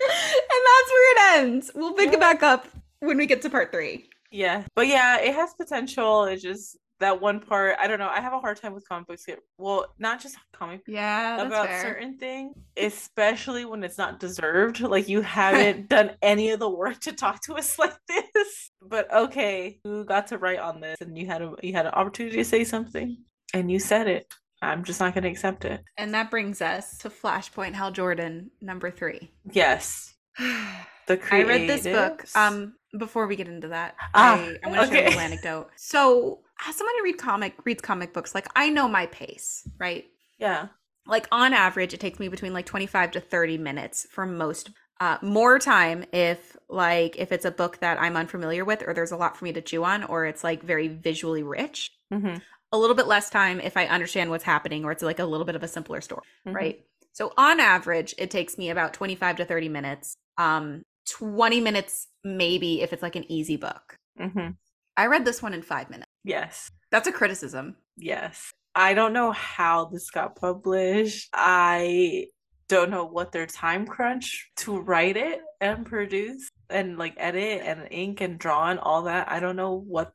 [0.05, 1.71] And that's where it ends.
[1.75, 2.67] We'll pick it back up
[3.01, 4.09] when we get to part three.
[4.31, 6.25] yeah, but yeah, it has potential.
[6.25, 7.77] It's just that one part.
[7.81, 8.09] I don't know.
[8.09, 9.27] I have a hard time with comic books.
[9.59, 11.83] Well, not just comic Yeah, about fair.
[11.83, 14.81] certain things, especially when it's not deserved.
[14.81, 18.71] Like you haven't done any of the work to talk to us like this.
[18.81, 21.93] But okay, you got to write on this, and you had a you had an
[21.93, 23.19] opportunity to say something,
[23.55, 24.33] and you said it.
[24.65, 25.83] I'm just not going to accept it.
[25.97, 29.33] And that brings us to Flashpoint Hal Jordan number three.
[29.51, 31.33] Yes, the creatives.
[31.33, 32.25] I read this book.
[32.37, 35.05] Um, before we get into that, Ah, I, I want to share okay.
[35.07, 35.71] little anecdote.
[35.77, 40.07] So, as someone who read comic reads comic books, like I know my pace, right?
[40.39, 40.69] yeah,
[41.07, 44.71] Like on average, it takes me between like twenty five to thirty minutes for most.
[45.01, 49.11] Uh, more time if like if it's a book that I'm unfamiliar with, or there's
[49.11, 51.91] a lot for me to chew on, or it's like very visually rich.
[52.11, 55.25] hmm A little bit less time if I understand what's happening, or it's like a
[55.27, 56.23] little bit of a simpler story.
[56.47, 56.55] Mhm.
[56.55, 56.85] right?
[57.13, 60.17] So on average, it takes me about 25 to 30 minutes.
[60.39, 63.97] Um 20 minutes maybe if it's like an easy book.
[64.19, 64.57] hmm
[64.97, 66.12] I read this one in 5 minutes.
[66.25, 66.71] Yes.
[66.91, 67.77] That's a criticism.
[67.97, 68.53] Yes.
[68.75, 71.29] I don't know how this got published.
[71.35, 72.27] I
[72.69, 77.87] don't know what their time crunch to write it and produce and like edit and
[77.91, 79.31] ink and draw and all that.
[79.31, 80.13] I don't know what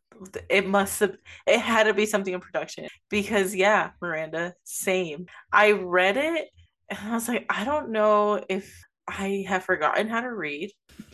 [0.49, 1.15] it must have
[1.45, 5.27] it had to be something in production because yeah, Miranda, same.
[5.51, 6.49] I read it
[6.89, 8.75] and I was like, I don't know if
[9.07, 10.71] I have forgotten how to read.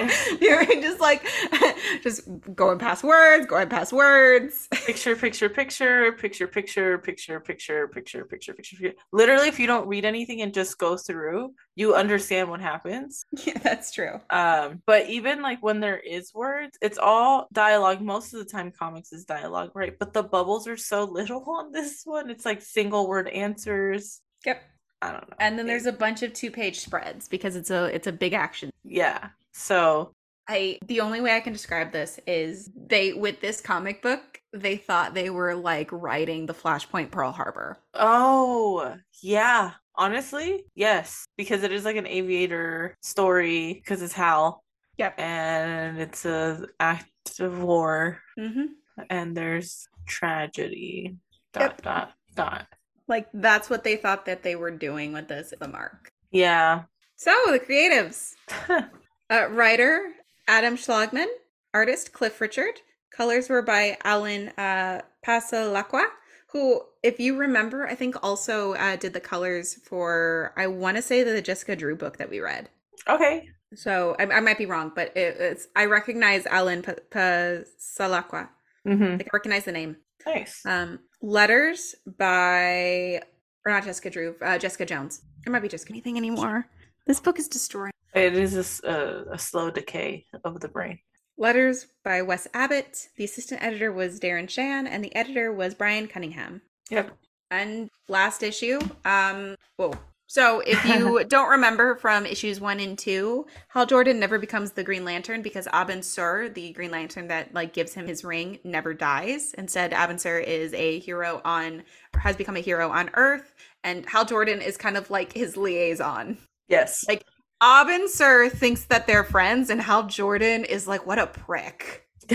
[0.40, 1.26] You're just like
[2.02, 4.68] just going past words, going past words.
[4.72, 8.92] Picture, picture, picture, picture, picture, picture, picture, picture, picture, picture, picture.
[9.12, 13.24] Literally, if you don't read anything and just go through, you understand what happens.
[13.46, 14.20] yeah, that's true.
[14.30, 18.00] Um, but even like when there is words, it's all dialogue.
[18.00, 19.98] Most of the time, comics is dialogue, right?
[19.98, 22.30] But the bubbles are so little on this one.
[22.30, 24.20] It's like single word answers.
[24.46, 24.62] Yep.
[25.00, 25.36] I don't know.
[25.40, 28.72] And then there's a bunch of two-page spreads because it's a it's a big action
[28.84, 29.28] yeah.
[29.52, 30.12] So
[30.48, 34.76] I the only way I can describe this is they with this comic book, they
[34.76, 37.78] thought they were like writing the Flashpoint Pearl Harbor.
[37.94, 39.72] Oh, yeah.
[39.94, 44.64] Honestly, yes, because it is like an aviator story because it's Hal
[44.98, 45.18] Yep.
[45.18, 47.06] and it's a act
[47.40, 48.64] of war Mm-hmm.
[49.10, 51.16] and there's tragedy.
[51.52, 51.82] Dot Yep.
[51.82, 52.66] dot dot.
[53.06, 56.10] Like that's what they thought that they were doing with this the mark.
[56.30, 56.84] Yeah.
[57.16, 58.32] So the creatives.
[59.32, 60.12] Uh, writer
[60.46, 61.26] Adam Schlagman,
[61.72, 62.82] artist Cliff Richard.
[63.16, 66.04] Colors were by Alan uh, Pasalacqua,
[66.50, 71.02] who, if you remember, I think also uh, did the colors for I want to
[71.02, 72.68] say the Jessica Drew book that we read.
[73.08, 73.48] okay.
[73.74, 78.50] So I, I might be wrong, but it, it's I recognize Alan Pasalacqua.
[78.86, 79.16] Mm-hmm.
[79.18, 79.96] I recognize the name.
[80.26, 80.60] Nice.
[80.66, 83.22] Um, letters by
[83.64, 85.22] or not Jessica Drew, uh, Jessica Jones.
[85.46, 86.66] It might be Jessica anything anymore.
[87.06, 87.92] This book is destroying.
[88.14, 90.98] It is a slow decay of the brain.
[91.36, 93.08] Letters by Wes Abbott.
[93.16, 96.62] The assistant editor was Darren Shan, and the editor was Brian Cunningham.
[96.90, 97.16] Yep.
[97.50, 99.94] And last issue, um, whoa.
[100.26, 104.84] So if you don't remember from issues one and two, Hal Jordan never becomes the
[104.84, 108.94] Green Lantern because Abin Sur, the Green Lantern that like gives him his ring, never
[108.94, 109.52] dies.
[109.54, 111.82] Instead, Abin Sur is a hero on,
[112.14, 113.54] or has become a hero on Earth,
[113.84, 116.38] and Hal Jordan is kind of like his liaison.
[116.68, 117.04] Yes.
[117.08, 117.24] Like
[117.62, 122.06] Abin Sur thinks that they're friends, and Hal Jordan is like, what a prick.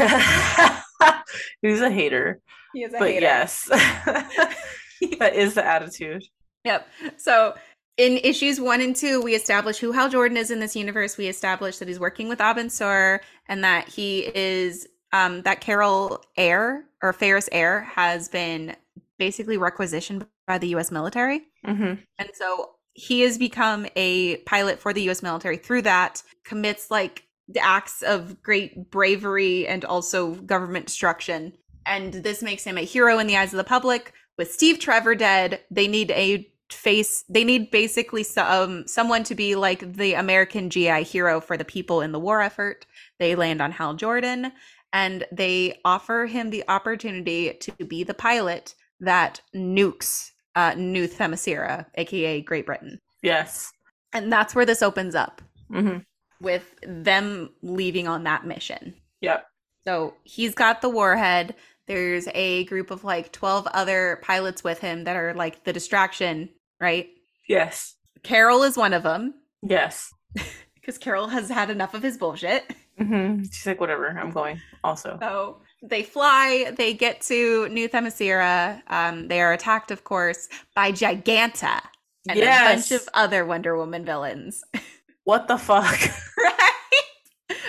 [1.62, 2.42] He's a hater.
[2.74, 3.22] He is a but hater.
[3.22, 3.66] yes.
[5.20, 6.24] that is the attitude.
[6.64, 6.88] Yep.
[7.18, 7.56] So
[7.98, 11.18] in issues one and two, we establish who Hal Jordan is in this universe.
[11.18, 16.24] We establish that he's working with Abin Sur and that he is um that Carol
[16.36, 18.76] Air or Ferris Air has been
[19.18, 21.42] basically requisitioned by the US military.
[21.66, 26.90] hmm And so he has become a pilot for the US military through that, commits
[26.90, 27.28] like
[27.60, 31.54] acts of great bravery and also government destruction.
[31.86, 34.14] And this makes him a hero in the eyes of the public.
[34.38, 39.36] With Steve Trevor dead, they need a face they need basically some um, someone to
[39.36, 42.88] be like the American GI hero for the people in the war effort.
[43.20, 44.52] They land on Hal Jordan
[44.92, 51.86] and they offer him the opportunity to be the pilot that nukes uh, New Themyscira,
[51.96, 53.00] aka Great Britain.
[53.22, 53.72] Yes.
[54.14, 56.00] And that's where this opens up hmm
[56.40, 58.94] with them leaving on that mission.
[59.22, 59.46] Yep.
[59.88, 61.56] So he's got the warhead.
[61.88, 66.50] There's a group of like 12 other pilots with him that are like the distraction,
[66.80, 67.08] right?
[67.50, 67.96] Yes.
[68.24, 70.12] Carol is one of them Yes.
[70.76, 72.64] because Carol has had enough of his bullshit.
[73.00, 73.44] Mm-hmm.
[73.44, 74.62] She's like, whatever, I'm going.
[74.84, 78.82] Also, So they fly, they get to New Themyscira.
[78.88, 81.82] Um, they are attacked, of course, by Giganta
[82.30, 84.64] and a bunch of other Wonder Woman villains.
[85.24, 86.00] what the fuck?
[86.38, 86.72] right?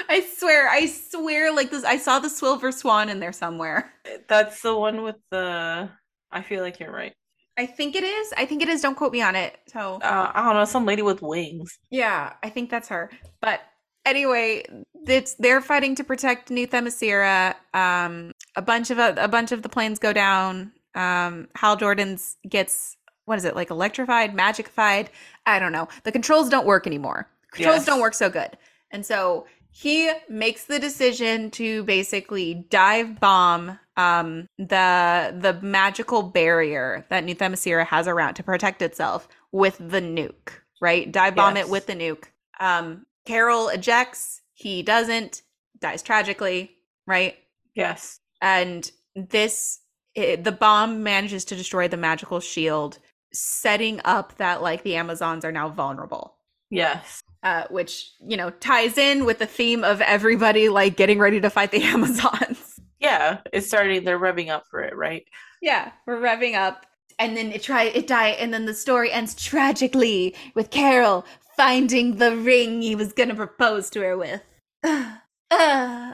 [0.08, 3.92] I swear, I swear, like this, I saw the Silver Swan in there somewhere.
[4.28, 5.90] That's the one with the.
[6.30, 7.14] I feel like you're right.
[7.56, 8.32] I think it is.
[8.36, 8.82] I think it is.
[8.82, 9.58] Don't quote me on it.
[9.66, 11.78] So Uh, I don't know, some lady with wings.
[11.90, 13.10] Yeah, I think that's her.
[13.40, 13.60] But
[14.08, 14.64] anyway,
[15.06, 17.54] it's they're fighting to protect New Themyscira.
[17.74, 20.72] Um, a bunch of a bunch of the planes go down.
[20.94, 25.10] Um, Hal Jordan's gets what is it like electrified, magicified?
[25.46, 25.88] I don't know.
[26.04, 27.28] The controls don't work anymore.
[27.52, 27.86] Controls Yes.
[27.86, 28.56] don't work so good,
[28.90, 37.04] and so he makes the decision to basically dive bomb um the the magical barrier
[37.10, 41.66] that New Themyscira has around to protect itself with the nuke right dive bomb Yes.
[41.66, 42.24] it with the nuke
[42.60, 45.42] um Carol ejects he doesn't
[45.80, 46.72] dies tragically
[47.06, 47.36] right
[47.74, 48.20] Yes.
[48.40, 49.80] and this
[50.14, 52.98] it, the bomb manages to destroy the magical shield
[53.32, 56.36] setting up that like the amazons are now vulnerable
[56.70, 57.22] Yes.
[57.42, 61.50] uh, which you know ties in with the theme of everybody like getting ready to
[61.50, 62.80] fight the Amazons.
[63.00, 63.38] Yeah.
[63.52, 64.02] It's starting.
[64.04, 65.24] They're revving up for it, right?
[65.62, 66.84] yeah, we're revving up,
[67.18, 71.24] and then it try it die, and then the story ends tragically with Carol
[71.56, 74.42] finding the ring he was gonna propose to her with.
[75.50, 76.12] Uh,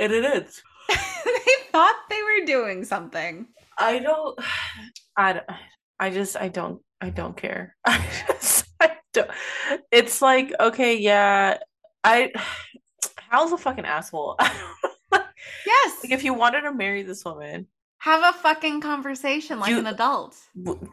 [0.00, 0.62] And it is.
[0.88, 3.46] they thought they were doing something.
[3.78, 4.38] I don't.
[5.16, 5.32] I.
[5.34, 5.46] don't-
[6.00, 6.36] I just.
[6.36, 6.80] I don't.
[7.02, 7.76] I don't care.
[7.84, 8.66] I just.
[8.80, 9.30] I don't.
[9.92, 11.58] It's like okay, yeah.
[12.02, 12.32] I.
[13.30, 14.38] Hal's a fucking asshole.
[15.66, 17.66] Yes, like if you wanted to marry this woman,
[17.98, 20.36] have a fucking conversation like You- an adult.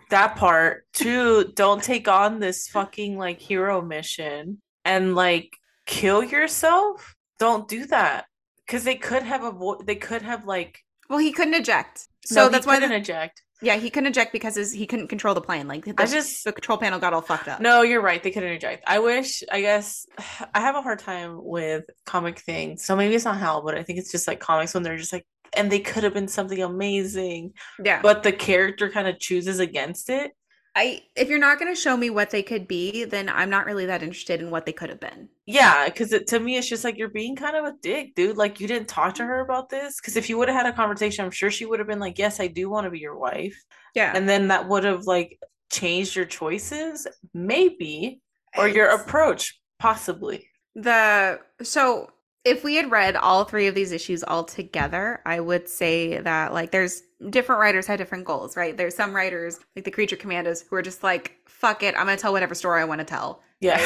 [0.10, 0.86] that part.
[0.94, 1.52] too.
[1.56, 5.56] don't take on this fucking like hero mission and like
[5.86, 7.16] kill yourself.
[7.40, 8.26] Don't do that
[8.66, 9.86] because they could have avoid.
[9.86, 10.80] They could have like.
[11.10, 12.76] Well, he couldn't eject, so no, he that's why.
[12.76, 13.44] couldn't The, eject.
[13.62, 15.68] yeah, he couldn't eject because his, he couldn't control the plane.
[15.68, 17.60] Like the, I just the control panel got all fucked up.
[17.60, 18.24] No, you're right.
[18.24, 18.84] They couldn't eject.
[18.88, 20.06] I wish, I guess,
[20.54, 22.86] I have a hard time with comic things.
[22.86, 25.12] So maybe it's not Hal, but I think it's just like comics when they're just
[25.14, 25.26] like,
[25.56, 27.54] and they could have been something amazing,
[27.84, 28.02] Yeah.
[28.02, 30.32] but the character kind of chooses against it.
[30.76, 33.68] I if you're not going to show me what they could be, then I'm not
[33.68, 35.30] really that interested in what they could have been.
[35.46, 38.38] Yeah, because to me, it's just like you're being kind of a dick, dude.
[38.38, 40.02] Like you didn't talk to her about this.
[40.02, 42.18] Because if you would have had a conversation, I'm sure she would have been like,
[42.18, 43.56] "Yes, I do want to be your wife,"
[43.94, 44.14] Yeah.
[44.16, 45.40] and then that would have like
[45.72, 47.06] changed your choices,
[47.36, 48.22] maybe,
[48.58, 50.50] or your approach, possibly.
[50.76, 52.08] the so
[52.46, 56.54] if we had read all three of these issues all together, I would say that
[56.54, 58.76] like there's different writers had different goals, right?
[58.76, 62.18] There's some writers like the Creature Commandos who are just like, fuck it, I'm gonna
[62.18, 63.42] tell whatever story I want to tell.
[63.62, 63.80] Yeah.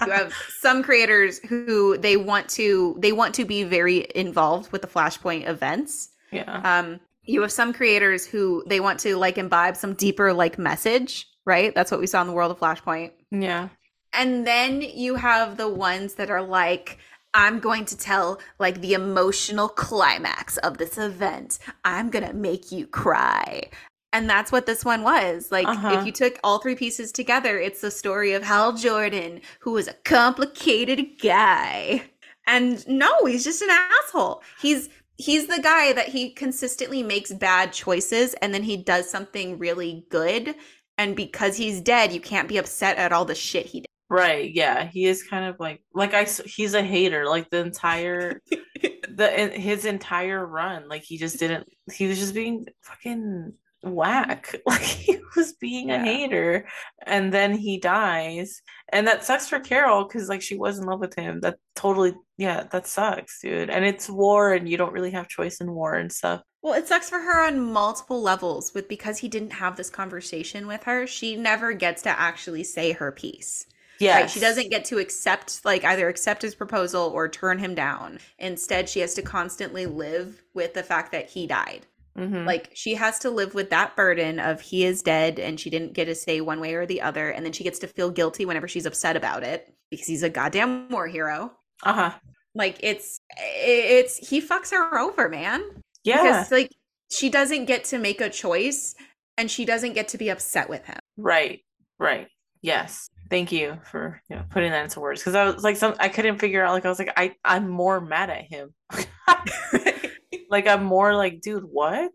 [0.06, 4.82] you have some creators who they want to they want to be very involved with
[4.82, 6.60] the flashpoint events yeah.
[6.78, 11.26] um you have some creators who they want to like imbibe some deeper like message
[11.46, 13.70] right that's what we saw in the world of flashpoint Yeah.
[14.12, 16.98] and then you have the ones that are like
[17.34, 21.58] i'm going to tell like the emotional climax of this event.
[21.84, 23.70] I'm gonna make you cry.
[24.12, 25.52] And that's what this one was.
[25.52, 25.98] Like Uh-huh.
[26.00, 29.88] if you took all three pieces together it's the story of hal jordan who is
[29.88, 32.02] a complicated guy.
[32.46, 34.42] And no he's just an asshole.
[34.60, 34.88] He's
[35.18, 40.06] he's the guy that he consistently makes bad choices and then he does something really
[40.10, 40.54] good.
[40.96, 44.50] And because he's dead you can't be upset at all the shit he did Right.
[44.54, 44.86] Yeah.
[44.86, 47.26] He is kind of like like I He's a hater.
[47.26, 48.40] Like the entire
[49.14, 50.88] the his entire run.
[50.88, 51.68] Like he just didn't.
[51.92, 53.52] He was just being fucking
[53.82, 54.54] whack.
[54.66, 56.66] Like he was being a hater,
[57.06, 58.62] and then he dies,
[58.92, 61.40] and that sucks for Carol because like she was in love with him.
[61.40, 62.14] That totally.
[62.38, 62.64] Yeah.
[62.70, 63.70] That sucks, dude.
[63.70, 66.42] And it's war, and you don't really have choice in war and stuff.
[66.62, 70.66] Well, it sucks for her on multiple levels with because he didn't have this conversation
[70.66, 73.66] with her, she never gets to actually say her piece.
[74.00, 74.20] Yeah.
[74.20, 74.30] Right?
[74.30, 78.18] She doesn't get to accept like either accept his proposal or turn him down.
[78.38, 81.86] Instead, she has to constantly live with the fact that he died.
[82.16, 85.70] hmm Like she has to live with that burden of he is dead and she
[85.70, 88.10] didn't get to say one way or the other and then she gets to feel
[88.10, 91.52] guilty whenever she's upset about it because he's a goddamn war hero.
[91.84, 92.12] uh huh.
[92.54, 95.62] Like it's it's he fucks her over, man.
[96.04, 96.22] Yeah.
[96.22, 96.70] because like
[97.10, 98.94] she doesn't get to make a choice
[99.36, 101.60] and she doesn't get to be upset with him Right,
[101.98, 102.28] right.
[102.62, 103.08] Yes.
[103.30, 106.08] Thank you for you know, putting that into words because I was like some I
[106.08, 108.74] couldn't figure out like I was like I I'm more mad at him.
[110.50, 112.12] like I'm more like dude what?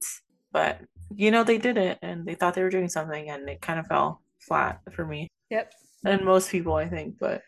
[0.52, 0.81] But
[1.15, 3.80] you know they did it and they thought they were doing something and it kind
[3.80, 5.72] of fell flat for me yep
[6.03, 7.44] and most people I think but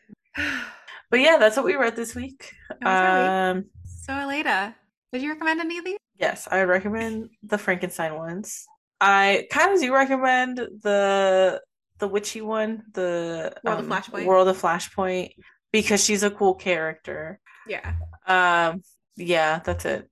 [1.10, 2.52] but yeah, that's what we read this week.
[2.84, 4.76] Um, so, Aleida,
[5.14, 5.98] did you recommend any of these?
[6.20, 8.66] Yes, I would recommend the Frankenstein ones.
[9.00, 11.62] I kind of do recommend the
[12.00, 14.26] the witchy one, the World um, of Flashpoint.
[14.26, 15.32] World of Flashpoint,
[15.72, 17.40] because she's a cool character.
[17.68, 17.94] Yeah.
[18.28, 18.82] Um.
[19.16, 20.10] Yeah, that's it.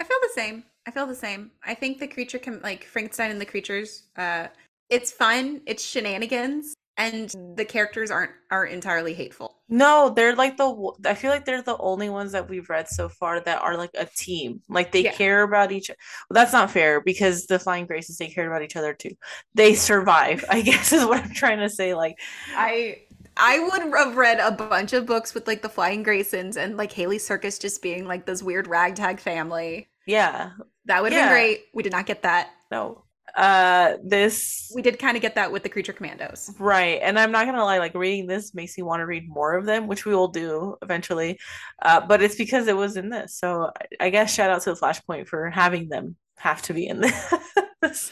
[0.00, 0.64] I feel the same.
[0.86, 1.50] I feel the same.
[1.64, 4.04] I think the creature can like Frankenstein and the creatures.
[4.16, 4.48] Uh,
[4.88, 5.60] it's fun.
[5.66, 9.60] It's shenanigans, and the characters aren't aren't entirely hateful.
[9.68, 10.92] No, they're like the.
[11.06, 13.90] I feel like they're the only ones that we've read so far that are like
[13.94, 14.60] a team.
[14.68, 15.12] Like they yeah.
[15.12, 15.88] care about each.
[15.88, 19.12] Well, that's not fair because the Flying Graysons they cared about each other too.
[19.54, 20.44] They survive.
[20.50, 21.94] I guess is what I'm trying to say.
[21.94, 22.16] Like
[22.54, 23.02] I.
[23.34, 26.92] I would have read a bunch of books with like the Flying Graysons and like
[26.92, 29.88] Haly Circus just being like this weird ragtag family.
[30.06, 30.50] Yeah.
[30.84, 31.28] That would have yeah.
[31.28, 31.64] been great.
[31.72, 32.50] We did not get that.
[32.70, 33.04] No
[33.36, 36.50] uh this we did kind of get that with the creature commandos.
[36.58, 39.54] Right and i'm not gonna lie like reading this makes me want to read more
[39.54, 41.38] of them which we will do eventually
[41.82, 44.80] uh but it's because it was in this so i guess shout out to the
[44.80, 47.00] flashpoint for having them have to be in
[47.82, 48.10] this.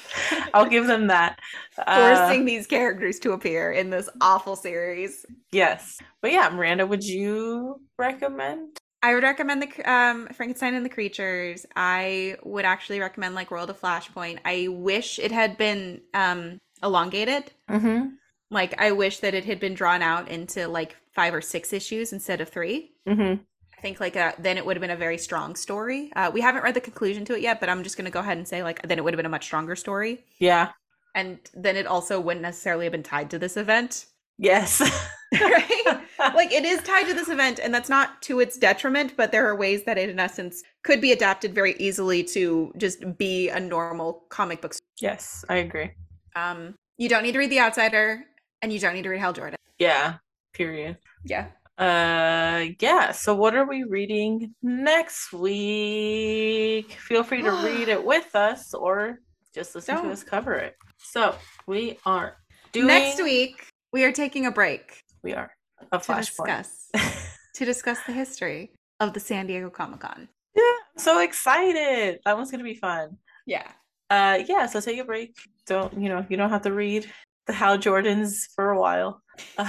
[0.54, 1.40] I'll give them that
[1.74, 5.26] forcing uh, these characters to appear in this awful series.
[5.52, 10.90] Yes but yeah miranda would you recommend I would recommend the um, Frankenstein and the
[10.90, 11.64] Creatures.
[11.74, 14.40] I would actually recommend like World of Flashpoint.
[14.44, 17.50] I wish it had been um, elongated.
[17.68, 18.08] Mm-hmm.
[18.50, 22.12] Like I wish that it had been drawn out into like five or six issues
[22.12, 23.42] instead of 3 mm-hmm.
[23.76, 26.12] I think like a, uh, then it would have been a very strong story.
[26.14, 28.36] Uh, we haven't read the conclusion to it yet, but I'm just gonna go ahead
[28.36, 30.24] and say like then it would have been a much stronger story.
[30.38, 30.72] Yeah,
[31.14, 34.06] and then it also wouldn't necessarily have been tied to this event.
[34.36, 34.82] Yes.
[35.40, 36.00] right?
[36.34, 39.46] like it is tied to this event, and that's not to its detriment, but there
[39.46, 43.60] are ways that it, in essence, could be adapted very easily to just be a
[43.60, 44.74] normal comic book.
[45.00, 45.92] Yes, I agree.
[46.34, 48.24] Um, you don't need to read The Outsider,
[48.62, 49.56] and you don't need to read Hal Jordan.
[49.78, 50.16] Yeah.
[50.52, 50.98] Period.
[51.24, 51.46] Yeah.
[51.78, 53.12] Uh, yeah.
[53.12, 56.90] So, what are we reading next week?
[56.92, 59.20] Feel free to read it with us, or
[59.54, 60.04] just listen don't.
[60.06, 60.76] to us cover it.
[60.98, 61.36] So,
[61.68, 62.36] we are
[62.72, 65.02] doing next week we are taking a break.
[65.22, 65.52] We are.
[65.92, 66.90] A to discuss
[67.54, 70.28] to discuss the history of the San Diego Comic Con.
[70.54, 72.20] Yeah, I'm so excited.
[72.24, 73.16] That one's gonna be fun.
[73.46, 73.70] Yeah.
[74.08, 75.36] Uh yeah, so take a break.
[75.66, 77.10] Don't you know, you don't have to read
[77.46, 79.22] the Hal Jordans for a while.
[79.58, 79.64] uh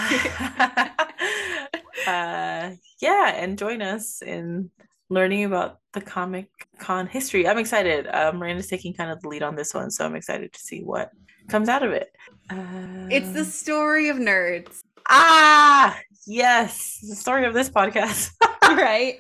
[3.02, 4.69] yeah, and join us in
[5.10, 6.49] learning about the comic
[6.80, 7.48] con history.
[7.48, 8.07] I'm excited.
[8.07, 10.82] Uh, Miranda's taking kind of the lead on this one, so I'm excited to see
[10.82, 11.11] what
[11.49, 12.15] comes out of it.
[12.49, 14.80] Uh, it's the story of nerds.
[15.14, 18.32] Ah, yes, the story of this podcast.
[18.64, 19.20] right?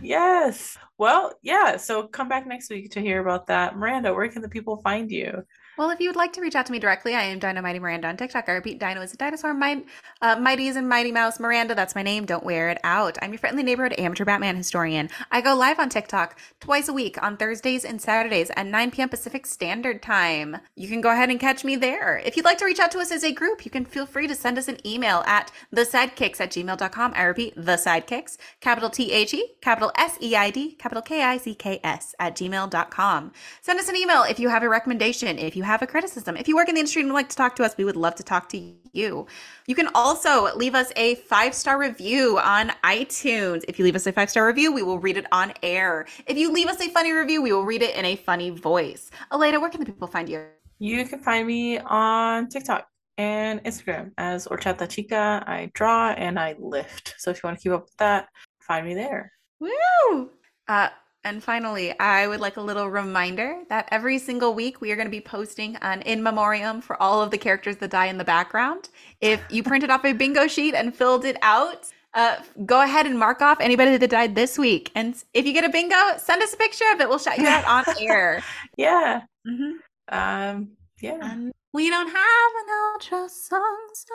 [0.00, 0.78] yes.
[0.98, 1.76] Well, yeah.
[1.78, 3.76] So come back next week to hear about that.
[3.76, 5.42] Miranda, where can the people find you?
[5.76, 7.78] Well, if you would like to reach out to me directly, I am Dino Mighty
[7.78, 8.48] Miranda on TikTok.
[8.48, 9.52] I repeat, Dino is a dinosaur.
[9.52, 9.84] My,
[10.22, 11.38] uh, Mighty is a Mighty Mouse.
[11.38, 12.24] Miranda, that's my name.
[12.24, 13.18] Don't wear it out.
[13.20, 15.10] I'm your friendly neighborhood amateur Batman historian.
[15.30, 19.10] I go live on TikTok twice a week on Thursdays and Saturdays at 9 p.m.
[19.10, 20.56] Pacific Standard Time.
[20.76, 22.16] You can go ahead and catch me there.
[22.24, 24.26] If you'd like to reach out to us as a group, you can feel free
[24.28, 27.12] to send us an email at thesidekicks at gmail.com.
[27.14, 31.22] I repeat, the sidekicks, capital T H E, capital S E I D, capital K
[31.22, 33.32] I C K S at gmail.com.
[33.60, 36.36] Send us an email if you have a recommendation, if you have a criticism.
[36.36, 37.96] If you work in the industry and would like to talk to us, we would
[37.96, 39.26] love to talk to you.
[39.66, 43.64] You can also leave us a five star review on iTunes.
[43.68, 46.06] If you leave us a five star review, we will read it on air.
[46.26, 49.10] If you leave us a funny review, we will read it in a funny voice.
[49.30, 50.46] Aleida, where can the people find you?
[50.78, 52.86] You can find me on TikTok
[53.18, 55.42] and Instagram as Horchata Chica.
[55.46, 57.14] I draw and I lift.
[57.18, 58.28] So if you want to keep up with that,
[58.60, 59.32] find me there.
[59.60, 60.30] Woo!
[60.68, 60.88] Uh,
[61.26, 65.08] and finally, I would like a little reminder that every single week we are going
[65.08, 68.24] to be posting an in memoriam for all of the characters that die in the
[68.24, 68.90] background.
[69.20, 73.18] If you printed off a bingo sheet and filled it out, uh, go ahead and
[73.18, 74.92] mark off anybody that died this week.
[74.94, 77.08] And if you get a bingo, send us a picture of it.
[77.08, 78.44] We'll shout you out on air.
[78.76, 79.22] yeah.
[79.44, 80.16] Mm-hmm.
[80.16, 80.68] Um,
[81.02, 81.18] yeah.
[81.20, 84.14] And we don't have an ultra song, so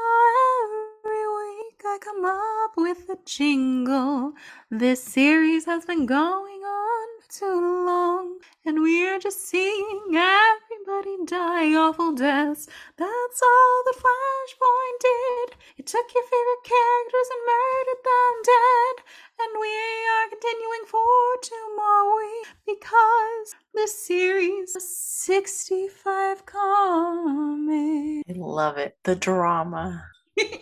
[1.83, 4.33] I come up with a jingle.
[4.69, 12.11] This series has been going on too long, and we're just seeing everybody die awful
[12.13, 12.67] deaths.
[12.97, 15.55] That's all that Flashpoint did.
[15.77, 18.95] It took your favorite characters and murdered them dead.
[19.41, 19.73] And we
[20.13, 28.29] are continuing for two more weeks because this series is 65 comics.
[28.29, 28.97] I love it.
[29.03, 30.05] The drama.